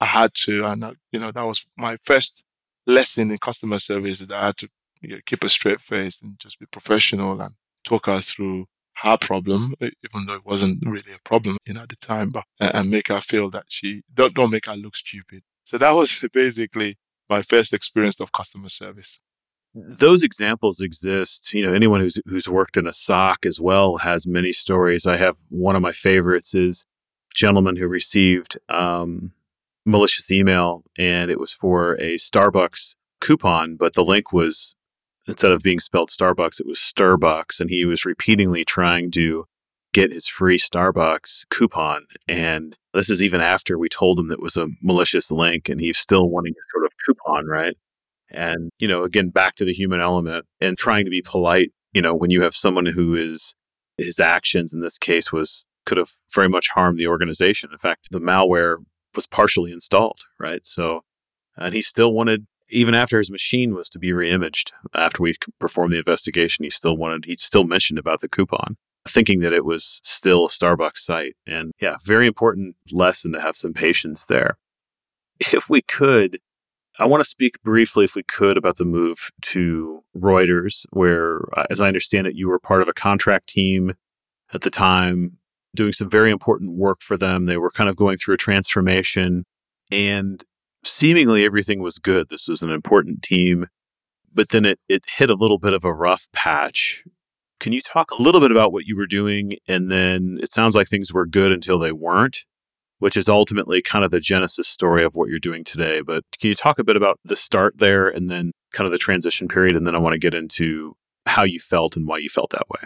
I 0.00 0.06
had 0.06 0.32
to, 0.34 0.66
and 0.66 0.84
uh, 0.84 0.92
you 1.12 1.20
know, 1.20 1.32
that 1.32 1.42
was 1.42 1.64
my 1.76 1.96
first 1.96 2.44
lesson 2.86 3.30
in 3.30 3.38
customer 3.38 3.78
service 3.78 4.20
that 4.20 4.32
I 4.32 4.46
had 4.46 4.56
to 4.58 4.68
you 5.00 5.08
know, 5.10 5.20
keep 5.26 5.44
a 5.44 5.48
straight 5.48 5.80
face 5.80 6.22
and 6.22 6.38
just 6.38 6.58
be 6.58 6.66
professional 6.66 7.40
and 7.40 7.54
talk 7.84 8.06
her 8.06 8.20
through 8.20 8.66
her 8.96 9.16
problem, 9.16 9.74
even 9.80 10.26
though 10.26 10.34
it 10.34 10.44
wasn't 10.44 10.78
really 10.84 11.12
a 11.12 11.28
problem 11.28 11.56
you 11.66 11.74
know, 11.74 11.82
at 11.82 11.88
the 11.88 11.96
time, 11.96 12.30
but 12.30 12.44
and 12.60 12.90
make 12.90 13.08
her 13.08 13.20
feel 13.20 13.50
that 13.50 13.64
she 13.68 14.02
don't 14.14 14.34
don't 14.34 14.50
make 14.50 14.66
her 14.66 14.76
look 14.76 14.96
stupid. 14.96 15.42
So 15.64 15.78
that 15.78 15.92
was 15.92 16.24
basically 16.32 16.98
my 17.28 17.42
first 17.42 17.72
experience 17.72 18.20
of 18.20 18.32
customer 18.32 18.68
service. 18.68 19.20
Those 19.74 20.22
examples 20.22 20.80
exist. 20.80 21.54
You 21.54 21.64
know, 21.64 21.72
anyone 21.72 22.00
who's 22.00 22.20
who's 22.26 22.48
worked 22.48 22.76
in 22.76 22.86
a 22.86 22.92
SOC 22.92 23.46
as 23.46 23.60
well 23.60 23.98
has 23.98 24.26
many 24.26 24.52
stories. 24.52 25.06
I 25.06 25.16
have 25.16 25.36
one 25.48 25.76
of 25.76 25.82
my 25.82 25.92
favorites 25.92 26.54
is 26.54 26.84
gentleman 27.34 27.76
who 27.76 27.86
received 27.86 28.58
um, 28.68 29.32
malicious 29.86 30.30
email, 30.30 30.82
and 30.98 31.30
it 31.30 31.38
was 31.38 31.52
for 31.52 31.94
a 31.94 32.16
Starbucks 32.16 32.96
coupon, 33.20 33.76
but 33.76 33.94
the 33.94 34.04
link 34.04 34.32
was 34.32 34.74
instead 35.30 35.52
of 35.52 35.62
being 35.62 35.80
spelled 35.80 36.10
Starbucks, 36.10 36.60
it 36.60 36.66
was 36.66 36.78
Starbucks, 36.78 37.60
and 37.60 37.70
he 37.70 37.84
was 37.84 38.04
repeatedly 38.04 38.64
trying 38.64 39.10
to 39.12 39.44
get 39.92 40.12
his 40.12 40.26
free 40.26 40.58
Starbucks 40.58 41.48
coupon. 41.50 42.06
And 42.28 42.76
this 42.94 43.10
is 43.10 43.22
even 43.22 43.40
after 43.40 43.78
we 43.78 43.88
told 43.88 44.18
him 44.18 44.28
that 44.28 44.34
it 44.34 44.42
was 44.42 44.56
a 44.56 44.68
malicious 44.82 45.30
link, 45.30 45.68
and 45.68 45.80
he's 45.80 45.98
still 45.98 46.28
wanting 46.28 46.54
his 46.54 46.66
sort 46.72 46.84
of 46.84 46.92
coupon, 47.06 47.46
right? 47.46 47.76
And, 48.30 48.70
you 48.78 48.86
know, 48.86 49.02
again, 49.02 49.30
back 49.30 49.56
to 49.56 49.64
the 49.64 49.72
human 49.72 50.00
element 50.00 50.46
and 50.60 50.78
trying 50.78 51.04
to 51.04 51.10
be 51.10 51.22
polite, 51.22 51.72
you 51.92 52.02
know, 52.02 52.14
when 52.14 52.30
you 52.30 52.42
have 52.42 52.54
someone 52.54 52.86
who 52.86 53.14
is, 53.14 53.54
his 53.98 54.20
actions 54.20 54.72
in 54.72 54.80
this 54.80 54.98
case 54.98 55.32
was, 55.32 55.64
could 55.86 55.98
have 55.98 56.10
very 56.34 56.48
much 56.48 56.68
harmed 56.70 56.98
the 56.98 57.08
organization. 57.08 57.70
In 57.72 57.78
fact, 57.78 58.08
the 58.10 58.20
malware 58.20 58.76
was 59.16 59.26
partially 59.26 59.72
installed, 59.72 60.20
right? 60.38 60.64
So, 60.64 61.00
and 61.56 61.74
he 61.74 61.82
still 61.82 62.12
wanted 62.12 62.46
even 62.70 62.94
after 62.94 63.18
his 63.18 63.30
machine 63.30 63.74
was 63.74 63.88
to 63.90 63.98
be 63.98 64.10
reimaged, 64.10 64.72
after 64.94 65.22
we 65.22 65.34
performed 65.58 65.92
the 65.92 65.98
investigation, 65.98 66.64
he 66.64 66.70
still 66.70 66.96
wanted, 66.96 67.24
he 67.24 67.36
still 67.36 67.64
mentioned 67.64 67.98
about 67.98 68.20
the 68.20 68.28
coupon. 68.28 68.76
thinking 69.08 69.40
that 69.40 69.52
it 69.52 69.64
was 69.64 70.00
still 70.04 70.46
a 70.46 70.48
Starbucks 70.48 70.98
site. 70.98 71.36
And 71.46 71.72
yeah, 71.80 71.96
very 72.04 72.26
important 72.26 72.76
lesson 72.92 73.32
to 73.32 73.40
have 73.40 73.56
some 73.56 73.72
patience 73.72 74.26
there. 74.26 74.58
If 75.52 75.70
we 75.70 75.82
could, 75.82 76.38
I 76.98 77.06
want 77.06 77.22
to 77.22 77.28
speak 77.28 77.62
briefly, 77.62 78.04
if 78.04 78.14
we 78.14 78.22
could, 78.22 78.56
about 78.58 78.76
the 78.76 78.84
move 78.84 79.30
to 79.42 80.04
Reuters, 80.14 80.84
where, 80.90 81.40
uh, 81.56 81.64
as 81.70 81.80
I 81.80 81.88
understand 81.88 82.26
it, 82.26 82.34
you 82.34 82.48
were 82.48 82.58
part 82.58 82.82
of 82.82 82.88
a 82.88 82.92
contract 82.92 83.48
team 83.48 83.94
at 84.52 84.60
the 84.60 84.70
time, 84.70 85.38
doing 85.74 85.92
some 85.92 86.10
very 86.10 86.30
important 86.30 86.78
work 86.78 87.00
for 87.00 87.16
them. 87.16 87.46
They 87.46 87.56
were 87.56 87.70
kind 87.70 87.88
of 87.88 87.96
going 87.96 88.18
through 88.18 88.34
a 88.34 88.38
transformation, 88.38 89.44
and 89.90 90.44
seemingly 90.84 91.44
everything 91.44 91.80
was 91.80 91.98
good. 91.98 92.28
This 92.28 92.48
was 92.48 92.62
an 92.62 92.70
important 92.70 93.22
team, 93.22 93.66
but 94.32 94.50
then 94.50 94.64
it, 94.64 94.80
it 94.88 95.04
hit 95.06 95.30
a 95.30 95.34
little 95.34 95.58
bit 95.58 95.72
of 95.72 95.84
a 95.84 95.92
rough 95.92 96.28
patch. 96.32 97.04
Can 97.58 97.72
you 97.72 97.80
talk 97.80 98.10
a 98.10 98.22
little 98.22 98.40
bit 98.40 98.50
about 98.50 98.72
what 98.72 98.86
you 98.86 98.96
were 98.96 99.06
doing? 99.06 99.56
And 99.68 99.90
then 99.90 100.38
it 100.42 100.52
sounds 100.52 100.74
like 100.74 100.88
things 100.88 101.12
were 101.12 101.26
good 101.26 101.52
until 101.52 101.78
they 101.78 101.92
weren't 101.92 102.44
which 103.00 103.16
is 103.16 103.28
ultimately 103.28 103.82
kind 103.82 104.04
of 104.04 104.10
the 104.10 104.20
genesis 104.20 104.68
story 104.68 105.04
of 105.04 105.14
what 105.14 105.28
you're 105.28 105.40
doing 105.40 105.64
today. 105.64 106.02
But 106.02 106.22
can 106.38 106.48
you 106.48 106.54
talk 106.54 106.78
a 106.78 106.84
bit 106.84 106.96
about 106.96 107.18
the 107.24 107.34
start 107.34 107.78
there 107.78 108.08
and 108.08 108.30
then 108.30 108.52
kind 108.72 108.86
of 108.86 108.92
the 108.92 108.98
transition 108.98 109.48
period? 109.48 109.74
And 109.74 109.86
then 109.86 109.96
I 109.96 109.98
want 109.98 110.12
to 110.12 110.18
get 110.18 110.34
into 110.34 110.94
how 111.26 111.42
you 111.42 111.58
felt 111.58 111.96
and 111.96 112.06
why 112.06 112.18
you 112.18 112.28
felt 112.28 112.50
that 112.50 112.68
way. 112.68 112.80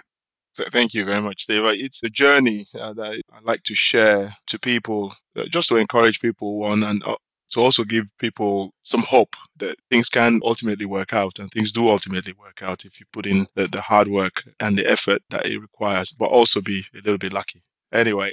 Thank 0.71 0.95
you 0.95 1.05
very 1.05 1.21
much, 1.21 1.47
Dave. 1.47 1.65
It's 1.65 2.03
a 2.05 2.09
journey 2.09 2.65
uh, 2.81 2.93
that 2.93 3.21
I 3.33 3.41
like 3.43 3.65
to 3.65 3.75
share 3.75 4.37
to 4.47 4.59
people, 4.59 5.13
uh, 5.37 5.47
just 5.51 5.69
to 5.71 5.77
encourage 5.77 6.21
people, 6.21 6.59
one, 6.59 6.85
and 6.85 7.03
uh, 7.03 7.17
to 7.55 7.61
also 7.61 7.85
give 7.85 8.07
people 8.19 8.73
some 8.83 9.03
hope 9.03 9.37
that 9.57 9.77
things 9.89 10.09
can 10.09 10.41
ultimately 10.43 10.87
work 10.87 11.13
out 11.15 11.39
and 11.39 11.51
things 11.51 11.73
do 11.73 11.89
ultimately 11.89 12.33
work 12.33 12.63
out 12.63 12.85
if 12.85 12.99
you 12.99 13.07
put 13.13 13.27
in 13.27 13.47
the, 13.55 13.69
the 13.69 13.81
hard 13.81 14.09
work 14.09 14.43
and 14.61 14.77
the 14.77 14.87
effort 14.87 15.23
that 15.31 15.47
it 15.47 15.59
requires, 15.61 16.11
but 16.11 16.27
also 16.27 16.61
be 16.61 16.81
a 16.95 16.97
little 16.97 17.19
bit 17.19 17.33
lucky. 17.33 17.63
Anyway, 17.93 18.33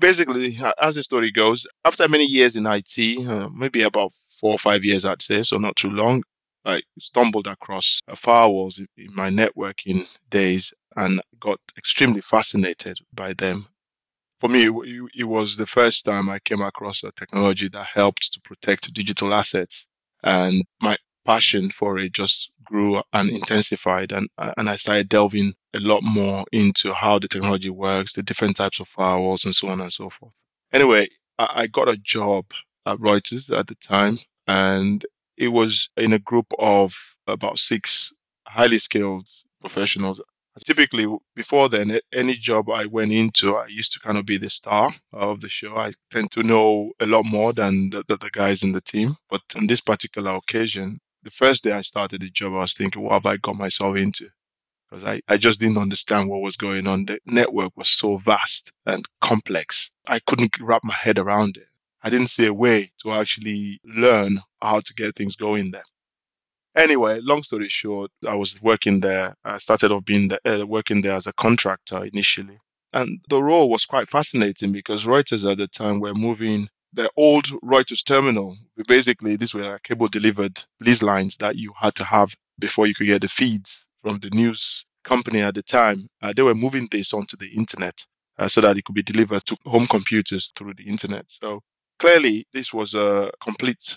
basically, 0.00 0.58
as 0.80 0.96
the 0.96 1.02
story 1.02 1.30
goes, 1.30 1.66
after 1.84 2.08
many 2.08 2.24
years 2.24 2.56
in 2.56 2.66
IT, 2.66 3.26
uh, 3.28 3.48
maybe 3.54 3.82
about 3.82 4.12
four 4.40 4.52
or 4.52 4.58
five 4.58 4.84
years, 4.84 5.04
I'd 5.04 5.22
say, 5.22 5.44
so 5.44 5.58
not 5.58 5.76
too 5.76 5.90
long, 5.90 6.24
I 6.64 6.82
stumbled 6.98 7.46
across 7.46 8.00
firewalls 8.10 8.84
in 8.96 9.14
my 9.14 9.30
networking 9.30 10.08
days 10.28 10.74
and 10.96 11.22
got 11.38 11.60
extremely 11.78 12.20
fascinated 12.20 12.98
by 13.14 13.32
them. 13.34 13.68
For 14.40 14.48
me, 14.48 14.64
it 15.14 15.24
was 15.24 15.56
the 15.56 15.66
first 15.66 16.04
time 16.04 16.30
I 16.30 16.38
came 16.38 16.62
across 16.62 17.04
a 17.04 17.12
technology 17.12 17.68
that 17.68 17.84
helped 17.84 18.32
to 18.32 18.40
protect 18.40 18.92
digital 18.94 19.34
assets. 19.34 19.86
And 20.22 20.64
my 20.80 20.96
passion 21.24 21.70
for 21.70 21.98
it 21.98 22.12
just 22.12 22.50
grew 22.64 23.02
and 23.12 23.30
intensified 23.30 24.12
and 24.12 24.28
and 24.38 24.70
I 24.70 24.76
started 24.76 25.08
delving 25.08 25.54
a 25.74 25.80
lot 25.80 26.02
more 26.02 26.44
into 26.52 26.94
how 26.94 27.18
the 27.18 27.28
technology 27.28 27.70
works, 27.70 28.14
the 28.14 28.22
different 28.22 28.56
types 28.56 28.80
of 28.80 28.88
firewalls 28.88 29.44
and 29.44 29.54
so 29.54 29.68
on 29.68 29.80
and 29.80 29.92
so 29.92 30.08
forth. 30.10 30.32
Anyway, 30.72 31.08
I, 31.38 31.62
I 31.62 31.66
got 31.66 31.88
a 31.88 31.96
job 31.96 32.46
at 32.86 32.98
Reuters 32.98 33.56
at 33.56 33.66
the 33.66 33.74
time 33.74 34.16
and 34.46 35.04
it 35.36 35.48
was 35.48 35.90
in 35.96 36.12
a 36.14 36.18
group 36.18 36.46
of 36.58 36.94
about 37.26 37.58
six 37.58 38.12
highly 38.46 38.78
skilled 38.78 39.28
professionals. 39.60 40.20
Typically, 40.64 41.06
before 41.34 41.68
then, 41.68 42.00
any 42.12 42.34
job 42.34 42.70
I 42.70 42.86
went 42.86 43.12
into, 43.12 43.56
I 43.56 43.66
used 43.66 43.92
to 43.92 44.00
kind 44.00 44.18
of 44.18 44.26
be 44.26 44.36
the 44.36 44.50
star 44.50 44.94
of 45.12 45.40
the 45.40 45.48
show. 45.48 45.76
I 45.76 45.92
tend 46.10 46.32
to 46.32 46.42
know 46.42 46.92
a 47.00 47.06
lot 47.06 47.24
more 47.24 47.52
than 47.52 47.90
the, 47.90 48.04
the, 48.06 48.16
the 48.16 48.30
guys 48.30 48.62
in 48.62 48.72
the 48.72 48.80
team. 48.80 49.16
But 49.28 49.42
on 49.56 49.66
this 49.66 49.80
particular 49.80 50.32
occasion, 50.32 51.00
the 51.22 51.30
first 51.30 51.64
day 51.64 51.72
I 51.72 51.82
started 51.82 52.22
the 52.22 52.30
job, 52.30 52.52
I 52.54 52.60
was 52.60 52.74
thinking, 52.74 53.02
what 53.02 53.12
have 53.12 53.26
I 53.26 53.36
got 53.36 53.56
myself 53.56 53.96
into? 53.96 54.28
Because 54.88 55.04
I, 55.04 55.22
I 55.28 55.36
just 55.36 55.60
didn't 55.60 55.78
understand 55.78 56.28
what 56.28 56.42
was 56.42 56.56
going 56.56 56.86
on. 56.86 57.04
The 57.04 57.20
network 57.24 57.76
was 57.76 57.88
so 57.88 58.16
vast 58.16 58.72
and 58.86 59.04
complex. 59.20 59.90
I 60.06 60.18
couldn't 60.20 60.60
wrap 60.60 60.82
my 60.84 60.94
head 60.94 61.18
around 61.18 61.56
it. 61.56 61.66
I 62.02 62.10
didn't 62.10 62.28
see 62.28 62.46
a 62.46 62.54
way 62.54 62.92
to 63.02 63.12
actually 63.12 63.80
learn 63.84 64.40
how 64.60 64.80
to 64.80 64.94
get 64.94 65.14
things 65.14 65.36
going 65.36 65.70
there. 65.70 65.84
Anyway, 66.76 67.18
long 67.22 67.42
story 67.42 67.68
short, 67.68 68.10
I 68.26 68.34
was 68.36 68.62
working 68.62 69.00
there. 69.00 69.34
I 69.44 69.58
started 69.58 69.90
off 69.90 70.04
being 70.04 70.30
uh, 70.44 70.64
working 70.66 71.02
there 71.02 71.14
as 71.14 71.26
a 71.26 71.32
contractor 71.32 72.04
initially. 72.04 72.58
And 72.92 73.20
the 73.28 73.42
role 73.42 73.68
was 73.68 73.86
quite 73.86 74.10
fascinating 74.10 74.72
because 74.72 75.06
Reuters 75.06 75.50
at 75.50 75.58
the 75.58 75.68
time 75.68 76.00
were 76.00 76.14
moving 76.14 76.68
the 76.92 77.10
old 77.16 77.46
Reuters 77.62 78.04
terminal. 78.04 78.56
Basically, 78.86 79.36
these 79.36 79.54
were 79.54 79.78
cable 79.80 80.08
delivered 80.08 80.60
lease 80.80 81.02
lines 81.02 81.36
that 81.38 81.56
you 81.56 81.72
had 81.78 81.94
to 81.96 82.04
have 82.04 82.34
before 82.58 82.86
you 82.86 82.94
could 82.94 83.06
get 83.06 83.22
the 83.22 83.28
feeds 83.28 83.86
from 83.98 84.18
the 84.18 84.30
news 84.30 84.86
company 85.04 85.40
at 85.40 85.54
the 85.54 85.62
time. 85.62 86.08
Uh, 86.22 86.32
they 86.34 86.42
were 86.42 86.54
moving 86.54 86.88
this 86.90 87.12
onto 87.14 87.36
the 87.36 87.48
internet 87.48 88.04
uh, 88.38 88.48
so 88.48 88.60
that 88.60 88.76
it 88.76 88.84
could 88.84 88.94
be 88.94 89.02
delivered 89.02 89.44
to 89.46 89.56
home 89.66 89.86
computers 89.86 90.52
through 90.56 90.74
the 90.74 90.84
internet. 90.84 91.24
So 91.28 91.60
clearly, 91.98 92.46
this 92.52 92.72
was 92.72 92.94
a 92.94 93.30
complete 93.40 93.96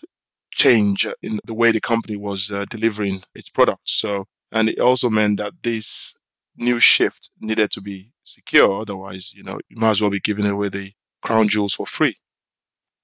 change 0.55 1.07
in 1.21 1.39
the 1.45 1.53
way 1.53 1.71
the 1.71 1.81
company 1.81 2.15
was 2.17 2.51
uh, 2.51 2.65
delivering 2.69 3.21
its 3.35 3.49
products. 3.49 3.93
So, 3.93 4.25
and 4.51 4.69
it 4.69 4.79
also 4.79 5.09
meant 5.09 5.37
that 5.37 5.53
this 5.61 6.13
new 6.57 6.79
shift 6.79 7.29
needed 7.39 7.71
to 7.71 7.81
be 7.81 8.11
secure. 8.23 8.81
Otherwise, 8.81 9.33
you 9.33 9.43
know, 9.43 9.59
you 9.69 9.77
might 9.77 9.91
as 9.91 10.01
well 10.01 10.11
be 10.11 10.19
giving 10.19 10.45
away 10.45 10.69
the 10.69 10.91
crown 11.21 11.47
jewels 11.47 11.73
for 11.73 11.85
free. 11.85 12.15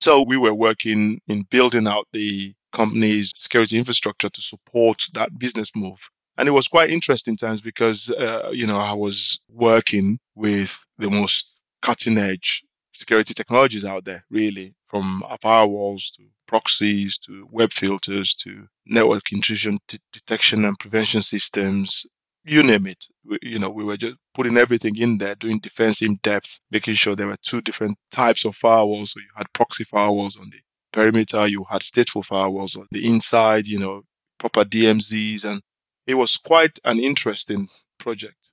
So 0.01 0.21
we 0.21 0.37
were 0.37 0.53
working 0.53 1.19
in 1.27 1.43
building 1.49 1.87
out 1.87 2.07
the 2.13 2.53
company's 2.71 3.33
security 3.35 3.77
infrastructure 3.77 4.29
to 4.29 4.41
support 4.41 5.01
that 5.13 5.37
business 5.37 5.71
move. 5.75 5.99
And 6.37 6.47
it 6.47 6.51
was 6.51 6.69
quite 6.69 6.89
interesting 6.89 7.35
times 7.35 7.59
because, 7.59 8.09
uh, 8.11 8.51
you 8.53 8.65
know, 8.65 8.79
I 8.79 8.93
was 8.93 9.39
working 9.49 10.19
with 10.35 10.85
the 10.97 11.09
most 11.09 11.59
cutting 11.81 12.17
edge 12.17 12.63
security 12.93 13.33
technologies 13.33 13.83
out 13.83 14.05
there, 14.05 14.23
really, 14.29 14.73
from 14.87 15.23
firewalls 15.43 16.15
to 16.15 16.23
proxies 16.49 17.19
to 17.19 17.47
web 17.51 17.71
filters 17.71 18.33
to 18.33 18.65
network 18.87 19.31
intrusion 19.31 19.77
t- 19.87 19.99
detection 20.11 20.65
and 20.65 20.79
prevention 20.79 21.21
systems, 21.21 22.07
you 22.43 22.63
name 22.63 22.87
it. 22.87 23.05
We, 23.23 23.37
you 23.43 23.59
know, 23.59 23.69
we 23.69 23.83
were 23.83 23.97
just 23.97 24.15
putting 24.33 24.57
everything 24.57 24.95
in 24.97 25.19
there, 25.19 25.35
doing 25.35 25.59
defense 25.59 26.01
in 26.01 26.17
depth, 26.23 26.59
making 26.71 26.95
sure 26.95 27.15
there 27.15 27.27
were 27.27 27.37
two 27.43 27.61
different 27.61 27.99
types 28.09 28.45
of 28.45 28.57
firewalls. 28.57 29.09
So 29.09 29.19
you 29.19 29.27
had 29.35 29.53
proxy 29.53 29.85
firewalls 29.85 30.39
on 30.39 30.49
the 30.49 30.57
perimeter, 30.91 31.45
you 31.45 31.63
had 31.69 31.81
stateful 31.81 32.25
firewalls 32.25 32.75
on 32.75 32.87
the 32.91 33.07
inside, 33.07 33.67
you 33.67 33.77
know, 33.77 34.01
proper 34.39 34.65
DMZs. 34.65 35.45
And 35.45 35.61
it 36.07 36.15
was 36.15 36.37
quite 36.37 36.79
an 36.83 36.99
interesting 36.99 37.69
project. 37.99 38.51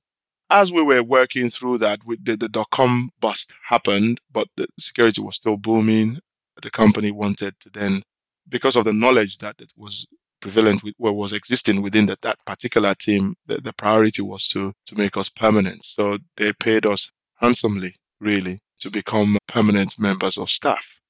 As 0.51 0.71
we 0.71 0.83
were 0.83 1.03
working 1.03 1.49
through 1.49 1.79
that, 1.79 2.01
the, 2.23 2.37
the 2.37 2.49
dot 2.51 2.69
com 2.71 3.11
bust 3.21 3.55
happened, 3.67 4.21
but 4.31 4.49
the 4.59 4.67
security 4.79 5.23
was 5.23 5.37
still 5.37 5.57
booming. 5.57 6.21
The 6.63 6.71
company 6.71 7.11
wanted 7.11 7.55
to 7.61 7.71
then, 7.71 8.03
because 8.49 8.77
of 8.77 8.85
the 8.85 8.93
knowledge 8.93 9.39
that 9.39 9.57
it 9.59 9.73
was 9.77 10.07
prevalent 10.41 10.83
with 10.83 10.95
what 10.99 11.17
was 11.17 11.33
existing 11.33 11.83
within 11.83 12.07
the, 12.07 12.17
that 12.23 12.39
particular 12.45 12.95
team, 12.95 13.35
the, 13.47 13.61
the 13.61 13.73
priority 13.73 14.23
was 14.23 14.49
to 14.49 14.73
to 14.87 14.97
make 14.97 15.17
us 15.17 15.29
permanent. 15.29 15.85
So 15.85 16.19
they 16.37 16.53
paid 16.53 16.87
us 16.87 17.11
handsomely, 17.37 17.97
really, 18.21 18.61
to 18.81 18.91
become 18.91 19.39
permanent 19.47 19.99
members 19.99 20.39
of 20.39 20.51
staff. 20.51 21.01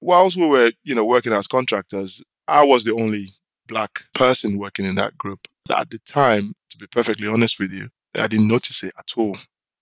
Whilst 0.00 0.36
we 0.36 0.46
were, 0.46 0.72
you 0.82 0.94
know, 0.94 1.04
working 1.04 1.32
as 1.32 1.46
contractors, 1.46 2.22
I 2.46 2.64
was 2.64 2.84
the 2.84 2.94
only 2.94 3.28
black 3.66 4.00
person 4.14 4.58
working 4.58 4.84
in 4.84 4.96
that 4.96 5.16
group. 5.16 5.40
At 5.74 5.90
the 5.90 5.98
time, 6.00 6.54
to 6.70 6.78
be 6.78 6.86
perfectly 6.86 7.26
honest 7.26 7.58
with 7.58 7.72
you, 7.72 7.88
I 8.14 8.26
didn't 8.26 8.48
notice 8.48 8.84
it 8.84 8.92
at 8.98 9.12
all. 9.16 9.36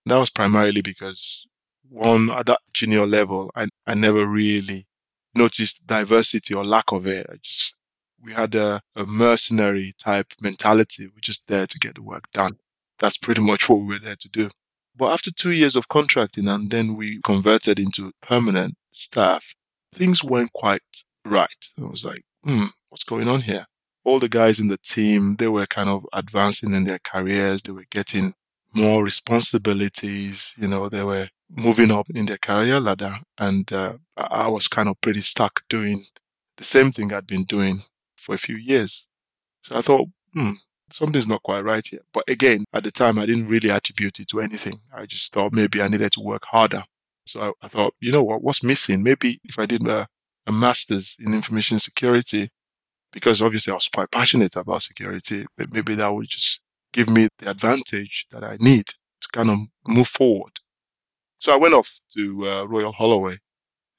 That 0.07 0.18
was 0.18 0.31
primarily 0.31 0.81
because 0.83 1.46
one 1.88 2.31
at 2.31 2.47
that 2.47 2.61
junior 2.73 3.07
level, 3.07 3.51
I, 3.55 3.68
I 3.87 3.95
never 3.95 4.27
really 4.27 4.87
noticed 5.35 5.87
diversity 5.87 6.55
or 6.55 6.64
lack 6.64 6.92
of 6.92 7.07
it. 7.07 7.27
I 7.31 7.37
just 7.42 7.77
we 8.23 8.33
had 8.33 8.55
a, 8.55 8.81
a 8.95 9.05
mercenary 9.05 9.95
type 9.99 10.33
mentality. 10.40 11.07
We're 11.07 11.21
just 11.21 11.47
there 11.49 11.66
to 11.66 11.79
get 11.79 11.97
the 11.97 12.03
work 12.03 12.31
done. 12.33 12.57
That's 12.99 13.18
pretty 13.18 13.40
much 13.40 13.68
what 13.68 13.81
we 13.81 13.87
were 13.87 13.99
there 13.99 14.16
to 14.16 14.29
do. 14.29 14.51
But 14.97 15.12
after 15.12 15.31
two 15.31 15.53
years 15.53 15.75
of 15.75 15.88
contracting 15.88 16.49
and 16.49 16.71
then 16.71 16.97
we 16.97 17.21
converted 17.23 17.81
into 17.81 18.12
permanent 18.21 18.75
staff, 18.92 19.55
things 19.95 20.23
weren't 20.23 20.53
quite 20.53 20.83
right. 21.25 21.49
I 21.79 21.85
was 21.85 22.05
like, 22.05 22.23
hmm, 22.45 22.66
what's 22.90 23.05
going 23.05 23.29
on 23.29 23.40
here? 23.40 23.66
All 24.05 24.21
the 24.21 24.29
guys 24.29 24.61
in 24.61 24.68
the 24.68 24.79
team, 24.79 25.37
they 25.37 25.49
were 25.49 25.66
kind 25.66 25.88
of 25.88 26.07
advancing 26.12 26.75
in 26.75 26.85
their 26.85 26.99
careers. 26.99 27.62
They 27.62 27.73
were 27.73 27.87
getting 27.90 28.35
more 28.75 29.03
responsibilities. 29.05 30.55
You 30.57 30.69
know, 30.69 30.89
they 30.89 31.05
were 31.05 31.29
moving 31.51 31.91
up 31.91 32.09
in 32.11 32.27
their 32.27 32.39
career 32.39 32.81
ladder. 32.81 33.17
And 33.39 33.71
uh, 33.73 33.95
I 34.17 34.49
was 34.49 34.69
kind 34.69 34.89
of 34.89 35.01
pretty 35.01 35.21
stuck 35.21 35.63
doing 35.69 36.05
the 36.57 36.65
same 36.65 36.93
thing 36.93 37.13
I'd 37.13 37.27
been 37.27 37.45
doing 37.45 37.79
for 38.17 38.35
a 38.35 38.39
few 38.39 38.57
years. 38.57 39.07
So 39.63 39.77
I 39.77 39.83
thought, 39.83 40.09
hmm, 40.33 40.53
something's 40.91 41.29
not 41.29 41.43
quite 41.43 41.61
right 41.65 41.87
here. 41.87 42.03
But 42.13 42.25
again, 42.29 42.65
at 42.73 42.85
the 42.85 42.91
time, 42.91 43.19
I 43.19 43.27
didn't 43.27 43.49
really 43.49 43.71
attribute 43.71 44.21
it 44.21 44.29
to 44.29 44.41
anything. 44.41 44.81
I 44.95 45.07
just 45.07 45.33
thought 45.33 45.53
maybe 45.53 45.83
I 45.83 45.89
needed 45.89 46.13
to 46.13 46.21
work 46.21 46.45
harder. 46.45 46.83
So 47.27 47.55
I, 47.63 47.67
I 47.67 47.69
thought, 47.69 47.95
you 48.01 48.13
know 48.13 48.23
what, 48.23 48.43
what's 48.43 48.65
missing? 48.65 49.03
Maybe 49.03 49.41
if 49.45 49.59
I 49.59 49.67
did 49.67 49.87
a, 49.87 50.07
a 50.47 50.53
master's 50.53 51.17
in 51.21 51.35
information 51.35 51.79
security, 51.79 52.51
because 53.13 53.43
obviously 53.43 53.73
I 53.73 53.75
was 53.75 53.89
quite 53.89 54.11
passionate 54.11 54.57
about 54.57 54.83
security, 54.83 55.47
but 55.57 55.73
maybe 55.73 55.95
that 55.97 56.13
would 56.13 56.29
just 56.29 56.63
give 56.92 57.09
me 57.09 57.28
the 57.38 57.50
advantage 57.50 58.26
that 58.31 58.44
I 58.44 58.57
need 58.61 58.87
to 58.87 59.28
kind 59.33 59.50
of 59.50 59.59
move 59.87 60.09
forward. 60.09 60.52
So 61.38 61.52
I 61.52 61.57
went 61.57 61.74
off 61.74 62.00
to 62.14 62.48
uh, 62.48 62.64
Royal 62.64 62.92
Holloway 62.92 63.38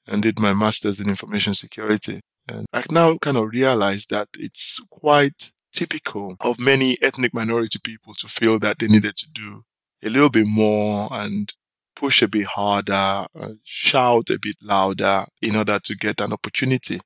and 0.06 0.22
did 0.22 0.38
my 0.38 0.54
master's 0.54 1.00
in 1.00 1.08
information 1.08 1.54
security. 1.54 2.20
And 2.48 2.66
I 2.72 2.82
now 2.90 3.16
kind 3.18 3.36
of 3.36 3.48
realized 3.50 4.10
that 4.10 4.28
it's 4.38 4.80
quite 4.90 5.52
typical 5.72 6.36
of 6.40 6.58
many 6.58 6.96
ethnic 7.02 7.34
minority 7.34 7.78
people 7.82 8.14
to 8.14 8.28
feel 8.28 8.58
that 8.60 8.78
they 8.78 8.86
needed 8.86 9.16
to 9.16 9.30
do 9.30 9.62
a 10.02 10.08
little 10.08 10.30
bit 10.30 10.46
more 10.46 11.08
and 11.10 11.52
push 11.96 12.22
a 12.22 12.28
bit 12.28 12.46
harder, 12.46 13.26
uh, 13.34 13.52
shout 13.64 14.30
a 14.30 14.38
bit 14.38 14.56
louder 14.62 15.24
in 15.40 15.56
order 15.56 15.78
to 15.78 15.96
get 15.96 16.20
an 16.20 16.32
opportunity. 16.32 17.00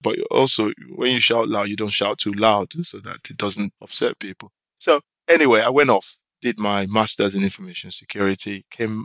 But 0.00 0.18
also, 0.30 0.72
when 0.96 1.12
you 1.12 1.20
shout 1.20 1.48
loud, 1.48 1.68
you 1.68 1.76
don't 1.76 1.88
shout 1.92 2.18
too 2.18 2.32
loud 2.32 2.72
so 2.72 2.98
that 3.00 3.30
it 3.30 3.36
doesn't 3.36 3.72
upset 3.80 4.18
people. 4.18 4.50
So, 4.78 5.00
anyway, 5.28 5.60
I 5.60 5.70
went 5.70 5.90
off, 5.90 6.18
did 6.40 6.58
my 6.58 6.86
master's 6.86 7.34
in 7.34 7.42
information 7.42 7.90
security, 7.90 8.64
came 8.70 9.04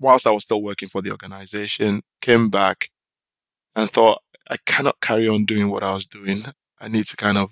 whilst 0.00 0.26
I 0.26 0.30
was 0.30 0.44
still 0.44 0.62
working 0.62 0.88
for 0.88 1.02
the 1.02 1.10
organization, 1.10 2.02
came 2.20 2.50
back 2.50 2.88
and 3.74 3.90
thought, 3.90 4.22
I 4.48 4.56
cannot 4.66 5.00
carry 5.00 5.28
on 5.28 5.44
doing 5.44 5.68
what 5.70 5.82
I 5.82 5.94
was 5.94 6.06
doing. 6.06 6.42
I 6.78 6.88
need 6.88 7.06
to 7.08 7.16
kind 7.16 7.38
of 7.38 7.50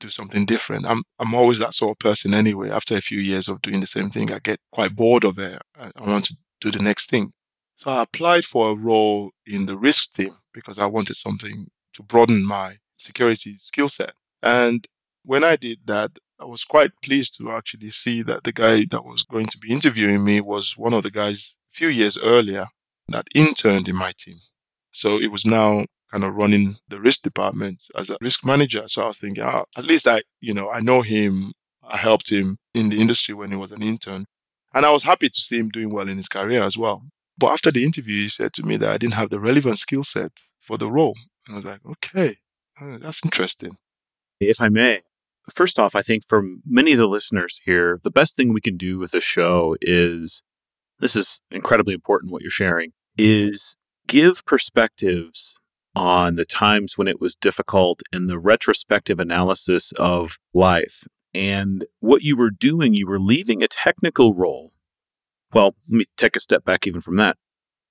do 0.00 0.08
something 0.08 0.44
different. 0.46 0.86
I'm 0.86 1.02
I'm 1.18 1.34
always 1.34 1.60
that 1.60 1.74
sort 1.74 1.92
of 1.92 1.98
person 1.98 2.34
anyway. 2.34 2.70
After 2.70 2.96
a 2.96 3.00
few 3.00 3.20
years 3.20 3.48
of 3.48 3.62
doing 3.62 3.80
the 3.80 3.86
same 3.86 4.10
thing, 4.10 4.32
I 4.32 4.40
get 4.40 4.58
quite 4.72 4.94
bored 4.96 5.24
of 5.24 5.38
it. 5.38 5.60
I, 5.78 5.90
I 5.94 6.02
want 6.08 6.26
to 6.26 6.36
do 6.60 6.70
the 6.70 6.80
next 6.80 7.10
thing. 7.10 7.32
So 7.76 7.90
I 7.90 8.02
applied 8.02 8.44
for 8.44 8.70
a 8.70 8.74
role 8.74 9.30
in 9.46 9.66
the 9.66 9.76
risk 9.76 10.14
team 10.14 10.36
because 10.52 10.78
I 10.78 10.86
wanted 10.86 11.16
something 11.16 11.66
to 11.94 12.02
broaden 12.02 12.44
my 12.44 12.76
security 12.96 13.56
skill 13.58 13.88
set. 13.88 14.12
And 14.42 14.86
when 15.24 15.44
I 15.44 15.56
did 15.56 15.78
that, 15.86 16.10
I 16.40 16.44
was 16.44 16.64
quite 16.64 16.90
pleased 17.02 17.38
to 17.38 17.52
actually 17.52 17.90
see 17.90 18.22
that 18.22 18.42
the 18.44 18.52
guy 18.52 18.84
that 18.90 19.04
was 19.04 19.22
going 19.22 19.46
to 19.46 19.58
be 19.58 19.70
interviewing 19.70 20.24
me 20.24 20.40
was 20.40 20.76
one 20.76 20.92
of 20.92 21.02
the 21.02 21.10
guys 21.10 21.56
a 21.72 21.76
few 21.76 21.88
years 21.88 22.18
earlier 22.18 22.66
that 23.08 23.28
interned 23.34 23.88
in 23.88 23.96
my 23.96 24.12
team. 24.18 24.38
So 24.92 25.20
it 25.20 25.30
was 25.30 25.46
now 25.46 25.86
kind 26.10 26.24
of 26.24 26.36
running 26.36 26.74
the 26.88 27.00
risk 27.00 27.22
department 27.22 27.82
as 27.96 28.10
a 28.10 28.18
risk 28.20 28.44
manager. 28.44 28.82
So 28.86 29.04
I 29.04 29.06
was 29.06 29.18
thinking, 29.18 29.44
oh, 29.44 29.64
at 29.76 29.84
least 29.84 30.06
I, 30.08 30.22
you 30.40 30.54
know, 30.54 30.70
I 30.70 30.80
know 30.80 31.00
him. 31.00 31.52
I 31.82 31.96
helped 31.96 32.30
him 32.30 32.58
in 32.74 32.88
the 32.90 33.00
industry 33.00 33.34
when 33.34 33.50
he 33.50 33.56
was 33.56 33.72
an 33.72 33.82
intern. 33.82 34.26
And 34.74 34.86
I 34.86 34.90
was 34.90 35.02
happy 35.02 35.28
to 35.28 35.40
see 35.40 35.58
him 35.58 35.70
doing 35.70 35.90
well 35.90 36.08
in 36.08 36.16
his 36.16 36.28
career 36.28 36.62
as 36.64 36.76
well. 36.76 37.02
But 37.38 37.52
after 37.52 37.70
the 37.70 37.84
interview, 37.84 38.22
he 38.22 38.28
said 38.28 38.52
to 38.54 38.62
me 38.62 38.76
that 38.78 38.90
I 38.90 38.98
didn't 38.98 39.14
have 39.14 39.30
the 39.30 39.40
relevant 39.40 39.78
skill 39.78 40.04
set 40.04 40.32
for 40.60 40.78
the 40.78 40.90
role. 40.90 41.16
And 41.46 41.54
I 41.54 41.56
was 41.56 41.64
like, 41.64 41.80
okay, 41.84 42.36
uh, 42.80 42.98
that's 42.98 43.20
interesting. 43.24 43.76
If 44.40 44.60
I 44.60 44.68
may, 44.68 45.00
first 45.50 45.78
off, 45.78 45.94
I 45.94 46.02
think 46.02 46.24
for 46.28 46.42
many 46.66 46.92
of 46.92 46.98
the 46.98 47.06
listeners 47.06 47.60
here, 47.64 48.00
the 48.02 48.10
best 48.10 48.36
thing 48.36 48.52
we 48.52 48.60
can 48.60 48.76
do 48.76 48.98
with 48.98 49.10
this 49.10 49.24
show 49.24 49.76
is 49.80 50.42
this 51.00 51.16
is 51.16 51.40
incredibly 51.50 51.94
important 51.94 52.32
what 52.32 52.42
you're 52.42 52.50
sharing 52.50 52.92
is 53.18 53.76
give 54.06 54.44
perspectives 54.46 55.56
on 55.94 56.36
the 56.36 56.44
times 56.44 56.96
when 56.96 57.08
it 57.08 57.20
was 57.20 57.36
difficult 57.36 58.02
and 58.12 58.28
the 58.28 58.38
retrospective 58.38 59.20
analysis 59.20 59.92
of 59.98 60.38
life. 60.54 61.04
And 61.34 61.86
what 62.00 62.22
you 62.22 62.36
were 62.36 62.50
doing, 62.50 62.94
you 62.94 63.06
were 63.06 63.20
leaving 63.20 63.62
a 63.62 63.68
technical 63.68 64.34
role. 64.34 64.72
Well, 65.52 65.74
let 65.88 65.98
me 65.98 66.04
take 66.16 66.36
a 66.36 66.40
step 66.40 66.64
back 66.64 66.86
even 66.86 67.00
from 67.00 67.16
that. 67.16 67.36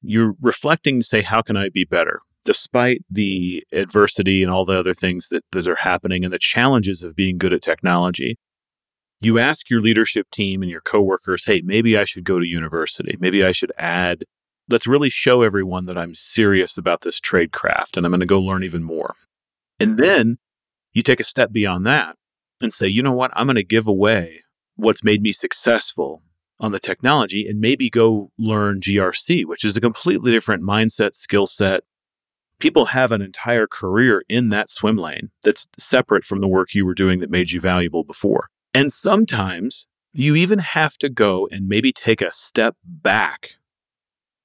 You're 0.01 0.35
reflecting 0.41 0.99
to 0.99 1.05
say, 1.05 1.21
how 1.21 1.41
can 1.41 1.57
I 1.57 1.69
be 1.69 1.85
better? 1.85 2.21
Despite 2.43 3.03
the 3.09 3.63
adversity 3.71 4.41
and 4.41 4.51
all 4.51 4.65
the 4.65 4.79
other 4.79 4.93
things 4.93 5.29
that, 5.29 5.43
that 5.51 5.67
are 5.67 5.75
happening 5.75 6.23
and 6.23 6.33
the 6.33 6.39
challenges 6.39 7.03
of 7.03 7.15
being 7.15 7.37
good 7.37 7.53
at 7.53 7.61
technology, 7.61 8.37
you 9.19 9.37
ask 9.37 9.69
your 9.69 9.81
leadership 9.81 10.27
team 10.31 10.63
and 10.63 10.71
your 10.71 10.81
coworkers, 10.81 11.45
hey, 11.45 11.61
maybe 11.63 11.95
I 11.95 12.03
should 12.03 12.23
go 12.23 12.39
to 12.39 12.47
university. 12.47 13.15
Maybe 13.19 13.43
I 13.43 13.51
should 13.51 13.71
add 13.77 14.23
let's 14.71 14.87
really 14.87 15.09
show 15.09 15.41
everyone 15.41 15.85
that 15.85 15.97
I'm 15.97 16.15
serious 16.15 16.77
about 16.77 17.01
this 17.01 17.19
trade 17.19 17.51
craft 17.51 17.97
and 17.97 18.05
I'm 18.05 18.11
going 18.11 18.21
to 18.21 18.25
go 18.25 18.39
learn 18.39 18.63
even 18.63 18.83
more. 18.83 19.15
And 19.79 19.97
then 19.97 20.37
you 20.93 21.03
take 21.03 21.19
a 21.19 21.25
step 21.25 21.51
beyond 21.51 21.85
that 21.85 22.15
and 22.61 22.73
say, 22.73 22.87
you 22.87 23.03
know 23.03 23.11
what? 23.11 23.31
I'm 23.33 23.47
going 23.47 23.55
to 23.55 23.63
give 23.63 23.87
away 23.87 24.41
what's 24.75 25.03
made 25.03 25.21
me 25.21 25.31
successful 25.31 26.23
on 26.59 26.71
the 26.71 26.79
technology 26.79 27.47
and 27.47 27.59
maybe 27.59 27.89
go 27.89 28.31
learn 28.37 28.79
GRC, 28.79 29.45
which 29.45 29.65
is 29.65 29.75
a 29.75 29.81
completely 29.81 30.31
different 30.31 30.63
mindset, 30.63 31.15
skill 31.15 31.47
set. 31.47 31.83
People 32.61 32.85
have 32.85 33.11
an 33.11 33.23
entire 33.23 33.65
career 33.65 34.23
in 34.29 34.49
that 34.49 34.69
swim 34.69 34.95
lane 34.95 35.31
that's 35.41 35.67
separate 35.79 36.23
from 36.23 36.41
the 36.41 36.47
work 36.47 36.75
you 36.75 36.85
were 36.85 36.93
doing 36.93 37.19
that 37.19 37.31
made 37.31 37.49
you 37.49 37.59
valuable 37.59 38.03
before. 38.03 38.49
And 38.71 38.93
sometimes 38.93 39.87
you 40.13 40.35
even 40.35 40.59
have 40.59 40.95
to 40.99 41.09
go 41.09 41.47
and 41.51 41.67
maybe 41.67 41.91
take 41.91 42.21
a 42.21 42.31
step 42.31 42.75
back 42.83 43.55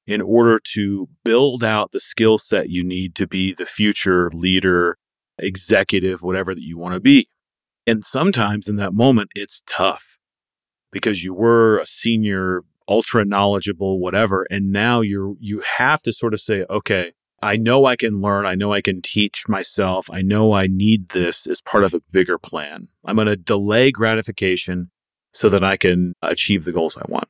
in 0.06 0.22
order 0.22 0.58
to 0.72 1.10
build 1.24 1.62
out 1.62 1.92
the 1.92 2.00
skill 2.00 2.38
set 2.38 2.70
you 2.70 2.82
need 2.82 3.14
to 3.16 3.26
be 3.26 3.52
the 3.52 3.66
future 3.66 4.30
leader, 4.32 4.96
executive, 5.38 6.22
whatever 6.22 6.54
that 6.54 6.64
you 6.64 6.78
want 6.78 6.94
to 6.94 7.00
be. 7.00 7.28
And 7.86 8.02
sometimes 8.02 8.66
in 8.66 8.76
that 8.76 8.94
moment, 8.94 9.28
it's 9.34 9.62
tough 9.66 10.16
because 10.90 11.22
you 11.22 11.34
were 11.34 11.80
a 11.80 11.86
senior, 11.86 12.62
ultra 12.88 13.26
knowledgeable, 13.26 14.00
whatever. 14.00 14.46
And 14.50 14.72
now 14.72 15.02
you're, 15.02 15.34
you 15.38 15.62
have 15.76 16.00
to 16.04 16.14
sort 16.14 16.32
of 16.32 16.40
say, 16.40 16.64
okay, 16.70 17.12
I 17.42 17.56
know 17.56 17.84
I 17.84 17.96
can 17.96 18.20
learn. 18.20 18.46
I 18.46 18.54
know 18.54 18.72
I 18.72 18.80
can 18.80 19.02
teach 19.02 19.48
myself. 19.48 20.08
I 20.10 20.22
know 20.22 20.52
I 20.52 20.66
need 20.66 21.10
this 21.10 21.46
as 21.46 21.60
part 21.60 21.84
of 21.84 21.94
a 21.94 22.02
bigger 22.10 22.38
plan. 22.38 22.88
I'm 23.04 23.16
going 23.16 23.26
to 23.26 23.36
delay 23.36 23.90
gratification 23.90 24.90
so 25.32 25.48
that 25.50 25.62
I 25.62 25.76
can 25.76 26.14
achieve 26.22 26.64
the 26.64 26.72
goals 26.72 26.96
I 26.96 27.04
want 27.08 27.28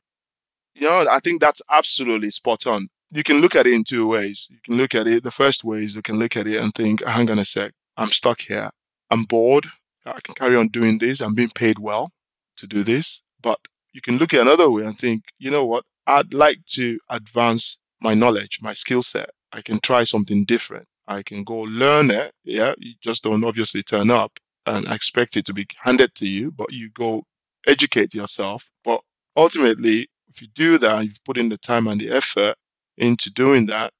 you 0.79 0.87
know, 0.87 1.07
I 1.09 1.19
think 1.19 1.41
that's 1.41 1.61
absolutely 1.71 2.29
spot 2.29 2.67
on. 2.67 2.87
You 3.11 3.23
can 3.23 3.41
look 3.41 3.55
at 3.55 3.65
it 3.65 3.73
in 3.73 3.83
two 3.83 4.05
ways. 4.05 4.47
You 4.51 4.59
can 4.63 4.77
look 4.77 4.93
at 4.93 5.07
it, 5.07 5.23
the 5.23 5.31
first 5.31 5.63
way 5.63 5.83
is 5.83 5.95
you 5.95 6.01
can 6.01 6.19
look 6.19 6.37
at 6.37 6.47
it 6.47 6.57
and 6.57 6.73
think, 6.73 7.03
hang 7.03 7.29
on 7.31 7.39
a 7.39 7.45
sec, 7.45 7.73
I'm 7.95 8.09
stuck 8.09 8.41
here. 8.41 8.69
I'm 9.09 9.23
bored. 9.23 9.65
I 10.05 10.19
can 10.21 10.35
carry 10.35 10.55
on 10.55 10.67
doing 10.67 10.97
this. 10.99 11.21
I'm 11.21 11.33
being 11.33 11.49
paid 11.49 11.79
well 11.79 12.11
to 12.57 12.67
do 12.67 12.83
this. 12.83 13.23
But 13.41 13.59
you 13.93 14.01
can 14.01 14.17
look 14.17 14.33
at 14.33 14.41
another 14.41 14.69
way 14.69 14.83
and 14.83 14.97
think, 14.97 15.23
you 15.39 15.51
know 15.51 15.65
what? 15.65 15.83
I'd 16.05 16.33
like 16.33 16.63
to 16.73 16.99
advance 17.09 17.79
my 18.01 18.13
knowledge, 18.13 18.59
my 18.61 18.73
skill 18.73 19.01
set. 19.01 19.29
I 19.51 19.61
can 19.61 19.79
try 19.79 20.03
something 20.03 20.45
different. 20.45 20.87
I 21.07 21.23
can 21.23 21.43
go 21.43 21.59
learn 21.59 22.11
it. 22.11 22.33
Yeah. 22.43 22.73
You 22.77 22.93
just 23.01 23.23
don't 23.23 23.43
obviously 23.43 23.83
turn 23.83 24.11
up 24.11 24.39
and 24.65 24.87
expect 24.87 25.37
it 25.37 25.45
to 25.45 25.53
be 25.53 25.65
handed 25.77 26.13
to 26.15 26.27
you, 26.27 26.51
but 26.51 26.73
you 26.73 26.89
go 26.91 27.23
educate 27.65 28.13
yourself. 28.13 28.69
But 28.83 29.01
ultimately, 29.35 30.09
if 30.27 30.41
you 30.41 30.49
do 30.53 30.77
that, 30.79 31.03
you've 31.03 31.23
put 31.23 31.37
in 31.37 31.49
the 31.49 31.57
time 31.57 31.87
and 31.87 31.99
the 31.99 32.11
effort 32.11 32.55
into 32.97 33.31
doing 33.31 33.67
that, 33.67 33.93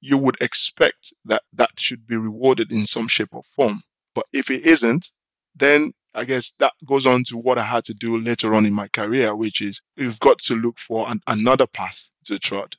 you 0.00 0.18
would 0.18 0.36
expect 0.40 1.14
that 1.26 1.42
that 1.54 1.70
should 1.78 2.06
be 2.06 2.16
rewarded 2.16 2.72
in 2.72 2.86
some 2.86 3.08
shape 3.08 3.34
or 3.34 3.42
form. 3.42 3.82
But 4.14 4.26
if 4.32 4.50
it 4.50 4.66
isn't, 4.66 5.10
then 5.54 5.92
I 6.14 6.24
guess 6.24 6.52
that 6.58 6.72
goes 6.86 7.06
on 7.06 7.24
to 7.24 7.36
what 7.36 7.58
I 7.58 7.62
had 7.62 7.84
to 7.84 7.94
do 7.94 8.18
later 8.18 8.54
on 8.54 8.66
in 8.66 8.74
my 8.74 8.88
career, 8.88 9.34
which 9.34 9.60
is 9.60 9.82
you've 9.96 10.20
got 10.20 10.38
to 10.40 10.56
look 10.56 10.78
for 10.78 11.08
an, 11.10 11.20
another 11.26 11.66
path 11.66 12.08
to 12.26 12.38
trod. 12.38 12.76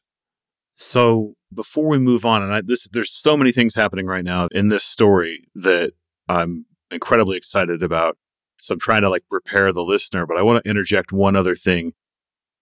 So 0.75 1.36
before 1.53 1.88
we 1.88 1.99
move 1.99 2.25
on, 2.25 2.41
and 2.41 2.53
I, 2.53 2.62
this, 2.62 2.88
there's 2.91 3.12
so 3.12 3.38
many 3.38 3.51
things 3.51 3.75
happening 3.75 4.05
right 4.05 4.23
now 4.23 4.47
in 4.51 4.69
this 4.69 4.84
story 4.84 5.47
that 5.55 5.91
I'm 6.27 6.65
incredibly 6.89 7.38
excited 7.38 7.84
about. 7.84 8.17
So 8.57 8.73
I'm 8.73 8.79
trying 8.79 9.01
to 9.01 9.10
like 9.10 9.23
prepare 9.29 9.71
the 9.71 9.84
listener, 9.84 10.25
but 10.25 10.38
I 10.38 10.43
want 10.43 10.63
to 10.63 10.69
interject 10.69 11.12
one 11.12 11.36
other 11.36 11.55
thing 11.55 11.93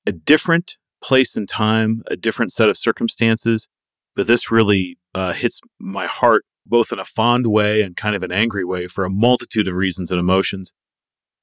a 0.06 0.12
different 0.12 0.78
place 1.02 1.36
and 1.36 1.48
time, 1.48 2.02
a 2.08 2.16
different 2.16 2.52
set 2.52 2.70
of 2.70 2.78
circumstances. 2.78 3.68
But 4.16 4.28
this 4.28 4.52
really 4.52 4.98
uh, 5.14 5.34
hits 5.34 5.60
my 5.80 6.08
heart 6.08 6.46
both 6.66 6.92
in 6.92 7.00
a 7.00 7.06
fond 7.06 7.48
way 7.48 7.82
and 7.82 7.96
kind 7.96 8.16
of 8.16 8.24
an 8.24 8.32
angry 8.32 8.64
way 8.64 8.88
for 8.88 9.04
a 9.04 9.10
multitude 9.10 9.68
of 9.68 9.76
reasons 9.76 10.12
and 10.12 10.20
emotions. 10.20 10.74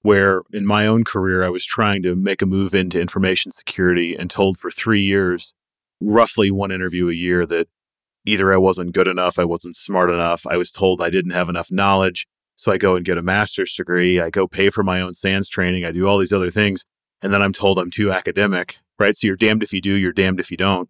Where 0.02 0.42
in 0.52 0.66
my 0.66 0.86
own 0.86 1.04
career, 1.04 1.44
I 1.44 1.48
was 1.48 1.64
trying 1.64 2.02
to 2.04 2.14
make 2.14 2.40
a 2.40 2.46
move 2.46 2.74
into 2.74 3.00
information 3.00 3.50
security 3.50 4.14
and 4.14 4.30
told 4.30 4.56
for 4.56 4.70
three 4.70 5.00
years, 5.00 5.52
roughly 6.00 6.50
one 6.50 6.70
interview 6.70 7.08
a 7.08 7.14
year, 7.14 7.46
that 7.46 7.68
either 8.24 8.52
I 8.52 8.56
wasn't 8.56 8.92
good 8.92 9.08
enough, 9.08 9.38
I 9.38 9.44
wasn't 9.44 9.76
smart 9.76 10.10
enough, 10.10 10.46
I 10.46 10.56
was 10.56 10.70
told 10.70 11.00
I 11.00 11.10
didn't 11.10 11.32
have 11.32 11.48
enough 11.48 11.70
knowledge. 11.70 12.26
So 12.58 12.72
I 12.72 12.78
go 12.78 12.96
and 12.96 13.04
get 13.04 13.18
a 13.18 13.22
master's 13.22 13.74
degree, 13.74 14.18
I 14.18 14.30
go 14.30 14.46
pay 14.46 14.70
for 14.70 14.82
my 14.82 15.00
own 15.00 15.12
SANS 15.12 15.48
training, 15.48 15.84
I 15.84 15.92
do 15.92 16.08
all 16.08 16.16
these 16.16 16.32
other 16.32 16.50
things 16.50 16.86
and 17.22 17.32
then 17.32 17.42
I'm 17.42 17.52
told 17.52 17.78
I'm 17.78 17.90
too 17.90 18.12
academic, 18.12 18.76
right? 18.98 19.16
So 19.16 19.26
you're 19.26 19.36
damned 19.36 19.62
if 19.62 19.72
you 19.72 19.80
do, 19.80 19.94
you're 19.94 20.12
damned 20.12 20.40
if 20.40 20.50
you 20.50 20.56
don't. 20.56 20.88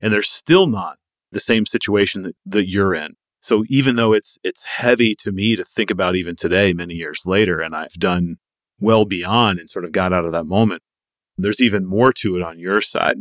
And 0.00 0.12
there's 0.12 0.30
still 0.30 0.66
not 0.66 0.98
the 1.32 1.40
same 1.40 1.66
situation 1.66 2.22
that, 2.22 2.36
that 2.46 2.68
you're 2.68 2.94
in. 2.94 3.16
So 3.40 3.64
even 3.68 3.96
though 3.96 4.12
it's 4.12 4.38
it's 4.42 4.64
heavy 4.64 5.14
to 5.16 5.30
me 5.30 5.54
to 5.56 5.64
think 5.64 5.90
about 5.90 6.16
even 6.16 6.34
today, 6.34 6.72
many 6.72 6.94
years 6.94 7.22
later, 7.26 7.60
and 7.60 7.76
I've 7.76 7.94
done 7.94 8.36
well 8.80 9.04
beyond 9.04 9.58
and 9.58 9.70
sort 9.70 9.84
of 9.84 9.92
got 9.92 10.12
out 10.12 10.24
of 10.24 10.32
that 10.32 10.46
moment, 10.46 10.82
there's 11.36 11.60
even 11.60 11.86
more 11.86 12.12
to 12.14 12.36
it 12.36 12.42
on 12.42 12.58
your 12.58 12.80
side. 12.80 13.18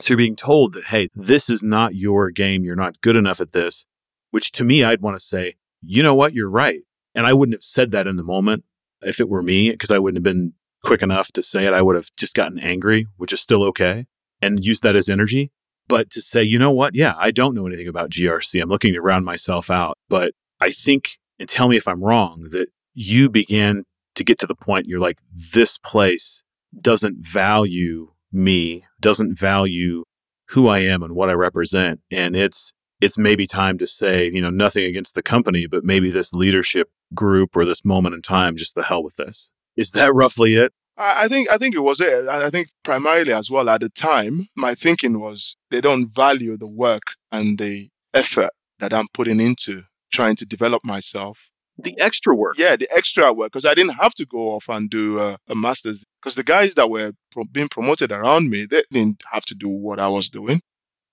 So 0.00 0.12
you're 0.12 0.18
being 0.18 0.36
told 0.36 0.72
that, 0.74 0.84
hey, 0.84 1.08
this 1.14 1.50
is 1.50 1.62
not 1.62 1.94
your 1.94 2.30
game. 2.30 2.64
You're 2.64 2.76
not 2.76 3.00
good 3.00 3.16
enough 3.16 3.40
at 3.40 3.52
this, 3.52 3.84
which 4.30 4.50
to 4.52 4.64
me, 4.64 4.82
I'd 4.82 5.02
want 5.02 5.16
to 5.16 5.20
say, 5.20 5.56
you 5.82 6.02
know 6.02 6.14
what? 6.14 6.34
You're 6.34 6.50
right. 6.50 6.80
And 7.14 7.26
I 7.26 7.32
wouldn't 7.32 7.56
have 7.56 7.64
said 7.64 7.90
that 7.90 8.06
in 8.06 8.16
the 8.16 8.22
moment 8.22 8.64
if 9.02 9.20
it 9.20 9.28
were 9.28 9.42
me, 9.42 9.70
because 9.70 9.90
I 9.90 9.98
wouldn't 9.98 10.18
have 10.18 10.34
been 10.34 10.54
quick 10.82 11.02
enough 11.02 11.32
to 11.32 11.42
say 11.42 11.66
it, 11.66 11.74
I 11.74 11.82
would 11.82 11.96
have 11.96 12.08
just 12.16 12.34
gotten 12.34 12.58
angry, 12.58 13.06
which 13.16 13.32
is 13.32 13.40
still 13.40 13.62
okay, 13.64 14.06
and 14.40 14.64
used 14.64 14.82
that 14.82 14.96
as 14.96 15.08
energy. 15.08 15.52
But 15.88 16.10
to 16.10 16.22
say, 16.22 16.42
you 16.42 16.58
know 16.58 16.70
what? 16.70 16.94
Yeah, 16.94 17.14
I 17.18 17.30
don't 17.30 17.54
know 17.54 17.66
anything 17.66 17.88
about 17.88 18.10
GRC. 18.10 18.62
I'm 18.62 18.68
looking 18.68 18.92
to 18.94 19.02
round 19.02 19.24
myself 19.24 19.70
out. 19.70 19.98
But 20.08 20.32
I 20.60 20.70
think, 20.70 21.18
and 21.38 21.48
tell 21.48 21.68
me 21.68 21.76
if 21.76 21.88
I'm 21.88 22.02
wrong, 22.02 22.46
that 22.50 22.68
you 22.94 23.28
began 23.28 23.84
to 24.14 24.24
get 24.24 24.38
to 24.38 24.46
the 24.46 24.54
point 24.54 24.86
you're 24.86 25.00
like, 25.00 25.18
this 25.34 25.78
place 25.78 26.42
doesn't 26.78 27.26
value 27.26 28.12
me, 28.32 28.84
doesn't 29.00 29.38
value 29.38 30.04
who 30.50 30.68
I 30.68 30.80
am 30.80 31.02
and 31.02 31.14
what 31.14 31.30
I 31.30 31.34
represent. 31.34 32.00
And 32.10 32.34
it's, 32.34 32.72
it's 33.00 33.16
maybe 33.16 33.46
time 33.46 33.78
to 33.78 33.86
say, 33.86 34.30
you 34.30 34.40
know, 34.40 34.50
nothing 34.50 34.84
against 34.84 35.14
the 35.14 35.22
company, 35.22 35.66
but 35.66 35.84
maybe 35.84 36.10
this 36.10 36.32
leadership 36.32 36.90
group 37.14 37.56
or 37.56 37.64
this 37.64 37.84
moment 37.84 38.14
in 38.14 38.22
time, 38.22 38.56
just 38.56 38.74
the 38.74 38.82
hell 38.82 39.02
with 39.02 39.16
this. 39.16 39.50
Is 39.76 39.92
that 39.92 40.14
roughly 40.14 40.56
it? 40.56 40.72
I 41.02 41.28
think 41.28 41.50
I 41.50 41.56
think 41.56 41.74
it 41.74 41.80
was 41.80 42.00
it. 42.00 42.18
And 42.18 42.28
I 42.28 42.50
think 42.50 42.68
primarily 42.82 43.32
as 43.32 43.50
well 43.50 43.70
at 43.70 43.80
the 43.80 43.88
time, 43.88 44.48
my 44.54 44.74
thinking 44.74 45.18
was 45.18 45.56
they 45.70 45.80
don't 45.80 46.14
value 46.14 46.58
the 46.58 46.68
work 46.68 47.14
and 47.32 47.58
the 47.58 47.88
effort 48.12 48.50
that 48.80 48.92
I'm 48.92 49.08
putting 49.14 49.40
into 49.40 49.82
trying 50.12 50.36
to 50.36 50.46
develop 50.46 50.84
myself. 50.84 51.48
The 51.82 51.98
extra 52.00 52.34
work. 52.34 52.58
Yeah, 52.58 52.76
the 52.76 52.88
extra 52.94 53.32
work 53.32 53.52
because 53.52 53.66
I 53.66 53.74
didn't 53.74 53.94
have 53.94 54.14
to 54.14 54.26
go 54.26 54.50
off 54.50 54.68
and 54.68 54.90
do 54.90 55.18
uh, 55.18 55.36
a 55.48 55.54
master's 55.54 56.04
because 56.20 56.34
the 56.34 56.44
guys 56.44 56.74
that 56.74 56.90
were 56.90 57.12
pro- 57.30 57.44
being 57.44 57.68
promoted 57.68 58.12
around 58.12 58.50
me 58.50 58.66
they 58.66 58.82
didn't 58.90 59.22
have 59.30 59.44
to 59.46 59.54
do 59.54 59.68
what 59.68 60.00
I 60.00 60.08
was 60.08 60.30
doing, 60.30 60.60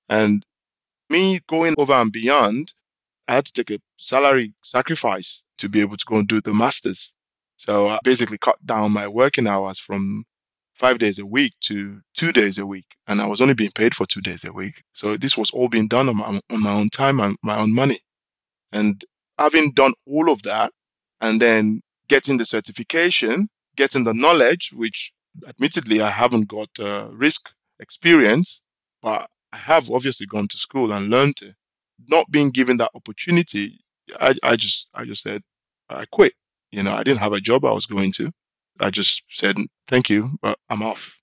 and 0.09 0.45
me 1.09 1.39
going 1.47 1.75
over 1.77 1.93
and 1.93 2.11
beyond, 2.11 2.73
I 3.27 3.35
had 3.35 3.45
to 3.45 3.53
take 3.53 3.71
a 3.71 3.81
salary 3.97 4.53
sacrifice 4.63 5.43
to 5.59 5.69
be 5.69 5.81
able 5.81 5.97
to 5.97 6.05
go 6.05 6.17
and 6.17 6.27
do 6.27 6.41
the 6.41 6.53
masters. 6.53 7.13
So 7.57 7.87
I 7.87 7.99
basically 8.03 8.37
cut 8.37 8.63
down 8.65 8.91
my 8.91 9.07
working 9.07 9.47
hours 9.47 9.79
from 9.79 10.25
five 10.75 10.99
days 10.99 11.19
a 11.19 11.25
week 11.25 11.53
to 11.61 11.99
two 12.15 12.31
days 12.31 12.59
a 12.59 12.65
week. 12.65 12.85
And 13.07 13.19
I 13.19 13.25
was 13.25 13.41
only 13.41 13.55
being 13.55 13.71
paid 13.71 13.95
for 13.95 14.05
two 14.05 14.21
days 14.21 14.45
a 14.45 14.53
week. 14.53 14.83
So 14.93 15.17
this 15.17 15.37
was 15.37 15.49
all 15.51 15.67
being 15.67 15.87
done 15.87 16.09
on 16.09 16.17
my, 16.17 16.41
on 16.51 16.61
my 16.61 16.71
own 16.71 16.89
time 16.89 17.19
and 17.19 17.35
my 17.41 17.57
own 17.59 17.73
money. 17.73 17.99
And 18.71 19.03
having 19.37 19.71
done 19.71 19.93
all 20.05 20.29
of 20.31 20.43
that 20.43 20.71
and 21.21 21.41
then 21.41 21.81
getting 22.07 22.37
the 22.37 22.45
certification, 22.45 23.49
getting 23.75 24.03
the 24.03 24.13
knowledge, 24.13 24.71
which 24.73 25.11
admittedly 25.47 26.01
I 26.01 26.09
haven't 26.09 26.47
got 26.47 26.69
uh, 26.79 27.09
risk 27.11 27.51
experience, 27.79 28.61
but 29.01 29.29
I 29.53 29.57
have 29.57 29.91
obviously 29.91 30.25
gone 30.25 30.47
to 30.49 30.57
school 30.57 30.91
and 30.91 31.09
learned 31.09 31.41
it. 31.41 31.55
Not 32.07 32.29
being 32.29 32.51
given 32.51 32.77
that 32.77 32.91
opportunity, 32.93 33.79
I, 34.19 34.35
I 34.43 34.55
just 34.55 34.89
I 34.93 35.05
just 35.05 35.23
said 35.23 35.41
I 35.89 36.05
quit. 36.11 36.33
You 36.71 36.83
know, 36.83 36.93
I 36.93 37.03
didn't 37.03 37.19
have 37.19 37.33
a 37.33 37.39
job 37.39 37.65
I 37.65 37.73
was 37.73 37.85
going 37.85 38.11
to. 38.13 38.31
I 38.79 38.91
just 38.91 39.23
said, 39.29 39.57
thank 39.87 40.09
you, 40.09 40.37
but 40.41 40.59
I'm 40.69 40.83
off. 40.83 41.17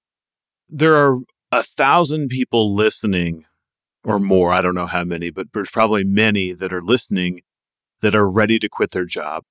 There 0.68 0.96
are 0.96 1.18
a 1.52 1.62
thousand 1.62 2.28
people 2.28 2.74
listening 2.74 3.44
or 4.02 4.18
more. 4.18 4.52
I 4.52 4.60
don't 4.60 4.74
know 4.74 4.86
how 4.86 5.04
many, 5.04 5.30
but 5.30 5.48
there's 5.52 5.70
probably 5.70 6.02
many 6.02 6.52
that 6.52 6.72
are 6.72 6.82
listening 6.82 7.42
that 8.04 8.14
are 8.14 8.28
ready 8.28 8.58
to 8.58 8.68
quit 8.68 8.90
their 8.90 9.06
job, 9.06 9.44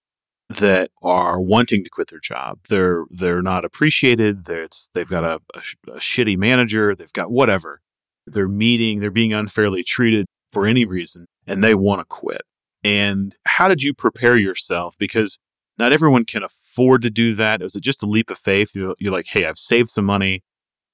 that 0.47 0.91
are 1.01 1.41
wanting 1.41 1.83
to 1.83 1.89
quit 1.89 2.09
their 2.11 2.19
job. 2.19 2.59
They're 2.69 3.05
they're 3.09 3.41
not 3.41 3.65
appreciated. 3.65 4.45
They're, 4.45 4.67
they've 4.93 5.09
got 5.09 5.23
a, 5.23 5.39
a, 5.55 5.91
a 5.93 5.97
shitty 5.97 6.37
manager. 6.37 6.95
They've 6.95 7.11
got 7.11 7.31
whatever. 7.31 7.81
They're 8.27 8.47
meeting. 8.47 8.99
They're 8.99 9.09
being 9.09 9.33
unfairly 9.33 9.83
treated 9.83 10.27
for 10.51 10.67
any 10.67 10.85
reason, 10.85 11.25
and 11.47 11.63
they 11.63 11.73
want 11.73 12.01
to 12.01 12.05
quit. 12.05 12.43
And 12.83 13.35
how 13.45 13.67
did 13.67 13.81
you 13.81 13.91
prepare 13.91 14.37
yourself? 14.37 14.95
Because 14.99 15.39
not 15.79 15.91
everyone 15.91 16.25
can 16.25 16.43
afford 16.43 17.01
to 17.01 17.09
do 17.09 17.33
that. 17.33 17.63
Is 17.63 17.75
it 17.75 17.81
just 17.81 18.03
a 18.03 18.05
leap 18.05 18.29
of 18.29 18.37
faith? 18.37 18.75
You're, 18.75 18.93
you're 18.99 19.11
like, 19.11 19.25
hey, 19.27 19.45
I've 19.45 19.57
saved 19.57 19.89
some 19.89 20.05
money. 20.05 20.43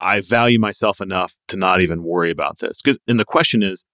I 0.00 0.22
value 0.22 0.58
myself 0.58 1.02
enough 1.02 1.34
to 1.48 1.58
not 1.58 1.82
even 1.82 2.04
worry 2.04 2.30
about 2.30 2.60
this. 2.60 2.80
Because, 2.80 2.98
and 3.06 3.20
the 3.20 3.26
question 3.26 3.62
is, 3.62 3.84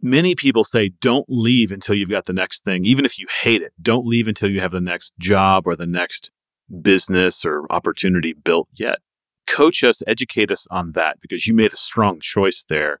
many 0.00 0.34
people 0.34 0.64
say, 0.64 0.90
don't 1.00 1.26
leave 1.28 1.72
until 1.72 1.94
you've 1.94 2.10
got 2.10 2.26
the 2.26 2.32
next 2.32 2.64
thing, 2.64 2.84
even 2.84 3.04
if 3.04 3.18
you 3.18 3.26
hate 3.42 3.62
it. 3.62 3.72
Don't 3.80 4.06
leave 4.06 4.28
until 4.28 4.50
you 4.50 4.60
have 4.60 4.72
the 4.72 4.80
next 4.80 5.14
job 5.18 5.66
or 5.66 5.76
the 5.76 5.86
next 5.86 6.30
business 6.82 7.44
or 7.44 7.64
opportunity 7.70 8.32
built 8.32 8.68
yet. 8.74 8.98
Coach 9.46 9.84
us, 9.84 10.02
educate 10.06 10.50
us 10.50 10.66
on 10.70 10.92
that 10.92 11.20
because 11.20 11.46
you 11.46 11.54
made 11.54 11.72
a 11.72 11.76
strong 11.76 12.18
choice 12.20 12.64
there. 12.68 13.00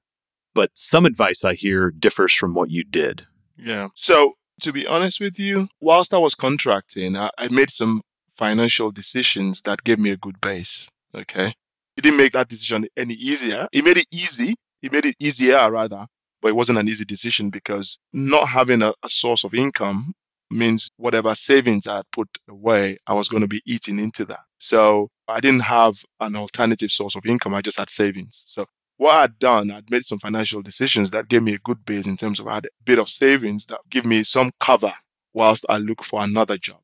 But 0.54 0.70
some 0.74 1.04
advice 1.04 1.44
I 1.44 1.54
hear 1.54 1.90
differs 1.90 2.32
from 2.32 2.54
what 2.54 2.70
you 2.70 2.84
did. 2.84 3.26
Yeah. 3.58 3.88
So 3.94 4.34
to 4.62 4.72
be 4.72 4.86
honest 4.86 5.20
with 5.20 5.38
you, 5.38 5.68
whilst 5.80 6.14
I 6.14 6.18
was 6.18 6.34
contracting, 6.34 7.16
I, 7.16 7.30
I 7.36 7.48
made 7.48 7.70
some 7.70 8.02
financial 8.36 8.90
decisions 8.90 9.62
that 9.62 9.82
gave 9.82 9.98
me 9.98 10.10
a 10.10 10.16
good 10.16 10.40
base. 10.40 10.88
Okay. 11.14 11.52
It 11.96 12.02
didn't 12.02 12.18
make 12.18 12.32
that 12.32 12.48
decision 12.48 12.86
any 12.96 13.14
easier. 13.14 13.68
It 13.72 13.84
made 13.84 13.96
it 13.96 14.06
easy. 14.10 14.54
It 14.82 14.92
made 14.92 15.06
it 15.06 15.16
easier 15.18 15.70
rather, 15.70 16.06
but 16.46 16.50
it 16.50 16.56
wasn't 16.56 16.78
an 16.78 16.88
easy 16.88 17.04
decision 17.04 17.50
because 17.50 17.98
not 18.12 18.46
having 18.46 18.80
a, 18.80 18.94
a 19.02 19.08
source 19.08 19.42
of 19.42 19.52
income 19.52 20.14
means 20.48 20.92
whatever 20.96 21.34
savings 21.34 21.88
I 21.88 21.96
had 21.96 22.10
put 22.12 22.28
away, 22.48 22.98
I 23.04 23.14
was 23.14 23.26
going 23.26 23.40
to 23.40 23.48
be 23.48 23.62
eating 23.66 23.98
into 23.98 24.26
that. 24.26 24.44
So 24.60 25.08
I 25.26 25.40
didn't 25.40 25.62
have 25.62 25.96
an 26.20 26.36
alternative 26.36 26.92
source 26.92 27.16
of 27.16 27.26
income. 27.26 27.52
I 27.52 27.62
just 27.62 27.80
had 27.80 27.90
savings. 27.90 28.44
So 28.46 28.64
what 28.96 29.16
I'd 29.16 29.40
done, 29.40 29.72
I'd 29.72 29.90
made 29.90 30.04
some 30.04 30.20
financial 30.20 30.62
decisions 30.62 31.10
that 31.10 31.26
gave 31.26 31.42
me 31.42 31.54
a 31.54 31.64
good 31.64 31.84
base 31.84 32.06
in 32.06 32.16
terms 32.16 32.38
of 32.38 32.46
I 32.46 32.54
had 32.54 32.66
a 32.66 32.84
bit 32.84 33.00
of 33.00 33.08
savings 33.08 33.66
that 33.66 33.80
give 33.90 34.06
me 34.06 34.22
some 34.22 34.52
cover 34.60 34.94
whilst 35.34 35.66
I 35.68 35.78
look 35.78 36.04
for 36.04 36.22
another 36.22 36.58
job. 36.58 36.78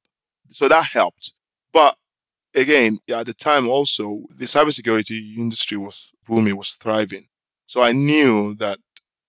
So 0.49 0.67
that 0.67 0.87
helped. 0.87 1.35
But 1.73 1.97
again, 2.53 2.99
at 3.09 3.27
the 3.27 3.35
time 3.35 3.69
also, 3.69 4.25
the 4.35 4.47
cybersecurity 4.47 5.37
industry 5.37 5.77
was 5.77 6.11
booming, 6.27 6.57
was 6.57 6.71
thriving. 6.71 7.29
So 7.69 7.81
I 7.81 7.93
knew 7.93 8.57
that 8.57 8.81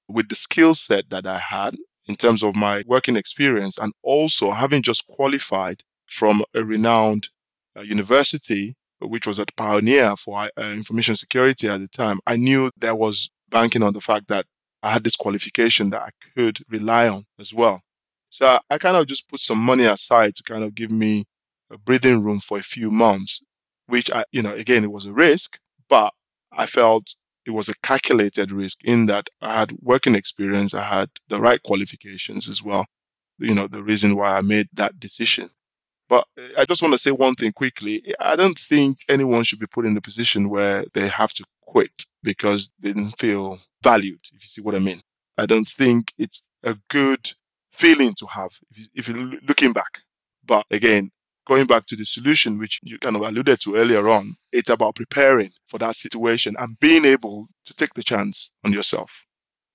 with 0.07 0.29
the 0.29 0.35
skill 0.35 0.73
set 0.73 1.09
that 1.09 1.25
I 1.25 1.39
had 1.39 1.75
in 2.07 2.15
terms 2.15 2.43
of 2.43 2.55
my 2.55 2.83
working 2.85 3.15
experience 3.15 3.77
and 3.77 3.93
also 4.03 4.51
having 4.51 4.81
just 4.81 5.07
qualified 5.07 5.81
from 6.07 6.43
a 6.53 6.63
renowned 6.63 7.29
uh, 7.77 7.81
university 7.81 8.75
which 9.07 9.27
was 9.27 9.39
at 9.39 9.55
Pioneer 9.55 10.15
for 10.15 10.49
uh, 10.57 10.61
information 10.71 11.15
security 11.15 11.67
at 11.67 11.79
the 11.79 11.87
time, 11.87 12.19
I 12.25 12.35
knew 12.37 12.71
there 12.77 12.95
was 12.95 13.29
banking 13.49 13.83
on 13.83 13.93
the 13.93 14.01
fact 14.01 14.27
that 14.29 14.45
I 14.81 14.91
had 14.91 15.03
this 15.03 15.15
qualification 15.15 15.91
that 15.91 16.01
I 16.01 16.09
could 16.35 16.59
rely 16.69 17.07
on 17.07 17.25
as 17.39 17.53
well. 17.53 17.81
So 18.29 18.47
I, 18.47 18.59
I 18.69 18.77
kind 18.77 18.97
of 18.97 19.07
just 19.07 19.29
put 19.29 19.39
some 19.39 19.59
money 19.59 19.85
aside 19.85 20.35
to 20.35 20.43
kind 20.43 20.63
of 20.63 20.75
give 20.75 20.91
me 20.91 21.25
a 21.71 21.77
breathing 21.77 22.23
room 22.23 22.39
for 22.39 22.57
a 22.57 22.63
few 22.63 22.91
months, 22.91 23.41
which 23.87 24.11
I, 24.11 24.25
you 24.31 24.41
know, 24.41 24.53
again, 24.53 24.83
it 24.83 24.91
was 24.91 25.05
a 25.05 25.13
risk, 25.13 25.59
but 25.89 26.13
I 26.51 26.65
felt 26.65 27.15
it 27.45 27.51
was 27.51 27.69
a 27.69 27.75
calculated 27.81 28.51
risk 28.51 28.83
in 28.83 29.07
that 29.07 29.29
I 29.41 29.59
had 29.59 29.71
working 29.81 30.15
experience, 30.15 30.73
I 30.73 30.83
had 30.83 31.09
the 31.27 31.39
right 31.39 31.61
qualifications 31.61 32.49
as 32.49 32.63
well. 32.63 32.85
You 33.39 33.55
know, 33.55 33.67
the 33.67 33.83
reason 33.83 34.15
why 34.15 34.37
I 34.37 34.41
made 34.41 34.67
that 34.73 34.99
decision. 34.99 35.49
But 36.07 36.27
eh, 36.37 36.49
I 36.57 36.65
just 36.65 36.81
want 36.81 36.93
to 36.93 36.97
say 36.97 37.11
one 37.11 37.35
thing 37.35 37.51
quickly. 37.51 38.13
I 38.19 38.35
don't 38.35 38.57
think 38.57 38.99
anyone 39.09 39.43
should 39.43 39.59
be 39.59 39.67
put 39.67 39.85
in 39.85 39.97
a 39.97 40.01
position 40.01 40.49
where 40.49 40.85
they 40.93 41.07
have 41.07 41.33
to 41.33 41.45
quit 41.61 42.05
because 42.21 42.73
they 42.79 42.89
didn't 42.89 43.17
feel 43.17 43.59
valued, 43.81 44.19
if 44.33 44.43
you 44.43 44.47
see 44.47 44.61
what 44.61 44.75
I 44.75 44.79
mean. 44.79 45.01
I 45.37 45.45
don't 45.45 45.67
think 45.67 46.13
it's 46.17 46.49
a 46.63 46.77
good 46.89 47.31
feeling 47.71 48.13
to 48.15 48.27
have 48.27 48.51
if, 48.93 49.07
you, 49.07 49.15
are 49.15 49.39
looking 49.47 49.73
back. 49.73 50.01
But 50.45 50.65
again, 50.69 51.11
going 51.45 51.67
back 51.67 51.85
to 51.87 51.95
the 51.95 52.05
solution, 52.05 52.57
which 52.57 52.79
you 52.83 52.97
kind 52.99 53.15
of 53.15 53.21
alluded 53.21 53.59
to 53.61 53.75
earlier 53.75 54.07
on, 54.09 54.35
it's 54.51 54.69
about 54.69 54.95
preparing 54.95 55.51
for 55.67 55.77
that 55.79 55.95
situation 55.95 56.55
and 56.57 56.79
being 56.79 57.05
able 57.05 57.47
to 57.65 57.73
take 57.73 57.93
the 57.93 58.03
chance 58.03 58.51
on 58.63 58.73
yourself. 58.73 59.23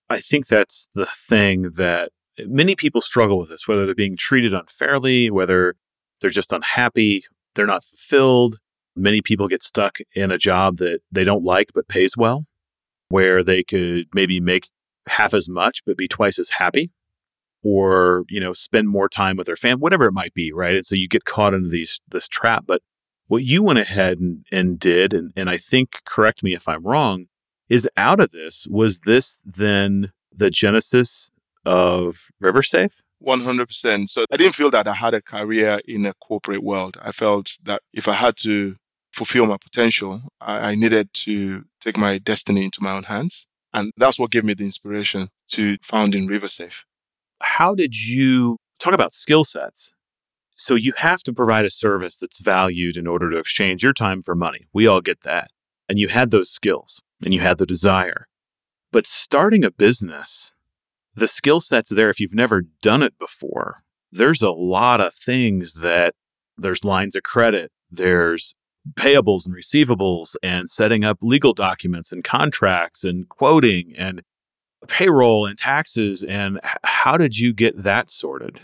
I 0.09 0.19
think 0.19 0.47
that's 0.47 0.89
the 0.95 1.07
thing 1.29 1.73
that 1.77 2.11
many 2.47 2.75
people 2.75 3.01
struggle 3.01 3.39
with 3.39 3.51
this, 3.51 3.69
whether 3.69 3.85
they're 3.85 3.95
being 3.95 4.17
treated 4.17 4.55
unfairly, 4.55 5.31
whether 5.31 5.75
they're 6.21 6.31
just 6.31 6.53
unhappy. 6.53 7.25
They're 7.55 7.67
not 7.67 7.85
fulfilled. 7.85 8.59
Many 8.97 9.21
people 9.21 9.49
get 9.49 9.63
stuck 9.63 9.99
in 10.15 10.31
a 10.31 10.39
job 10.39 10.79
that 10.79 11.01
they 11.13 11.25
don't 11.25 11.45
like 11.45 11.73
but 11.75 11.89
pays 11.89 12.17
well, 12.17 12.47
where 13.11 13.45
they 13.45 13.63
could 13.63 14.07
maybe 14.15 14.41
make 14.41 14.69
half 15.09 15.35
as 15.35 15.49
much 15.49 15.85
but 15.87 15.97
be 15.97 16.09
twice 16.09 16.39
as 16.39 16.51
happy 16.51 16.91
or, 17.63 18.25
you 18.29 18.41
know, 18.41 18.53
spend 18.53 18.89
more 18.89 19.09
time 19.09 19.37
with 19.37 19.47
their 19.47 19.57
family, 19.57 19.81
whatever 19.81 20.07
it 20.07 20.13
might 20.13 20.35
be, 20.35 20.53
right? 20.53 20.77
And 20.77 20.87
so 20.87 20.95
you 20.95 21.09
get 21.09 21.25
caught 21.25 21.55
into 21.55 21.69
these 21.69 22.01
this 22.09 22.29
trap. 22.29 22.65
But 22.67 22.83
what 23.27 23.45
you 23.45 23.63
went 23.63 23.79
ahead 23.79 24.19
and, 24.19 24.45
and 24.51 24.79
did, 24.79 25.13
and, 25.13 25.33
and 25.37 25.51
I 25.51 25.59
think, 25.59 26.01
correct 26.05 26.43
me 26.43 26.55
if 26.55 26.69
I'm 26.69 26.85
wrong, 26.85 27.27
is 27.69 27.89
out 27.97 28.21
of 28.21 28.31
this, 28.31 28.67
was 28.69 29.01
this 29.01 29.41
then 29.45 30.13
the 30.35 30.51
genesis 30.51 31.31
of 31.65 32.29
RiverSafe? 32.43 32.95
100%. 33.25 34.09
So 34.09 34.25
I 34.31 34.37
didn't 34.37 34.55
feel 34.55 34.71
that 34.71 34.89
I 34.89 34.95
had 34.95 35.15
a 35.15 35.21
career 35.21 35.81
in 35.87 36.07
a 36.07 36.15
corporate 36.15 36.63
world. 36.63 36.97
I 37.03 37.13
felt 37.13 37.59
that 37.65 37.83
if 37.93 38.09
I 38.09 38.15
had 38.15 38.37
to 38.39 38.77
fulfill 39.13 39.47
my 39.47 39.57
potential, 39.57 40.23
I, 40.41 40.71
I 40.71 40.75
needed 40.77 41.13
to 41.25 41.65
take 41.81 41.97
my 41.97 42.19
destiny 42.19 42.65
into 42.65 42.83
my 42.83 42.93
own 42.93 43.03
hands. 43.03 43.47
And 43.75 43.93
that's 43.97 44.19
what 44.19 44.31
gave 44.31 44.45
me 44.45 44.55
the 44.55 44.65
inspiration 44.65 45.29
to 45.49 45.77
founding 45.83 46.29
RiverSafe. 46.29 46.85
How 47.41 47.75
did 47.75 47.95
you 47.95 48.59
talk 48.79 48.95
about 48.95 49.13
skill 49.13 49.45
sets? 49.45 49.93
So 50.57 50.75
you 50.75 50.93
have 50.97 51.23
to 51.23 51.33
provide 51.33 51.65
a 51.65 51.71
service 51.71 52.19
that's 52.19 52.41
valued 52.41 52.97
in 52.97 53.07
order 53.07 53.31
to 53.31 53.39
exchange 53.39 53.85
your 53.85 53.93
time 53.93 54.23
for 54.23 54.35
money. 54.35 54.67
We 54.73 54.87
all 54.87 55.01
get 55.01 55.21
that. 55.21 55.51
And 55.89 55.99
you 55.99 56.09
had 56.09 56.31
those 56.31 56.51
skills 56.51 57.01
and 57.25 57.33
you 57.33 57.41
had 57.41 57.59
the 57.59 57.67
desire. 57.67 58.27
But 58.91 59.07
starting 59.07 59.65
a 59.65 59.71
business, 59.71 60.53
the 61.15 61.29
skill 61.29 61.61
set's 61.61 61.91
there 61.91 62.11
if 62.11 62.21
you've 62.21 62.35
never 62.35 62.63
done 62.83 63.03
it 63.03 63.19
before. 63.19 63.83
There's 64.11 64.43
a 64.43 64.51
lot 64.51 65.01
of 65.01 65.15
things 65.15 65.75
that 65.75 66.15
there's 66.57 66.85
lines 66.85 67.15
of 67.15 67.23
credit, 67.23 67.71
there's 67.91 68.55
payables 68.95 69.47
and 69.47 69.55
receivables, 69.55 70.35
and 70.43 70.71
setting 70.71 71.05
up 71.05 71.19
legal 71.21 71.53
documents 71.53 72.11
and 72.11 72.25
contracts 72.25 73.05
and 73.05 73.29
quoting 73.29 73.95
and 73.97 74.23
payroll 74.87 75.47
and 75.47 75.59
taxes. 75.59 76.23
And 76.23 76.61
how 76.85 77.17
did 77.17 77.39
you 77.39 77.53
get 77.53 77.83
that 77.83 78.11
sorted? 78.11 78.61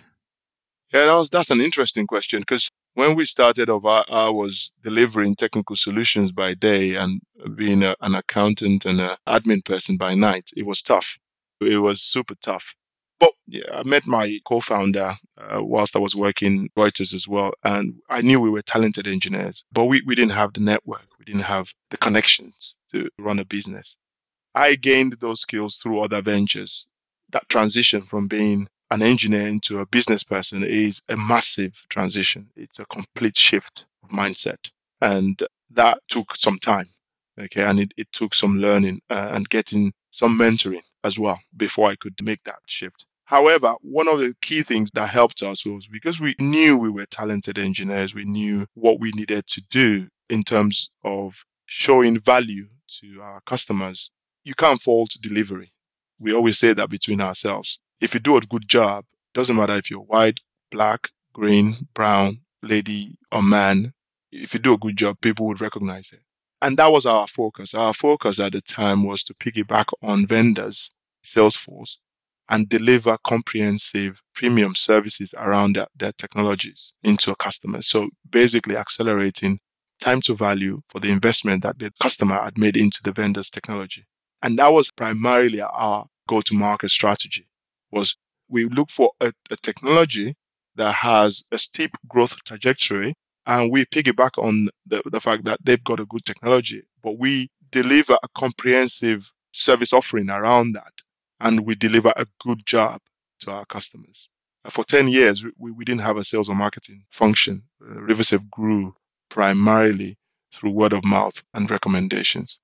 Yeah, 0.93 1.07
that 1.07 1.15
was, 1.15 1.31
that's 1.31 1.51
an 1.51 1.61
interesting 1.61 2.07
question 2.07 2.41
because 2.41 2.71
when 2.95 3.17
we 3.17 3.25
started 3.25 3.69
off, 3.69 3.85
I, 3.85 4.05
I, 4.09 4.29
was 4.29 4.71
delivering 4.85 5.35
technical 5.35 5.75
solutions 5.75 6.31
by 6.31 6.55
day 6.55 6.95
and 6.95 7.21
being 7.57 7.83
a, 7.83 7.97
an 8.01 8.15
accountant 8.15 8.85
and 8.85 9.01
an 9.01 9.17
admin 9.27 9.65
person 9.65 9.97
by 9.97 10.15
night. 10.15 10.51
It 10.57 10.67
was 10.67 10.83
tough. 10.83 11.19
It 11.61 11.79
was 11.79 12.03
super 12.03 12.35
tough. 12.37 12.75
But 13.19 13.33
yeah, 13.47 13.65
I 13.73 13.83
met 13.85 14.07
my 14.07 14.39
co-founder 14.45 15.15
uh, 15.39 15.61
whilst 15.63 15.97
I 15.97 15.99
was 15.99 16.15
working 16.15 16.69
Reuters 16.77 17.15
as 17.15 17.27
well, 17.27 17.53
and 17.63 17.95
I 18.11 18.23
knew 18.23 18.41
we 18.41 18.51
were 18.51 18.63
talented 18.63 19.07
engineers, 19.07 19.65
but 19.73 19.85
we, 19.85 20.03
we 20.07 20.15
didn't 20.15 20.33
have 20.33 20.53
the 20.53 20.61
network, 20.61 21.07
we 21.19 21.25
didn't 21.25 21.43
have 21.43 21.73
the 21.91 21.97
connections 21.97 22.77
to 22.93 23.09
run 23.19 23.39
a 23.39 23.45
business. 23.45 23.97
I 24.55 24.77
gained 24.77 25.15
those 25.15 25.41
skills 25.41 25.79
through 25.79 26.01
other 26.01 26.23
ventures. 26.23 26.87
That 27.31 27.49
transition 27.49 28.03
from 28.03 28.29
being 28.29 28.69
an 28.91 29.03
engineer 29.03 29.49
into 29.49 29.81
a 29.81 29.87
business 29.87 30.23
person 30.23 30.63
is 30.63 31.03
a 31.09 31.17
massive 31.17 31.75
transition. 31.89 32.51
It's 32.57 32.79
a 32.79 32.87
complete 32.87 33.37
shift 33.37 33.87
of 34.03 34.11
mindset. 34.11 34.71
And 35.01 35.43
that 35.71 35.99
took 36.09 36.37
some 36.37 36.59
time. 36.59 36.89
Okay. 37.39 37.65
And 37.65 37.81
it, 37.81 37.95
it 37.97 38.13
took 38.13 38.35
some 38.35 38.59
learning 38.59 39.01
uh, 39.11 39.31
and 39.33 39.49
getting 39.49 39.93
some 40.11 40.39
mentoring 40.39 40.83
as 41.03 41.19
well 41.19 41.41
before 41.57 41.91
I 41.91 41.97
could 41.97 42.15
make 42.23 42.45
that 42.45 42.61
shift. 42.67 43.07
However, 43.25 43.75
one 43.81 44.07
of 44.07 44.21
the 44.21 44.35
key 44.43 44.63
things 44.63 44.91
that 44.93 45.09
helped 45.09 45.43
us 45.43 45.65
was 45.65 45.89
because 45.89 46.21
we 46.21 46.35
knew 46.39 46.77
we 46.77 46.91
were 46.91 47.07
talented 47.07 47.59
engineers, 47.59 48.15
we 48.15 48.25
knew 48.25 48.67
what 48.75 49.01
we 49.01 49.11
needed 49.13 49.47
to 49.49 49.63
do 49.71 50.09
in 50.29 50.45
terms 50.45 50.91
of 51.03 51.45
showing 51.67 52.21
value 52.21 52.69
to 53.01 53.23
our 53.23 53.41
customers. 53.41 54.11
You 54.45 54.55
can't 54.55 54.81
fault 54.81 55.17
delivery. 55.21 55.73
We 56.19 56.35
always 56.35 56.59
say 56.59 56.75
that 56.75 56.91
between 56.91 57.21
ourselves 57.21 57.81
if 58.01 58.13
you 58.13 58.21
do 58.21 58.37
a 58.37 58.41
good 58.41 58.69
job, 58.69 59.07
doesn't 59.33 59.57
matter 59.57 59.77
if 59.77 59.91
you're 59.91 60.01
white, 60.01 60.41
black, 60.71 61.09
green, 61.33 61.75
brown, 61.95 62.41
lady, 62.63 63.17
or 63.33 63.43
man, 63.43 63.93
if 64.31 64.53
you 64.53 64.61
do 64.61 64.75
a 64.75 64.79
good 64.79 64.97
job, 64.97 65.19
people 65.23 65.47
would 65.47 65.61
recognize 65.63 66.13
it. 66.13 66.21
And 66.61 66.77
that 66.79 66.93
was 66.93 67.07
our 67.07 67.27
focus. 67.27 67.75
Our 67.75 67.95
focus 67.95 68.41
at 68.41 68.53
the 68.53 68.61
time 68.61 69.05
was 69.05 69.25
to 69.25 69.35
piggyback 69.35 69.87
on 70.03 70.27
vendors, 70.27 70.91
Salesforce, 71.25 71.97
and 72.49 72.69
deliver 72.69 73.17
comprehensive 73.25 74.21
premium 74.35 74.75
services 74.75 75.35
around 75.37 75.77
their, 75.77 75.87
their 75.97 76.13
technologies 76.13 76.95
into 77.03 77.33
a 77.33 77.37
customer. 77.37 77.81
So 77.81 78.11
basically 78.29 78.77
accelerating 78.77 79.61
time 80.01 80.21
to 80.23 80.35
value 80.35 80.83
for 80.89 81.01
the 81.01 81.11
investment 81.11 81.63
that 81.63 81.79
the 81.79 81.91
customer 82.03 82.43
had 82.43 82.59
made 82.59 82.77
into 82.77 83.01
the 83.03 83.13
vendor's 83.13 83.51
technology. 83.51 84.05
And 84.45 84.59
that 84.59 84.75
was 84.75 84.91
primarily 84.91 85.63
our 85.63 86.07
go 86.29 86.43
to 86.43 86.55
market 86.55 86.91
strategy 86.91 87.49
was 87.91 88.15
we 88.51 88.67
look 88.67 88.91
for 88.91 89.13
a, 89.19 89.33
a 89.51 89.57
technology 89.57 90.37
that 90.77 90.95
has 90.95 91.45
a 91.51 91.57
steep 91.57 91.93
growth 92.07 92.37
trajectory 92.45 93.15
and 93.47 93.73
we 93.73 93.87
piggyback 93.87 94.37
on 94.37 94.69
the, 94.87 95.03
the 95.07 95.21
fact 95.21 95.45
that 95.47 95.61
they've 95.65 95.83
got 95.83 95.99
a 95.99 96.05
good 96.05 96.27
technology, 96.27 96.83
but 97.03 97.19
we 97.19 97.49
deliver 97.73 98.19
a 98.23 98.29
comprehensive 98.37 99.31
service 99.55 99.95
offering 99.95 100.29
around 100.29 100.75
that 100.75 100.93
and 101.41 101.61
we 101.61 101.75
deliver 101.75 102.13
a 102.15 102.27
good 102.41 102.67
job 102.67 103.01
to 103.41 103.51
our 103.51 103.65
customers. 103.65 104.29
For 104.69 104.85
10 104.85 105.09
years, 105.09 105.43
we, 105.59 105.71
we 105.71 105.87
didn't 105.87 106.03
have 106.03 106.19
a 106.19 106.25
sales 106.25 106.51
or 106.51 106.55
marketing 106.55 107.07
function. 107.11 107.63
Uh, 107.83 108.39
grew 108.51 108.95
primarily 109.31 110.17
through 110.53 110.73
word 110.73 110.93
of 110.93 111.03
mouth 111.03 111.43
and 111.55 111.71
recommendations. 111.71 112.61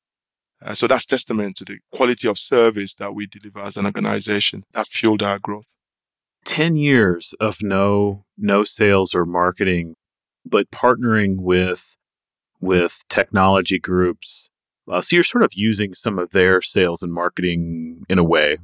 Uh, 0.65 0.75
so 0.75 0.87
that's 0.87 1.07
testament 1.07 1.57
to 1.57 1.65
the 1.65 1.79
quality 1.93 2.29
of 2.29 2.39
service 2.39 2.95
that 2.95 3.15
we 3.15 3.27
deliver 3.27 3.61
as 3.61 3.77
an 3.77 3.87
organization 3.87 4.65
that 4.73 4.87
fueled 4.87 5.23
our 5.23 5.39
growth. 5.39 5.77
10 6.45 6.77
years 6.77 7.35
of 7.41 7.59
no 7.63 8.25
no 8.39 8.65
sales 8.65 9.15
or 9.15 9.27
marketing 9.27 9.95
but 10.45 10.71
partnering 10.71 11.37
with 11.39 11.97
with 12.61 13.05
technology 13.09 13.79
groups. 13.79 14.49
Uh, 14.91 15.01
so 15.01 15.17
you're 15.17 15.23
sort 15.23 15.45
of 15.45 15.53
using 15.55 15.95
some 15.95 16.19
of 16.19 16.31
their 16.31 16.61
sales 16.61 17.03
and 17.03 17.13
marketing 17.13 18.05
in 18.09 18.19
a 18.19 18.25
way 18.25 18.59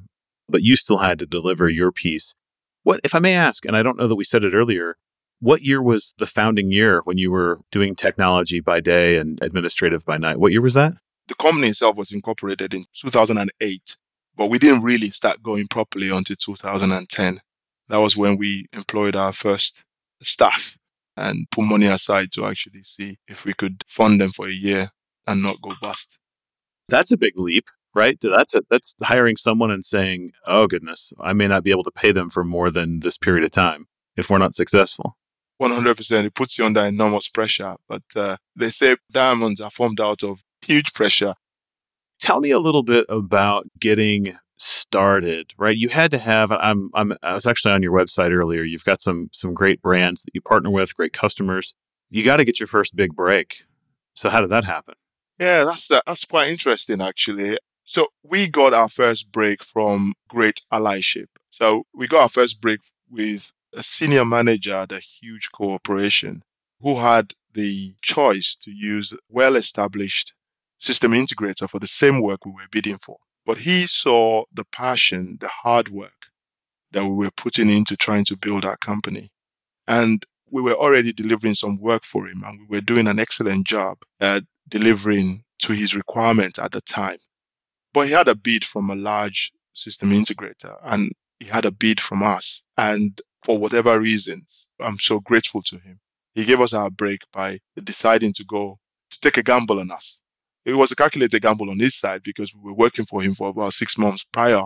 but 0.48 0.62
you 0.62 0.76
still 0.76 0.98
had 0.98 1.18
to 1.18 1.26
deliver 1.26 1.68
your 1.68 1.92
piece. 1.92 2.34
What 2.82 3.00
if 3.04 3.14
i 3.14 3.18
may 3.18 3.34
ask 3.34 3.64
and 3.64 3.76
i 3.76 3.82
don't 3.82 3.98
know 3.98 4.08
that 4.08 4.16
we 4.16 4.24
said 4.24 4.44
it 4.44 4.54
earlier 4.54 4.96
what 5.40 5.62
year 5.62 5.82
was 5.82 6.14
the 6.18 6.26
founding 6.26 6.72
year 6.72 7.02
when 7.04 7.18
you 7.18 7.30
were 7.30 7.60
doing 7.70 7.94
technology 7.94 8.60
by 8.60 8.80
day 8.80 9.18
and 9.18 9.38
administrative 9.42 10.04
by 10.04 10.16
night? 10.16 10.38
What 10.38 10.52
year 10.52 10.62
was 10.62 10.74
that 10.74 10.94
the 11.28 11.34
company 11.34 11.68
itself 11.68 11.96
was 11.96 12.12
incorporated 12.12 12.74
in 12.74 12.84
2008, 12.94 13.96
but 14.36 14.50
we 14.50 14.58
didn't 14.58 14.82
really 14.82 15.10
start 15.10 15.42
going 15.42 15.66
properly 15.68 16.10
until 16.10 16.36
2010. 16.36 17.40
That 17.88 17.96
was 17.98 18.16
when 18.16 18.36
we 18.36 18.66
employed 18.72 19.16
our 19.16 19.32
first 19.32 19.84
staff 20.22 20.76
and 21.16 21.48
put 21.50 21.64
money 21.64 21.86
aside 21.86 22.30
to 22.32 22.46
actually 22.46 22.82
see 22.82 23.18
if 23.28 23.44
we 23.44 23.54
could 23.54 23.82
fund 23.86 24.20
them 24.20 24.30
for 24.30 24.48
a 24.48 24.52
year 24.52 24.88
and 25.26 25.42
not 25.42 25.60
go 25.62 25.72
bust. 25.80 26.18
That's 26.88 27.10
a 27.10 27.16
big 27.16 27.38
leap, 27.38 27.68
right? 27.94 28.18
That's 28.20 28.54
a, 28.54 28.62
that's 28.70 28.94
hiring 29.02 29.36
someone 29.36 29.70
and 29.70 29.84
saying, 29.84 30.32
"Oh 30.46 30.66
goodness, 30.66 31.12
I 31.20 31.32
may 31.32 31.48
not 31.48 31.64
be 31.64 31.70
able 31.70 31.84
to 31.84 31.90
pay 31.90 32.12
them 32.12 32.28
for 32.28 32.44
more 32.44 32.70
than 32.70 33.00
this 33.00 33.18
period 33.18 33.44
of 33.44 33.50
time 33.50 33.86
if 34.16 34.30
we're 34.30 34.38
not 34.38 34.54
successful." 34.54 35.16
100%. 35.60 36.24
It 36.24 36.34
puts 36.34 36.58
you 36.58 36.66
under 36.66 36.84
enormous 36.84 37.28
pressure. 37.28 37.76
But 37.88 38.02
uh, 38.14 38.36
they 38.56 38.70
say 38.70 38.96
diamonds 39.10 39.60
are 39.60 39.70
formed 39.70 40.00
out 40.00 40.22
of 40.22 40.42
huge 40.66 40.92
pressure. 40.92 41.34
Tell 42.18 42.40
me 42.40 42.50
a 42.50 42.58
little 42.58 42.82
bit 42.82 43.06
about 43.08 43.66
getting 43.78 44.36
started 44.58 45.52
right? 45.58 45.76
You 45.76 45.88
had 45.88 46.10
to 46.12 46.18
have 46.18 46.50
I'm, 46.50 46.90
I'm 46.94 47.16
i 47.22 47.34
was 47.34 47.46
actually 47.46 47.72
on 47.72 47.82
your 47.82 47.92
website 47.92 48.30
earlier. 48.30 48.62
You've 48.62 48.84
got 48.84 49.00
some 49.00 49.28
some 49.32 49.54
great 49.54 49.82
brands 49.82 50.22
that 50.22 50.34
you 50.34 50.40
partner 50.40 50.70
with 50.70 50.96
great 50.96 51.12
customers. 51.12 51.74
You 52.10 52.24
got 52.24 52.36
to 52.36 52.44
get 52.44 52.60
your 52.60 52.66
first 52.66 52.96
big 52.96 53.14
break. 53.14 53.64
So 54.14 54.30
how 54.30 54.40
did 54.40 54.50
that 54.50 54.64
happen? 54.64 54.94
Yeah 55.38 55.64
that's 55.64 55.90
uh, 55.90 56.00
that's 56.06 56.24
quite 56.24 56.48
interesting 56.48 57.00
actually. 57.00 57.58
So 57.84 58.08
we 58.24 58.48
got 58.48 58.74
our 58.74 58.88
first 58.88 59.30
break 59.30 59.62
from 59.62 60.14
great 60.28 60.60
allyship. 60.72 61.26
So 61.50 61.84
we 61.94 62.08
got 62.08 62.22
our 62.22 62.28
first 62.28 62.60
break 62.60 62.80
with 63.10 63.52
a 63.74 63.82
senior 63.82 64.24
manager 64.24 64.74
at 64.74 64.92
a 64.92 64.98
huge 64.98 65.50
corporation 65.52 66.42
who 66.80 66.96
had 66.96 67.32
the 67.52 67.94
choice 68.02 68.56
to 68.62 68.70
use 68.70 69.14
well 69.28 69.56
established 69.56 70.34
system 70.78 71.12
integrator 71.12 71.68
for 71.68 71.78
the 71.78 71.86
same 71.86 72.20
work 72.20 72.44
we 72.44 72.52
were 72.52 72.68
bidding 72.70 72.98
for. 72.98 73.18
But 73.44 73.58
he 73.58 73.86
saw 73.86 74.44
the 74.52 74.64
passion, 74.64 75.38
the 75.40 75.48
hard 75.48 75.88
work 75.88 76.12
that 76.92 77.04
we 77.04 77.14
were 77.14 77.30
putting 77.36 77.70
into 77.70 77.96
trying 77.96 78.24
to 78.26 78.36
build 78.36 78.64
our 78.64 78.76
company. 78.78 79.30
And 79.86 80.24
we 80.50 80.62
were 80.62 80.74
already 80.74 81.12
delivering 81.12 81.54
some 81.54 81.78
work 81.78 82.04
for 82.04 82.26
him 82.28 82.42
and 82.44 82.60
we 82.60 82.76
were 82.76 82.80
doing 82.80 83.06
an 83.06 83.18
excellent 83.18 83.66
job 83.66 83.98
at 84.20 84.44
delivering 84.68 85.44
to 85.60 85.72
his 85.72 85.94
requirement 85.94 86.58
at 86.58 86.72
the 86.72 86.80
time. 86.82 87.18
But 87.92 88.06
he 88.06 88.12
had 88.12 88.28
a 88.28 88.34
bid 88.34 88.64
from 88.64 88.90
a 88.90 88.96
large 88.96 89.52
system 89.74 90.10
integrator 90.10 90.76
and 90.82 91.12
he 91.40 91.46
had 91.46 91.64
a 91.64 91.70
bid 91.70 92.00
from 92.00 92.22
us. 92.22 92.62
And 92.76 93.20
for 93.42 93.58
whatever 93.58 93.98
reasons, 93.98 94.68
I'm 94.80 94.98
so 94.98 95.20
grateful 95.20 95.62
to 95.62 95.78
him. 95.78 96.00
He 96.34 96.44
gave 96.44 96.60
us 96.60 96.74
our 96.74 96.90
break 96.90 97.20
by 97.32 97.60
deciding 97.82 98.34
to 98.34 98.44
go 98.44 98.78
to 99.10 99.20
take 99.20 99.38
a 99.38 99.42
gamble 99.42 99.80
on 99.80 99.90
us 99.90 100.20
it 100.66 100.74
was 100.74 100.90
a 100.90 100.96
calculated 100.96 101.40
gamble 101.40 101.70
on 101.70 101.78
his 101.78 101.94
side 101.94 102.22
because 102.24 102.52
we 102.52 102.60
were 102.60 102.74
working 102.76 103.06
for 103.06 103.22
him 103.22 103.34
for 103.34 103.48
about 103.48 103.72
six 103.72 103.96
months 103.96 104.24
prior 104.32 104.64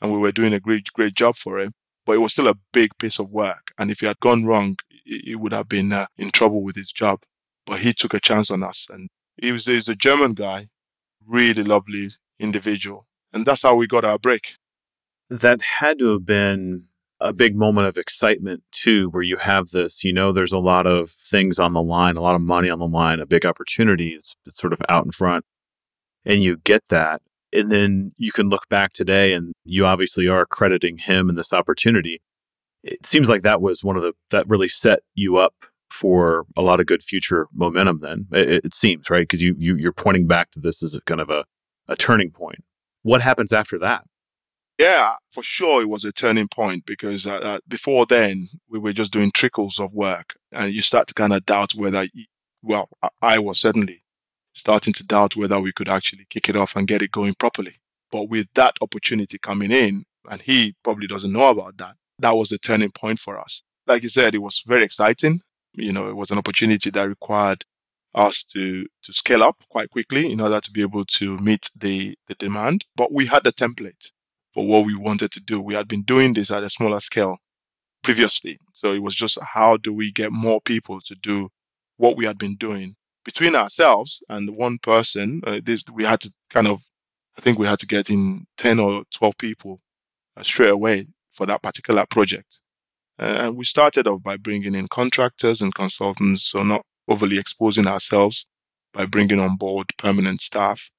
and 0.00 0.12
we 0.12 0.18
were 0.18 0.30
doing 0.30 0.52
a 0.52 0.60
great, 0.60 0.86
great 0.92 1.14
job 1.14 1.36
for 1.36 1.58
him. 1.58 1.72
But 2.04 2.16
it 2.16 2.18
was 2.18 2.32
still 2.32 2.48
a 2.48 2.58
big 2.72 2.90
piece 2.98 3.18
of 3.18 3.30
work. 3.30 3.72
And 3.78 3.90
if 3.90 4.00
he 4.00 4.06
had 4.06 4.20
gone 4.20 4.44
wrong, 4.44 4.76
he 5.04 5.34
would 5.34 5.52
have 5.52 5.68
been 5.68 5.92
uh, 5.92 6.06
in 6.18 6.30
trouble 6.30 6.62
with 6.62 6.76
his 6.76 6.92
job. 6.92 7.22
But 7.66 7.80
he 7.80 7.94
took 7.94 8.14
a 8.14 8.20
chance 8.20 8.50
on 8.50 8.62
us. 8.62 8.88
And 8.90 9.08
he 9.36 9.52
was 9.52 9.66
he's 9.66 9.88
a 9.88 9.96
German 9.96 10.34
guy, 10.34 10.68
really 11.26 11.64
lovely 11.64 12.10
individual. 12.38 13.06
And 13.32 13.44
that's 13.44 13.62
how 13.62 13.74
we 13.74 13.86
got 13.86 14.04
our 14.04 14.18
break. 14.18 14.54
That 15.30 15.60
had 15.62 15.98
to 15.98 16.12
have 16.12 16.26
been 16.26 16.88
a 17.20 17.32
big 17.32 17.56
moment 17.56 17.86
of 17.86 17.96
excitement 17.96 18.62
too, 18.70 19.10
where 19.10 19.22
you 19.22 19.36
have 19.36 19.70
this, 19.70 20.04
you 20.04 20.12
know, 20.12 20.32
there's 20.32 20.52
a 20.52 20.58
lot 20.58 20.86
of 20.86 21.10
things 21.10 21.58
on 21.58 21.72
the 21.72 21.82
line, 21.82 22.16
a 22.16 22.20
lot 22.20 22.36
of 22.36 22.42
money 22.42 22.70
on 22.70 22.78
the 22.78 22.86
line, 22.86 23.20
a 23.20 23.26
big 23.26 23.44
opportunity. 23.44 24.10
It's, 24.10 24.36
it's 24.46 24.60
sort 24.60 24.72
of 24.72 24.80
out 24.88 25.04
in 25.04 25.10
front 25.10 25.44
and 26.24 26.42
you 26.42 26.58
get 26.58 26.86
that. 26.88 27.22
And 27.52 27.72
then 27.72 28.12
you 28.18 28.30
can 28.30 28.48
look 28.50 28.68
back 28.68 28.92
today 28.92 29.32
and 29.32 29.54
you 29.64 29.86
obviously 29.86 30.28
are 30.28 30.46
crediting 30.46 30.98
him 30.98 31.28
in 31.28 31.34
this 31.34 31.52
opportunity. 31.52 32.20
it 32.82 33.04
seems 33.06 33.28
like 33.28 33.42
that 33.42 33.60
was 33.60 33.82
one 33.82 33.96
of 33.96 34.02
the 34.02 34.12
that 34.30 34.48
really 34.48 34.68
set 34.68 35.00
you 35.14 35.36
up 35.36 35.54
for 35.90 36.44
a 36.56 36.62
lot 36.62 36.80
of 36.80 36.86
good 36.86 37.02
future 37.02 37.48
momentum 37.54 38.00
then 38.00 38.26
it, 38.32 38.64
it 38.66 38.74
seems 38.74 39.08
right 39.08 39.22
because 39.22 39.42
you, 39.42 39.54
you 39.58 39.76
you're 39.76 39.92
pointing 39.92 40.26
back 40.26 40.50
to 40.50 40.60
this 40.60 40.82
as 40.82 40.94
a 40.94 41.00
kind 41.02 41.20
of 41.20 41.30
a, 41.30 41.44
a 41.88 41.96
turning 41.96 42.30
point 42.30 42.62
what 43.02 43.22
happens 43.22 43.52
after 43.52 43.78
that 43.78 44.04
yeah, 44.78 45.16
for 45.30 45.42
sure, 45.42 45.82
it 45.82 45.88
was 45.88 46.04
a 46.04 46.12
turning 46.12 46.46
point 46.46 46.86
because 46.86 47.26
uh, 47.26 47.34
uh, 47.34 47.58
before 47.66 48.06
then 48.06 48.46
we 48.70 48.78
were 48.78 48.92
just 48.92 49.12
doing 49.12 49.32
trickles 49.32 49.80
of 49.80 49.92
work, 49.92 50.36
and 50.52 50.72
you 50.72 50.82
start 50.82 51.08
to 51.08 51.14
kind 51.14 51.32
of 51.32 51.44
doubt 51.44 51.74
whether, 51.74 52.06
well, 52.62 52.88
I 53.20 53.40
was 53.40 53.58
certainly 53.58 54.04
starting 54.54 54.92
to 54.94 55.06
doubt 55.06 55.36
whether 55.36 55.60
we 55.60 55.72
could 55.72 55.88
actually 55.88 56.26
kick 56.30 56.48
it 56.48 56.56
off 56.56 56.76
and 56.76 56.86
get 56.86 57.02
it 57.02 57.10
going 57.10 57.34
properly. 57.34 57.74
But 58.12 58.28
with 58.28 58.46
that 58.54 58.76
opportunity 58.80 59.38
coming 59.38 59.72
in, 59.72 60.04
and 60.30 60.40
he 60.40 60.74
probably 60.84 61.08
doesn't 61.08 61.32
know 61.32 61.48
about 61.48 61.76
that, 61.78 61.96
that 62.20 62.36
was 62.36 62.50
the 62.50 62.58
turning 62.58 62.92
point 62.92 63.18
for 63.18 63.38
us. 63.38 63.64
Like 63.86 64.04
you 64.04 64.08
said, 64.08 64.34
it 64.34 64.42
was 64.42 64.62
very 64.66 64.84
exciting. 64.84 65.40
You 65.74 65.92
know, 65.92 66.08
it 66.08 66.16
was 66.16 66.30
an 66.30 66.38
opportunity 66.38 66.90
that 66.90 67.08
required 67.08 67.64
us 68.14 68.44
to 68.44 68.86
to 69.02 69.12
scale 69.12 69.42
up 69.42 69.56
quite 69.70 69.90
quickly 69.90 70.30
in 70.32 70.40
order 70.40 70.60
to 70.60 70.70
be 70.70 70.82
able 70.82 71.04
to 71.04 71.36
meet 71.38 71.68
the 71.76 72.16
the 72.28 72.34
demand. 72.34 72.84
But 72.96 73.12
we 73.12 73.26
had 73.26 73.44
the 73.44 73.52
template 73.52 74.10
what 74.66 74.86
we 74.86 74.96
wanted 74.96 75.32
to 75.32 75.40
do. 75.40 75.60
We 75.60 75.74
had 75.74 75.88
been 75.88 76.02
doing 76.02 76.32
this 76.34 76.50
at 76.50 76.64
a 76.64 76.70
smaller 76.70 77.00
scale 77.00 77.38
previously. 78.02 78.58
So 78.72 78.92
it 78.92 79.02
was 79.02 79.14
just 79.14 79.38
how 79.42 79.76
do 79.76 79.92
we 79.92 80.12
get 80.12 80.32
more 80.32 80.60
people 80.60 81.00
to 81.02 81.14
do 81.16 81.48
what 81.96 82.16
we 82.16 82.24
had 82.24 82.38
been 82.38 82.56
doing 82.56 82.94
between 83.24 83.54
ourselves 83.54 84.22
and 84.28 84.56
one 84.56 84.78
person. 84.78 85.42
Uh, 85.46 85.60
this, 85.64 85.84
we 85.92 86.04
had 86.04 86.20
to 86.22 86.32
kind 86.50 86.66
of, 86.66 86.80
I 87.36 87.40
think 87.40 87.58
we 87.58 87.66
had 87.66 87.80
to 87.80 87.86
get 87.86 88.10
in 88.10 88.46
10 88.58 88.80
or 88.80 89.04
12 89.14 89.36
people 89.38 89.80
uh, 90.36 90.42
straight 90.42 90.70
away 90.70 91.06
for 91.32 91.46
that 91.46 91.62
particular 91.62 92.06
project. 92.06 92.62
Uh, 93.18 93.38
and 93.40 93.56
we 93.56 93.64
started 93.64 94.06
off 94.06 94.22
by 94.22 94.36
bringing 94.36 94.74
in 94.74 94.88
contractors 94.88 95.62
and 95.62 95.74
consultants, 95.74 96.44
so 96.44 96.62
not 96.62 96.82
overly 97.08 97.38
exposing 97.38 97.86
ourselves 97.86 98.46
by 98.92 99.06
bringing 99.06 99.40
on 99.40 99.56
board 99.56 99.86
permanent 99.98 100.40
staff. 100.40 100.90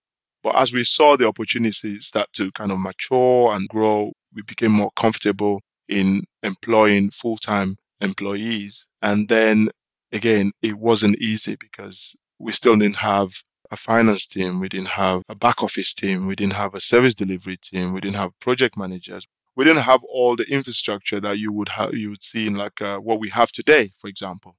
But 0.44 0.56
as 0.56 0.72
we 0.72 0.84
saw 0.84 1.18
the 1.18 1.28
opportunity 1.28 2.00
start 2.00 2.32
to 2.34 2.52
kind 2.54 2.72
of 2.72 2.80
mature 2.80 3.54
and 3.54 3.68
grow, 3.68 4.14
we 4.34 4.42
became 4.44 4.72
more 4.72 4.92
comfortable 4.96 5.62
in 5.88 6.24
employing 6.44 7.10
full 7.12 7.38
time 7.38 7.78
employees. 8.00 8.88
And 9.02 9.28
then 9.28 9.70
again, 10.12 10.52
it 10.62 10.78
wasn't 10.78 11.18
easy 11.18 11.56
because 11.56 12.16
we 12.40 12.52
still 12.52 12.76
didn't 12.78 12.96
have 12.96 13.32
a 13.72 13.78
finance 13.78 14.26
team, 14.26 14.60
we 14.60 14.70
didn't 14.70 14.88
have 14.88 15.22
a 15.30 15.36
back 15.36 15.62
office 15.62 15.94
team, 15.94 16.26
we 16.26 16.36
didn't 16.36 16.54
have 16.54 16.74
a 16.74 16.80
service 16.80 17.14
delivery 17.16 17.58
team, 17.58 17.94
we 17.94 18.02
didn't 18.02 18.16
have 18.16 18.32
project 18.40 18.78
managers. 18.78 19.28
We 19.56 19.66
didn't 19.66 19.84
have 19.84 20.04
all 20.04 20.36
the 20.36 20.50
infrastructure 20.50 21.20
that 21.20 21.38
you 21.38 21.52
would 21.52 21.70
have 21.70 21.94
you 21.94 22.12
would 22.12 22.24
see 22.24 22.48
in 22.48 22.56
like 22.56 22.82
uh, 22.82 22.98
what 22.98 23.20
we 23.20 23.30
have 23.30 23.52
today, 23.52 23.92
for 24.00 24.08
example. 24.08 24.56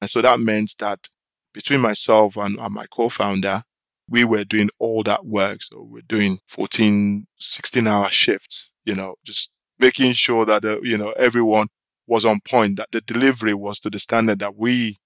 And 0.00 0.08
so 0.08 0.22
that 0.22 0.38
meant 0.38 0.74
that 0.78 1.08
between 1.52 1.80
myself 1.80 2.36
and, 2.36 2.58
and 2.58 2.72
my 2.74 2.86
co-founder, 2.86 3.62
we 4.08 4.24
were 4.24 4.44
doing 4.44 4.70
all 4.78 5.02
that 5.04 5.24
work. 5.24 5.62
So 5.62 5.86
we're 5.88 6.02
doing 6.02 6.38
14, 6.48 7.26
16 7.38 7.86
hour 7.86 8.10
shifts, 8.10 8.72
you 8.84 8.94
know, 8.94 9.14
just 9.24 9.52
making 9.78 10.12
sure 10.12 10.44
that, 10.46 10.64
uh, 10.64 10.80
you 10.82 10.98
know, 10.98 11.10
everyone 11.12 11.68
was 12.06 12.24
on 12.24 12.40
point, 12.40 12.76
that 12.76 12.90
the 12.92 13.00
delivery 13.02 13.54
was 13.54 13.80
to 13.80 13.90
the 13.90 13.98
standard 13.98 14.40
that 14.40 14.56
we 14.56 14.98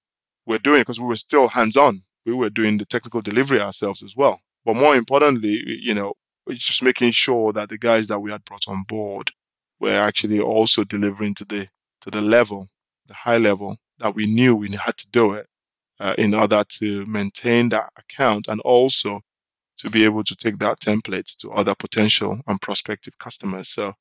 were 0.46 0.58
doing 0.58 0.80
because 0.80 1.00
we 1.00 1.06
were 1.06 1.16
still 1.16 1.48
hands 1.48 1.76
on. 1.76 2.02
We 2.26 2.34
were 2.34 2.50
doing 2.50 2.76
the 2.76 2.84
technical 2.84 3.22
delivery 3.22 3.60
ourselves 3.60 4.02
as 4.02 4.16
well. 4.16 4.40
But 4.64 4.76
more 4.76 4.96
importantly, 4.96 5.62
you 5.80 5.94
know, 5.94 6.14
it's 6.46 6.66
just 6.66 6.82
making 6.82 7.12
sure 7.12 7.52
that 7.52 7.68
the 7.68 7.78
guys 7.78 8.08
that 8.08 8.18
we 8.20 8.30
had 8.32 8.44
brought 8.44 8.68
on 8.68 8.82
board 8.82 9.30
were 9.80 9.96
actually 9.96 10.40
also 10.40 10.84
delivering 10.84 11.34
to 11.34 11.44
the 11.44 11.68
to 12.02 12.10
the 12.10 12.20
level, 12.20 12.68
the 13.06 13.14
high 13.14 13.38
level 13.38 13.76
that 13.98 14.14
we 14.14 14.26
knew 14.26 14.54
we 14.54 14.70
had 14.70 14.96
to 14.96 15.10
do 15.10 15.32
it 15.32 15.46
uh, 16.00 16.14
in 16.18 16.34
order 16.34 16.64
to 16.64 17.04
maintain 17.06 17.68
that 17.70 17.90
account 17.96 18.48
and 18.48 18.60
also 18.60 19.20
to 19.78 19.90
be 19.90 20.04
able 20.04 20.24
to 20.24 20.36
take 20.36 20.58
that 20.58 20.80
template 20.80 21.36
to 21.38 21.52
other 21.52 21.74
potential 21.74 22.40
and 22.46 22.60
prospective 22.60 23.16
customers. 23.18 23.68
So 23.68 23.92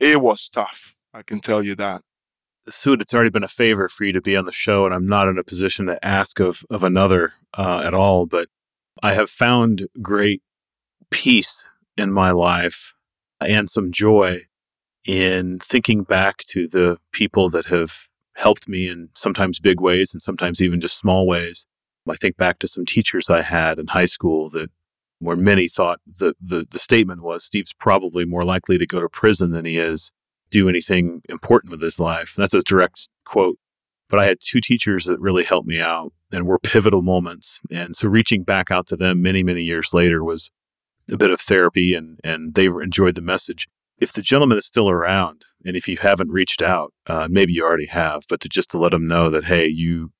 it 0.00 0.20
was 0.20 0.48
tough. 0.48 0.94
I 1.12 1.22
can 1.22 1.40
tell 1.40 1.64
you 1.64 1.74
that. 1.76 2.02
Suid, 2.68 3.02
it's 3.02 3.12
already 3.12 3.30
been 3.30 3.44
a 3.44 3.48
favor 3.48 3.88
for 3.88 4.04
you 4.04 4.12
to 4.12 4.22
be 4.22 4.36
on 4.36 4.46
the 4.46 4.52
show, 4.52 4.86
and 4.86 4.94
I'm 4.94 5.06
not 5.06 5.28
in 5.28 5.36
a 5.36 5.44
position 5.44 5.86
to 5.86 6.02
ask 6.02 6.40
of, 6.40 6.64
of 6.70 6.82
another 6.82 7.34
uh, 7.52 7.82
at 7.84 7.92
all, 7.92 8.24
but 8.24 8.48
I 9.02 9.12
have 9.12 9.28
found 9.28 9.86
great 10.00 10.42
peace 11.10 11.64
in 11.96 12.10
my 12.10 12.30
life 12.30 12.94
and 13.40 13.68
some 13.68 13.92
joy 13.92 14.40
in 15.04 15.58
thinking 15.58 16.02
back 16.02 16.38
to 16.38 16.66
the 16.66 16.98
people 17.12 17.50
that 17.50 17.66
have 17.66 18.08
helped 18.34 18.68
me 18.68 18.88
in 18.88 19.10
sometimes 19.14 19.60
big 19.60 19.80
ways 19.80 20.12
and 20.12 20.22
sometimes 20.22 20.60
even 20.60 20.80
just 20.80 20.98
small 20.98 21.26
ways. 21.26 21.66
I 22.08 22.16
think 22.16 22.36
back 22.36 22.58
to 22.58 22.68
some 22.68 22.84
teachers 22.84 23.30
I 23.30 23.42
had 23.42 23.78
in 23.78 23.86
high 23.88 24.04
school 24.04 24.50
that 24.50 24.70
where 25.20 25.36
many 25.36 25.68
thought 25.68 26.00
the, 26.18 26.34
the, 26.40 26.66
the 26.70 26.78
statement 26.78 27.22
was 27.22 27.44
Steve's 27.44 27.72
probably 27.72 28.24
more 28.24 28.44
likely 28.44 28.76
to 28.76 28.86
go 28.86 29.00
to 29.00 29.08
prison 29.08 29.52
than 29.52 29.64
he 29.64 29.78
is 29.78 30.10
do 30.50 30.68
anything 30.68 31.22
important 31.28 31.70
with 31.70 31.80
his 31.80 31.98
life. 31.98 32.34
that's 32.36 32.54
a 32.54 32.60
direct 32.60 33.08
quote. 33.24 33.58
But 34.08 34.20
I 34.20 34.26
had 34.26 34.38
two 34.40 34.60
teachers 34.60 35.06
that 35.06 35.18
really 35.18 35.42
helped 35.42 35.66
me 35.66 35.80
out 35.80 36.12
and 36.30 36.46
were 36.46 36.58
pivotal 36.58 37.02
moments. 37.02 37.58
And 37.70 37.96
so 37.96 38.08
reaching 38.08 38.44
back 38.44 38.70
out 38.70 38.86
to 38.88 38.96
them 38.96 39.22
many, 39.22 39.42
many 39.42 39.62
years 39.62 39.94
later 39.94 40.22
was 40.22 40.50
a 41.10 41.16
bit 41.16 41.30
of 41.30 41.40
therapy 41.40 41.94
and, 41.94 42.20
and 42.22 42.54
they 42.54 42.66
enjoyed 42.66 43.14
the 43.14 43.22
message 43.22 43.66
if 43.98 44.12
the 44.12 44.22
gentleman 44.22 44.58
is 44.58 44.66
still 44.66 44.88
around 44.88 45.44
and 45.64 45.76
if 45.76 45.88
you 45.88 45.96
haven't 45.96 46.30
reached 46.30 46.62
out, 46.62 46.92
uh, 47.06 47.28
maybe 47.30 47.52
you 47.52 47.64
already 47.64 47.86
have, 47.86 48.24
but 48.28 48.40
to 48.40 48.48
just 48.48 48.70
to 48.70 48.78
let 48.78 48.92
him 48.92 49.06
know 49.06 49.30
that, 49.30 49.44
hey, 49.44 49.66
you, 49.66 50.12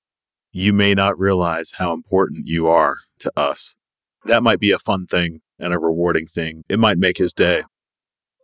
you 0.53 0.73
may 0.73 0.95
not 0.95 1.19
realize 1.19 1.73
how 1.77 1.93
important 1.93 2.47
you 2.47 2.69
are 2.69 2.99
to 3.19 3.33
us. 3.37 3.75
That 4.25 4.43
might 4.43 4.61
be 4.61 4.71
a 4.71 4.79
fun 4.79 5.07
thing 5.07 5.41
and 5.59 5.73
a 5.73 5.79
rewarding 5.79 6.27
thing. 6.27 6.63
It 6.69 6.79
might 6.79 6.99
make 6.99 7.19
his 7.19 7.35
day. 7.35 7.65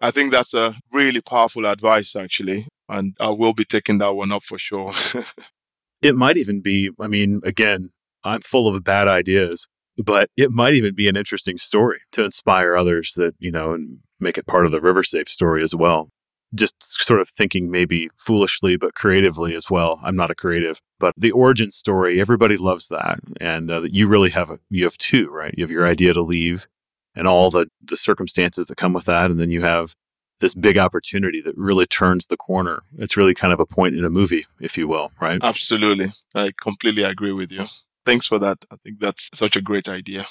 I 0.02 0.10
think 0.10 0.32
that's 0.32 0.54
a 0.54 0.74
really 0.92 1.20
powerful 1.20 1.66
advice, 1.66 2.16
actually. 2.16 2.66
And 2.88 3.14
I 3.20 3.30
will 3.30 3.52
be 3.52 3.64
taking 3.64 3.98
that 3.98 4.12
one 4.12 4.32
up 4.32 4.42
for 4.42 4.58
sure. 4.58 4.92
it 6.02 6.16
might 6.16 6.36
even 6.36 6.60
be, 6.60 6.90
I 6.98 7.06
mean, 7.06 7.40
again, 7.44 7.90
I'm 8.24 8.40
full 8.40 8.66
of 8.66 8.82
bad 8.82 9.08
ideas, 9.08 9.68
but 9.96 10.30
it 10.36 10.50
might 10.50 10.74
even 10.74 10.94
be 10.94 11.08
an 11.08 11.16
interesting 11.16 11.58
story 11.58 12.00
to 12.12 12.24
inspire 12.24 12.76
others 12.76 13.12
that, 13.16 13.34
you 13.38 13.52
know, 13.52 13.72
and 13.72 13.98
make 14.20 14.38
it 14.38 14.46
part 14.46 14.66
of 14.66 14.72
the 14.72 14.80
RiverSafe 14.80 15.28
story 15.28 15.62
as 15.62 15.74
well. 15.74 16.10
Just 16.54 16.74
sort 16.80 17.20
of 17.20 17.28
thinking 17.28 17.70
maybe 17.70 18.08
foolishly, 18.16 18.76
but 18.76 18.94
creatively 18.94 19.54
as 19.54 19.70
well. 19.70 20.00
I'm 20.02 20.16
not 20.16 20.30
a 20.30 20.34
creative, 20.34 20.80
but 20.98 21.14
the 21.16 21.30
origin 21.30 21.70
story, 21.70 22.20
everybody 22.20 22.56
loves 22.56 22.88
that. 22.88 23.20
And 23.40 23.70
uh, 23.70 23.82
you 23.82 24.08
really 24.08 24.30
have 24.30 24.50
a, 24.50 24.58
you 24.68 24.84
have 24.84 24.98
two, 24.98 25.28
right? 25.30 25.54
You 25.56 25.64
have 25.64 25.70
your 25.70 25.86
idea 25.86 26.12
to 26.12 26.22
leave 26.22 26.66
and 27.14 27.28
all 27.28 27.50
the, 27.50 27.68
the 27.80 27.96
circumstances 27.96 28.66
that 28.66 28.76
come 28.76 28.92
with 28.92 29.04
that. 29.04 29.30
And 29.30 29.38
then 29.38 29.50
you 29.50 29.62
have 29.62 29.94
this 30.40 30.54
big 30.54 30.78
opportunity 30.78 31.40
that 31.42 31.56
really 31.56 31.86
turns 31.86 32.26
the 32.26 32.36
corner. 32.36 32.82
It's 32.98 33.16
really 33.16 33.34
kind 33.34 33.52
of 33.52 33.60
a 33.60 33.66
point 33.66 33.94
in 33.94 34.04
a 34.04 34.10
movie, 34.10 34.46
if 34.58 34.76
you 34.76 34.88
will, 34.88 35.12
right? 35.20 35.38
Absolutely. 35.42 36.10
I 36.34 36.50
completely 36.60 37.04
agree 37.04 37.32
with 37.32 37.52
you. 37.52 37.66
Thanks 38.06 38.26
for 38.26 38.38
that. 38.38 38.64
I 38.70 38.76
think 38.82 38.98
that's 38.98 39.30
such 39.34 39.54
a 39.56 39.60
great 39.60 39.88
idea. 39.88 40.24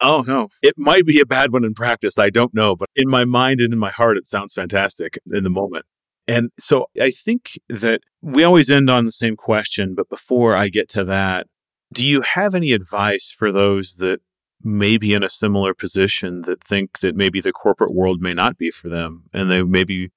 Oh, 0.00 0.24
no. 0.26 0.48
It 0.62 0.74
might 0.76 1.06
be 1.06 1.20
a 1.20 1.26
bad 1.26 1.52
one 1.52 1.64
in 1.64 1.74
practice. 1.74 2.18
I 2.18 2.30
don't 2.30 2.54
know. 2.54 2.76
But 2.76 2.90
in 2.94 3.08
my 3.08 3.24
mind 3.24 3.60
and 3.60 3.72
in 3.72 3.78
my 3.78 3.90
heart, 3.90 4.16
it 4.16 4.26
sounds 4.26 4.54
fantastic 4.54 5.18
in 5.32 5.44
the 5.44 5.50
moment. 5.50 5.86
And 6.28 6.50
so 6.58 6.86
I 7.00 7.10
think 7.10 7.58
that 7.68 8.02
we 8.20 8.42
always 8.44 8.70
end 8.70 8.90
on 8.90 9.04
the 9.04 9.12
same 9.12 9.36
question. 9.36 9.94
But 9.94 10.08
before 10.08 10.56
I 10.56 10.68
get 10.68 10.88
to 10.90 11.04
that, 11.04 11.46
do 11.92 12.04
you 12.04 12.22
have 12.22 12.54
any 12.54 12.72
advice 12.72 13.34
for 13.36 13.52
those 13.52 13.96
that 13.96 14.20
may 14.62 14.98
be 14.98 15.14
in 15.14 15.22
a 15.22 15.28
similar 15.28 15.72
position 15.74 16.42
that 16.42 16.62
think 16.62 16.98
that 16.98 17.14
maybe 17.14 17.40
the 17.40 17.52
corporate 17.52 17.94
world 17.94 18.20
may 18.20 18.34
not 18.34 18.58
be 18.58 18.70
for 18.70 18.88
them 18.88 19.24
and 19.32 19.50
they 19.50 19.62
maybe 19.62 20.10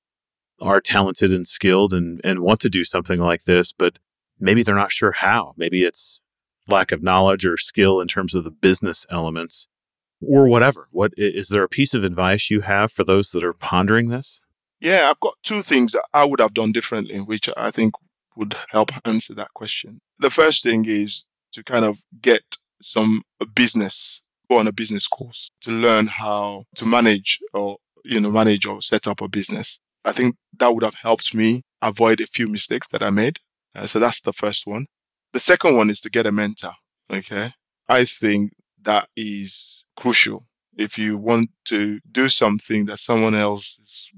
are 0.62 0.82
talented 0.82 1.32
and 1.32 1.48
skilled 1.48 1.94
and, 1.94 2.20
and 2.24 2.40
want 2.40 2.60
to 2.62 2.70
do 2.70 2.84
something 2.84 3.20
like 3.20 3.44
this, 3.44 3.72
but 3.72 4.00
maybe 4.40 4.64
they're 4.64 4.76
not 4.76 4.92
sure 4.92 5.12
how? 5.12 5.54
Maybe 5.58 5.84
it's 5.84 6.20
lack 6.70 6.92
of 6.92 7.04
knowledge 7.04 7.46
or 7.46 7.58
skill 7.58 8.00
in 8.00 8.08
terms 8.08 8.36
of 8.36 8.44
the 8.44 8.52
business 8.52 9.06
elements 9.10 9.68
or 10.22 10.48
whatever. 10.48 10.88
What 10.92 11.14
is 11.18 11.50
there 11.50 11.64
a 11.64 11.70
piece 11.70 11.94
of 11.94 12.04
advice 12.04 12.50
you 12.50 12.62
have 12.62 12.92
for 12.92 13.04
those 13.04 13.32
that 13.32 13.44
are 13.44 13.54
pondering 13.54 14.10
this? 14.10 14.42
Yeah, 14.82 15.10
I've 15.10 15.20
got 15.20 15.36
two 15.44 15.62
things 15.62 15.96
I 16.14 16.26
would 16.26 16.40
have 16.40 16.54
done 16.54 16.72
differently, 16.72 17.20
which 17.20 17.50
I 17.58 17.72
think 17.72 17.94
would 18.36 18.56
help 18.70 18.92
answer 19.06 19.36
that 19.36 19.54
question. 19.54 20.00
The 20.20 20.30
first 20.30 20.64
thing 20.64 20.86
is 20.86 21.26
to 21.54 21.64
kind 21.64 21.86
of 21.86 22.00
get 22.22 22.42
some 22.82 23.22
business, 23.56 24.22
go 24.50 24.60
on 24.60 24.68
a 24.68 24.72
business 24.72 25.08
course 25.08 25.52
to 25.62 25.72
learn 25.72 26.08
how 26.08 26.64
to 26.76 26.86
manage 26.86 27.40
or, 27.54 27.78
you 28.06 28.20
know, 28.22 28.32
manage 28.32 28.66
or 28.66 28.82
set 28.82 29.08
up 29.08 29.22
a 29.22 29.28
business. 29.28 29.80
I 30.06 30.14
think 30.14 30.36
that 30.58 30.74
would 30.74 30.84
have 30.84 30.96
helped 30.96 31.34
me 31.34 31.64
avoid 31.82 32.22
a 32.22 32.28
few 32.28 32.48
mistakes 32.48 32.88
that 32.90 33.04
I 33.04 33.10
made. 33.10 33.38
Uh, 33.76 33.86
so 33.86 34.00
that's 34.00 34.22
the 34.22 34.34
first 34.34 34.66
one. 34.66 34.86
The 35.34 35.40
second 35.40 35.76
one 35.76 35.90
is 35.90 36.02
to 36.02 36.10
get 36.10 36.26
a 36.26 36.32
mentor. 36.32 36.74
Okay. 37.12 37.52
I 37.88 38.06
think 38.06 38.54
that 38.84 39.10
is 39.16 39.84
crucial. 39.96 40.46
If 40.78 40.98
you 40.98 41.18
want 41.18 41.50
to 41.66 42.00
do 42.12 42.30
something 42.30 42.86
that 42.86 43.00
someone 43.00 43.36
else 43.36 43.80
is, 43.82 44.12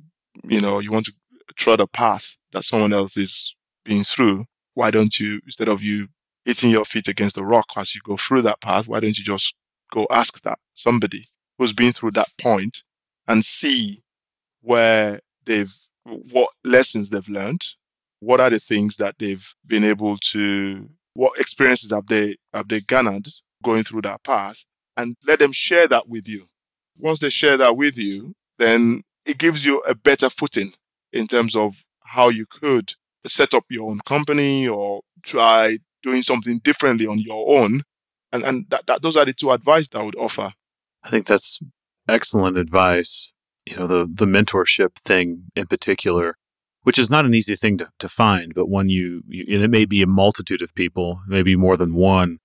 you 0.44 0.62
know, 0.62 0.80
you 0.80 0.92
want 0.92 1.06
to 1.08 1.14
tread 1.56 1.80
a 1.80 1.88
path 1.88 2.38
that 2.54 2.64
someone 2.64 2.94
else 2.94 3.18
is 3.18 3.56
being 3.84 4.04
through, 4.04 4.46
why 4.74 4.92
don't 4.92 5.20
you, 5.20 5.42
instead 5.46 5.68
of 5.68 5.82
you 5.82 6.08
hitting 6.46 6.72
your 6.72 6.86
feet 6.86 7.08
against 7.08 7.36
the 7.36 7.46
rock 7.46 7.68
as 7.78 7.94
you 7.96 8.02
go 8.04 8.18
through 8.18 8.44
that 8.44 8.62
path, 8.62 8.88
why 8.88 9.00
don't 9.00 9.18
you 9.18 9.24
just 9.24 9.56
go 9.92 10.08
ask 10.10 10.42
that 10.44 10.60
somebody 10.74 11.26
who's 11.58 11.74
been 11.74 11.92
through 11.92 12.12
that 12.12 12.30
point 12.40 12.84
and 13.28 13.44
see 13.44 14.02
where 14.62 15.20
they've, 15.46 15.74
what 16.06 16.50
lessons 16.64 17.10
they've 17.10 17.28
learned, 17.28 17.64
what 18.20 18.40
are 18.40 18.50
the 18.50 18.60
things 18.60 18.98
that 18.98 19.16
they've 19.18 19.54
been 19.66 19.84
able 19.84 20.18
to, 20.18 20.90
what 21.14 21.40
experiences 21.40 21.92
have 21.92 22.08
they, 22.08 22.38
have 22.54 22.68
they 22.68 22.82
garnered 22.82 23.28
going 23.64 23.84
through 23.84 24.02
that 24.02 24.24
path 24.24 24.64
and 24.98 25.16
let 25.28 25.40
them 25.40 25.52
share 25.52 25.88
that 25.88 26.08
with 26.08 26.28
you. 26.28 26.46
Once 26.98 27.20
they 27.20 27.30
share 27.30 27.58
that 27.58 27.76
with 27.76 27.98
you, 27.98 28.34
then 28.60 29.04
it 29.26 29.38
gives 29.38 29.66
you 29.66 29.80
a 29.80 29.96
better 29.96 30.30
footing 30.30 30.74
in 31.14 31.28
terms 31.28 31.56
of 31.56 31.76
how 32.04 32.30
you 32.30 32.46
could 32.46 32.94
set 33.28 33.54
up 33.54 33.64
your 33.70 33.90
own 33.90 34.00
company 34.06 34.68
or 34.68 35.02
try 35.24 35.78
doing 36.04 36.24
something 36.24 36.60
differently 36.60 37.08
on 37.08 37.20
your 37.20 37.60
own. 37.62 37.84
And, 38.32 38.44
and 38.44 38.70
that, 38.70 38.88
that 38.88 39.02
those 39.02 39.18
are 39.18 39.26
the 39.26 39.34
two 39.34 39.52
advice 39.52 39.90
that 39.90 40.00
I 40.00 40.04
would 40.04 40.16
offer. 40.16 40.54
I 41.04 41.10
think 41.10 41.26
that's 41.26 41.60
excellent 42.08 42.58
advice. 42.58 43.32
You 43.66 43.78
know, 43.78 43.88
the, 43.88 44.06
the 44.06 44.26
mentorship 44.26 44.96
thing 44.96 45.46
in 45.56 45.68
particular, 45.68 46.38
which 46.84 46.98
is 46.98 47.12
not 47.12 47.26
an 47.26 47.34
easy 47.34 47.56
thing 47.56 47.78
to, 47.78 47.90
to 48.00 48.10
find, 48.10 48.54
but 48.56 48.70
when 48.70 48.90
you, 48.90 49.22
you, 49.28 49.46
and 49.54 49.64
it 49.64 49.70
may 49.70 49.86
be 49.86 50.02
a 50.02 50.08
multitude 50.08 50.62
of 50.62 50.74
people, 50.74 51.22
maybe 51.28 51.56
more 51.56 51.78
than 51.78 51.94
one, 51.94 52.40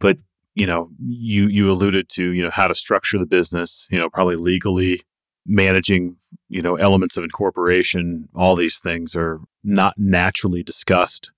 but 0.00 0.18
you 0.54 0.66
know, 0.66 0.88
you, 0.98 1.48
you 1.48 1.70
alluded 1.70 2.08
to, 2.08 2.32
you 2.32 2.42
know, 2.42 2.50
how 2.50 2.66
to 2.66 2.74
structure 2.74 3.18
the 3.18 3.26
business, 3.26 3.86
you 3.90 3.98
know, 3.98 4.08
probably 4.08 4.36
legally 4.36 5.02
managing, 5.44 6.16
you 6.48 6.62
know, 6.62 6.76
elements 6.76 7.16
of 7.16 7.24
incorporation, 7.24 8.28
all 8.34 8.56
these 8.56 8.78
things 8.78 9.14
are 9.14 9.40
not 9.62 9.94
naturally 9.98 10.62
discussed. 10.62 11.30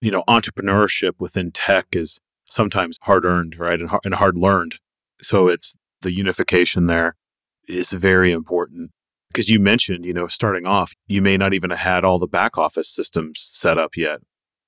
You 0.00 0.10
know, 0.10 0.24
entrepreneurship 0.28 1.12
within 1.18 1.52
tech 1.52 1.86
is 1.92 2.20
sometimes 2.46 2.98
hard 3.02 3.24
earned, 3.24 3.56
right? 3.58 3.80
And, 3.80 3.90
and 4.04 4.14
hard 4.14 4.36
learned. 4.36 4.76
So 5.20 5.48
it's 5.48 5.76
the 6.02 6.12
unification 6.12 6.86
there 6.86 7.16
is 7.68 7.90
very 7.90 8.32
important 8.32 8.90
because 9.34 9.50
you 9.50 9.58
mentioned, 9.58 10.06
you 10.06 10.14
know, 10.14 10.26
starting 10.26 10.66
off, 10.66 10.92
you 11.08 11.20
may 11.20 11.36
not 11.36 11.52
even 11.52 11.70
have 11.70 11.80
had 11.80 12.04
all 12.04 12.18
the 12.18 12.26
back 12.26 12.56
office 12.56 12.88
systems 12.88 13.40
set 13.52 13.76
up 13.76 13.96
yet 13.96 14.20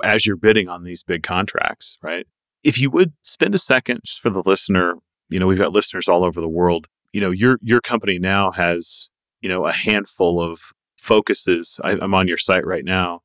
as 0.02 0.26
you're 0.26 0.36
bidding 0.36 0.68
on 0.68 0.82
these 0.82 1.02
big 1.02 1.22
contracts, 1.22 1.96
right? 2.02 2.26
If 2.62 2.78
you 2.78 2.90
would 2.90 3.12
spend 3.22 3.54
a 3.54 3.58
second 3.58 4.00
just 4.04 4.20
for 4.20 4.30
the 4.30 4.42
listener, 4.44 4.96
you 5.28 5.38
know, 5.38 5.46
we've 5.46 5.56
got 5.56 5.72
listeners 5.72 6.08
all 6.08 6.24
over 6.24 6.40
the 6.40 6.48
world 6.48 6.88
you 7.16 7.22
know 7.22 7.30
your 7.30 7.58
your 7.62 7.80
company 7.80 8.18
now 8.18 8.50
has 8.50 9.08
you 9.40 9.48
know 9.48 9.64
a 9.64 9.72
handful 9.72 10.38
of 10.38 10.60
focuses. 10.98 11.80
I, 11.82 11.92
I'm 11.92 12.12
on 12.12 12.28
your 12.28 12.36
site 12.36 12.66
right 12.66 12.84
now: 12.84 13.22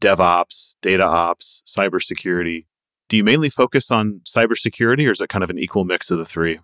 DevOps, 0.00 0.74
data 0.80 1.02
ops, 1.02 1.64
cybersecurity. 1.66 2.66
Do 3.08 3.16
you 3.16 3.24
mainly 3.24 3.50
focus 3.50 3.90
on 3.90 4.20
cybersecurity, 4.24 5.08
or 5.08 5.10
is 5.10 5.20
it 5.20 5.28
kind 5.28 5.42
of 5.42 5.50
an 5.50 5.58
equal 5.58 5.84
mix 5.84 6.12
of 6.12 6.18
the 6.18 6.24
three? 6.24 6.60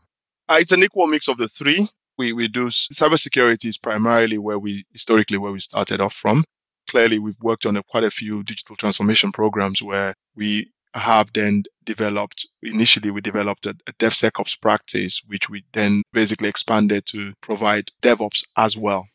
Uh, 0.48 0.58
it's 0.60 0.70
an 0.70 0.84
equal 0.84 1.08
mix 1.08 1.26
of 1.26 1.36
the 1.36 1.48
three. 1.48 1.88
We 2.18 2.32
we 2.32 2.48
do 2.48 2.68
cybersecurity 2.68 3.66
is 3.66 3.78
primarily 3.78 4.38
where 4.38 4.58
we 4.58 4.84
historically 4.92 5.38
where 5.38 5.52
we 5.52 5.60
started 5.60 6.00
off 6.00 6.14
from. 6.14 6.44
Clearly, 6.88 7.18
we've 7.18 7.40
worked 7.40 7.64
on 7.64 7.76
a, 7.76 7.82
quite 7.82 8.04
a 8.04 8.10
few 8.10 8.42
digital 8.42 8.76
transformation 8.76 9.32
programs 9.32 9.82
where 9.82 10.14
we 10.34 10.70
have 10.94 11.32
then 11.32 11.62
developed, 11.84 12.46
initially 12.62 13.10
we 13.10 13.20
developed 13.20 13.66
a, 13.66 13.74
a 13.86 13.92
DevSecOps 13.94 14.60
practice, 14.60 15.22
which 15.26 15.48
we 15.48 15.64
then 15.72 16.02
basically 16.12 16.48
expanded 16.48 17.06
to 17.06 17.32
provide 17.40 17.88
DevOps 18.02 18.44
as 18.56 18.76
well. 18.76 19.06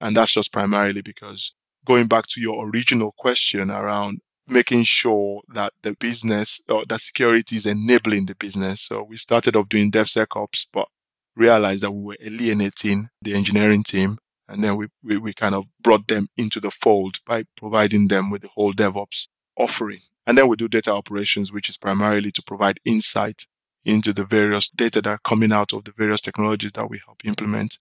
And 0.00 0.16
that's 0.16 0.32
just 0.32 0.52
primarily 0.52 1.00
because 1.00 1.54
going 1.86 2.06
back 2.06 2.26
to 2.28 2.40
your 2.40 2.68
original 2.68 3.14
question 3.16 3.70
around 3.70 4.20
making 4.46 4.82
sure 4.82 5.40
that 5.54 5.72
the 5.82 5.94
business 5.94 6.60
or 6.68 6.84
that 6.88 7.00
security 7.00 7.56
is 7.56 7.66
enabling 7.66 8.26
the 8.26 8.34
business. 8.34 8.82
So 8.82 9.02
we 9.02 9.16
started 9.16 9.56
off 9.56 9.68
doing 9.68 9.90
DevSecOps, 9.90 10.66
but 10.72 10.88
realized 11.36 11.82
that 11.82 11.92
we 11.92 12.02
were 12.02 12.16
alienating 12.20 13.08
the 13.22 13.34
engineering 13.34 13.82
team. 13.82 14.18
And 14.48 14.62
then 14.62 14.76
we, 14.76 14.88
we, 15.02 15.16
we 15.16 15.32
kind 15.32 15.54
of 15.54 15.64
brought 15.80 16.06
them 16.08 16.28
into 16.36 16.60
the 16.60 16.70
fold 16.70 17.16
by 17.26 17.44
providing 17.56 18.08
them 18.08 18.30
with 18.30 18.42
the 18.42 18.48
whole 18.48 18.72
DevOps 18.72 19.28
offering. 19.56 20.00
And 20.26 20.36
then 20.36 20.48
we 20.48 20.56
do 20.56 20.68
data 20.68 20.92
operations, 20.92 21.52
which 21.52 21.68
is 21.68 21.78
primarily 21.78 22.30
to 22.32 22.42
provide 22.42 22.80
insight 22.84 23.46
into 23.84 24.12
the 24.12 24.24
various 24.24 24.70
data 24.70 25.00
that 25.02 25.10
are 25.10 25.18
coming 25.24 25.52
out 25.52 25.72
of 25.72 25.84
the 25.84 25.92
various 25.92 26.20
technologies 26.20 26.72
that 26.72 26.88
we 26.88 27.00
help 27.04 27.24
implement. 27.24 27.78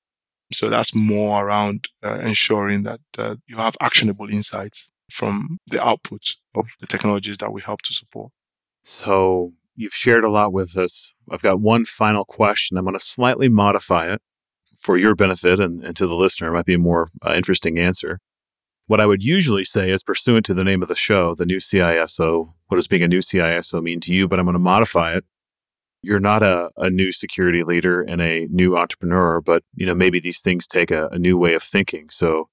So 0.53 0.69
that's 0.69 0.95
more 0.95 1.43
around 1.43 1.87
uh, 2.03 2.19
ensuring 2.19 2.83
that 2.83 2.99
uh, 3.17 3.35
you 3.47 3.57
have 3.57 3.77
actionable 3.79 4.29
insights 4.29 4.89
from 5.09 5.57
the 5.67 5.85
output 5.85 6.21
of 6.55 6.65
the 6.79 6.87
technologies 6.87 7.37
that 7.37 7.51
we 7.51 7.61
help 7.61 7.81
to 7.83 7.93
support. 7.93 8.31
So 8.83 9.53
you've 9.75 9.93
shared 9.93 10.23
a 10.23 10.29
lot 10.29 10.53
with 10.53 10.77
us. 10.77 11.09
I've 11.29 11.41
got 11.41 11.61
one 11.61 11.85
final 11.85 12.25
question. 12.25 12.77
I'm 12.77 12.85
going 12.85 12.97
to 12.97 13.03
slightly 13.03 13.49
modify 13.49 14.11
it 14.11 14.21
for 14.79 14.97
your 14.97 15.15
benefit 15.15 15.59
and, 15.59 15.83
and 15.83 15.95
to 15.95 16.07
the 16.07 16.15
listener. 16.15 16.49
It 16.49 16.53
might 16.53 16.65
be 16.65 16.73
a 16.75 16.79
more 16.79 17.09
uh, 17.25 17.33
interesting 17.33 17.77
answer. 17.77 18.19
What 18.87 18.99
I 18.99 19.05
would 19.05 19.23
usually 19.23 19.63
say 19.63 19.91
is 19.91 20.03
pursuant 20.03 20.45
to 20.47 20.53
the 20.53 20.63
name 20.63 20.81
of 20.81 20.87
the 20.87 20.95
show, 20.95 21.35
the 21.35 21.45
new 21.45 21.57
CISO, 21.57 22.53
what 22.67 22.77
does 22.77 22.87
being 22.87 23.03
a 23.03 23.07
new 23.07 23.19
CISO 23.19 23.81
mean 23.81 23.99
to 24.01 24.13
you? 24.13 24.27
But 24.27 24.39
I'm 24.39 24.45
going 24.45 24.53
to 24.53 24.59
modify 24.59 25.15
it. 25.15 25.25
You're 26.01 26.19
not 26.19 26.41
a, 26.41 26.71
a 26.77 26.89
new 26.89 27.11
security 27.11 27.63
leader 27.63 28.01
and 28.01 28.21
a 28.21 28.47
new 28.49 28.75
entrepreneur, 28.75 29.39
but 29.39 29.63
you 29.75 29.85
know 29.85 29.93
maybe 29.93 30.19
these 30.19 30.39
things 30.39 30.65
take 30.65 30.89
a, 30.89 31.07
a 31.09 31.19
new 31.19 31.37
way 31.37 31.53
of 31.53 31.61
thinking. 31.61 32.09
So, 32.09 32.49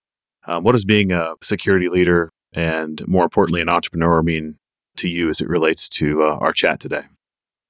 um, 0.46 0.64
what 0.64 0.72
does 0.72 0.84
being 0.84 1.12
a 1.12 1.34
security 1.42 1.88
leader 1.88 2.30
and 2.52 3.06
more 3.08 3.24
importantly 3.24 3.60
an 3.60 3.68
entrepreneur 3.68 4.22
mean 4.22 4.58
to 4.98 5.08
you 5.08 5.30
as 5.30 5.40
it 5.40 5.48
relates 5.48 5.88
to 5.88 6.22
uh, 6.22 6.36
our 6.40 6.52
chat 6.52 6.80
today? 6.80 7.02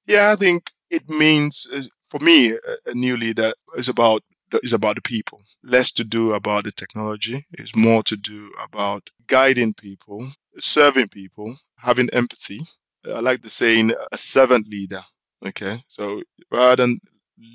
Yeah, 0.05 0.31
I 0.31 0.35
think 0.35 0.71
it 0.89 1.09
means 1.09 1.67
uh, 1.71 1.83
for 2.01 2.19
me 2.19 2.53
a 2.85 2.93
new 2.93 3.17
leader 3.17 3.53
is 3.75 3.89
about 3.89 4.23
is 4.63 4.73
about 4.73 4.95
the 4.95 5.01
people, 5.01 5.41
less 5.63 5.91
to 5.93 6.03
do 6.03 6.33
about 6.33 6.63
the 6.63 6.71
technology. 6.71 7.45
It's 7.51 7.75
more 7.75 8.01
to 8.03 8.17
do 8.17 8.51
about 8.63 9.09
guiding 9.27 9.75
people, 9.75 10.27
serving 10.57 11.09
people, 11.09 11.55
having 11.75 12.09
empathy. 12.09 12.61
I 13.05 13.19
like 13.19 13.43
the 13.43 13.49
saying 13.49 13.91
a 14.11 14.17
servant 14.17 14.67
leader. 14.67 15.03
Okay. 15.45 15.83
So 15.87 16.23
rather 16.51 16.77
than 16.77 16.99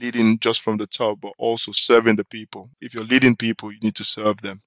leading 0.00 0.38
just 0.38 0.62
from 0.62 0.76
the 0.78 0.86
top, 0.86 1.20
but 1.20 1.32
also 1.38 1.72
serving 1.72 2.16
the 2.16 2.24
people. 2.24 2.70
If 2.80 2.94
you're 2.94 3.04
leading 3.04 3.36
people, 3.36 3.72
you 3.72 3.78
need 3.80 3.96
to 3.96 4.04
serve 4.04 4.40
them. 4.40 4.62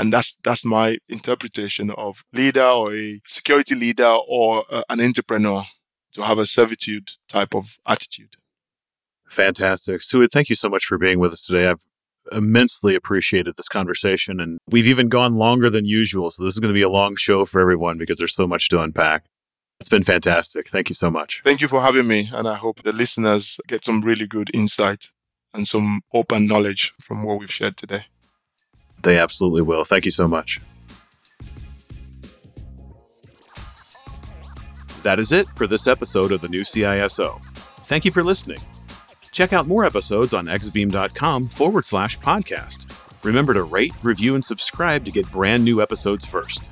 And 0.00 0.10
that's 0.10 0.36
that's 0.42 0.64
my 0.64 0.96
interpretation 1.10 1.90
of 1.90 2.24
leader 2.32 2.64
or 2.64 2.94
a 2.94 3.20
security 3.26 3.74
leader 3.74 4.16
or 4.28 4.64
uh, 4.70 4.82
an 4.88 4.98
entrepreneur 5.00 5.62
to 6.14 6.22
have 6.22 6.38
a 6.38 6.46
servitude 6.46 7.10
type 7.28 7.54
of 7.54 7.76
attitude. 7.86 8.36
Fantastic. 9.28 10.00
Suid, 10.00 10.32
thank 10.32 10.48
you 10.48 10.56
so 10.56 10.70
much 10.70 10.86
for 10.86 10.96
being 10.96 11.18
with 11.18 11.34
us 11.34 11.44
today. 11.44 11.68
I've 11.68 11.84
immensely 12.32 12.94
appreciated 12.94 13.56
this 13.56 13.68
conversation. 13.68 14.40
And 14.40 14.58
we've 14.66 14.86
even 14.86 15.10
gone 15.10 15.36
longer 15.36 15.68
than 15.68 15.84
usual. 15.84 16.30
So 16.30 16.44
this 16.44 16.54
is 16.54 16.60
going 16.60 16.72
to 16.72 16.78
be 16.78 16.82
a 16.82 16.88
long 16.88 17.14
show 17.16 17.44
for 17.44 17.60
everyone 17.60 17.98
because 17.98 18.16
there's 18.16 18.34
so 18.34 18.46
much 18.46 18.70
to 18.70 18.80
unpack. 18.80 19.26
It's 19.80 19.90
been 19.90 20.04
fantastic. 20.04 20.70
Thank 20.70 20.88
you 20.88 20.94
so 20.94 21.10
much. 21.10 21.42
Thank 21.44 21.60
you 21.60 21.68
for 21.68 21.80
having 21.82 22.06
me. 22.06 22.30
And 22.32 22.48
I 22.48 22.54
hope 22.54 22.82
the 22.82 22.92
listeners 22.92 23.60
get 23.66 23.84
some 23.84 24.00
really 24.00 24.26
good 24.26 24.50
insight 24.54 25.10
and 25.52 25.68
some 25.68 26.00
open 26.14 26.46
knowledge 26.46 26.94
from 27.00 27.22
what 27.22 27.38
we've 27.38 27.52
shared 27.52 27.76
today. 27.76 28.06
They 29.02 29.18
absolutely 29.18 29.62
will. 29.62 29.84
Thank 29.84 30.04
you 30.04 30.10
so 30.10 30.28
much. 30.28 30.60
That 35.02 35.18
is 35.18 35.32
it 35.32 35.48
for 35.48 35.66
this 35.66 35.86
episode 35.86 36.30
of 36.30 36.42
the 36.42 36.48
new 36.48 36.62
CISO. 36.62 37.42
Thank 37.86 38.04
you 38.04 38.10
for 38.10 38.22
listening. 38.22 38.60
Check 39.32 39.52
out 39.52 39.66
more 39.66 39.86
episodes 39.86 40.34
on 40.34 40.46
exabeam.com 40.46 41.44
forward 41.44 41.84
slash 41.84 42.18
podcast. 42.18 42.86
Remember 43.24 43.54
to 43.54 43.62
rate, 43.62 43.94
review, 44.02 44.34
and 44.34 44.44
subscribe 44.44 45.04
to 45.04 45.10
get 45.10 45.30
brand 45.30 45.64
new 45.64 45.80
episodes 45.80 46.26
first. 46.26 46.70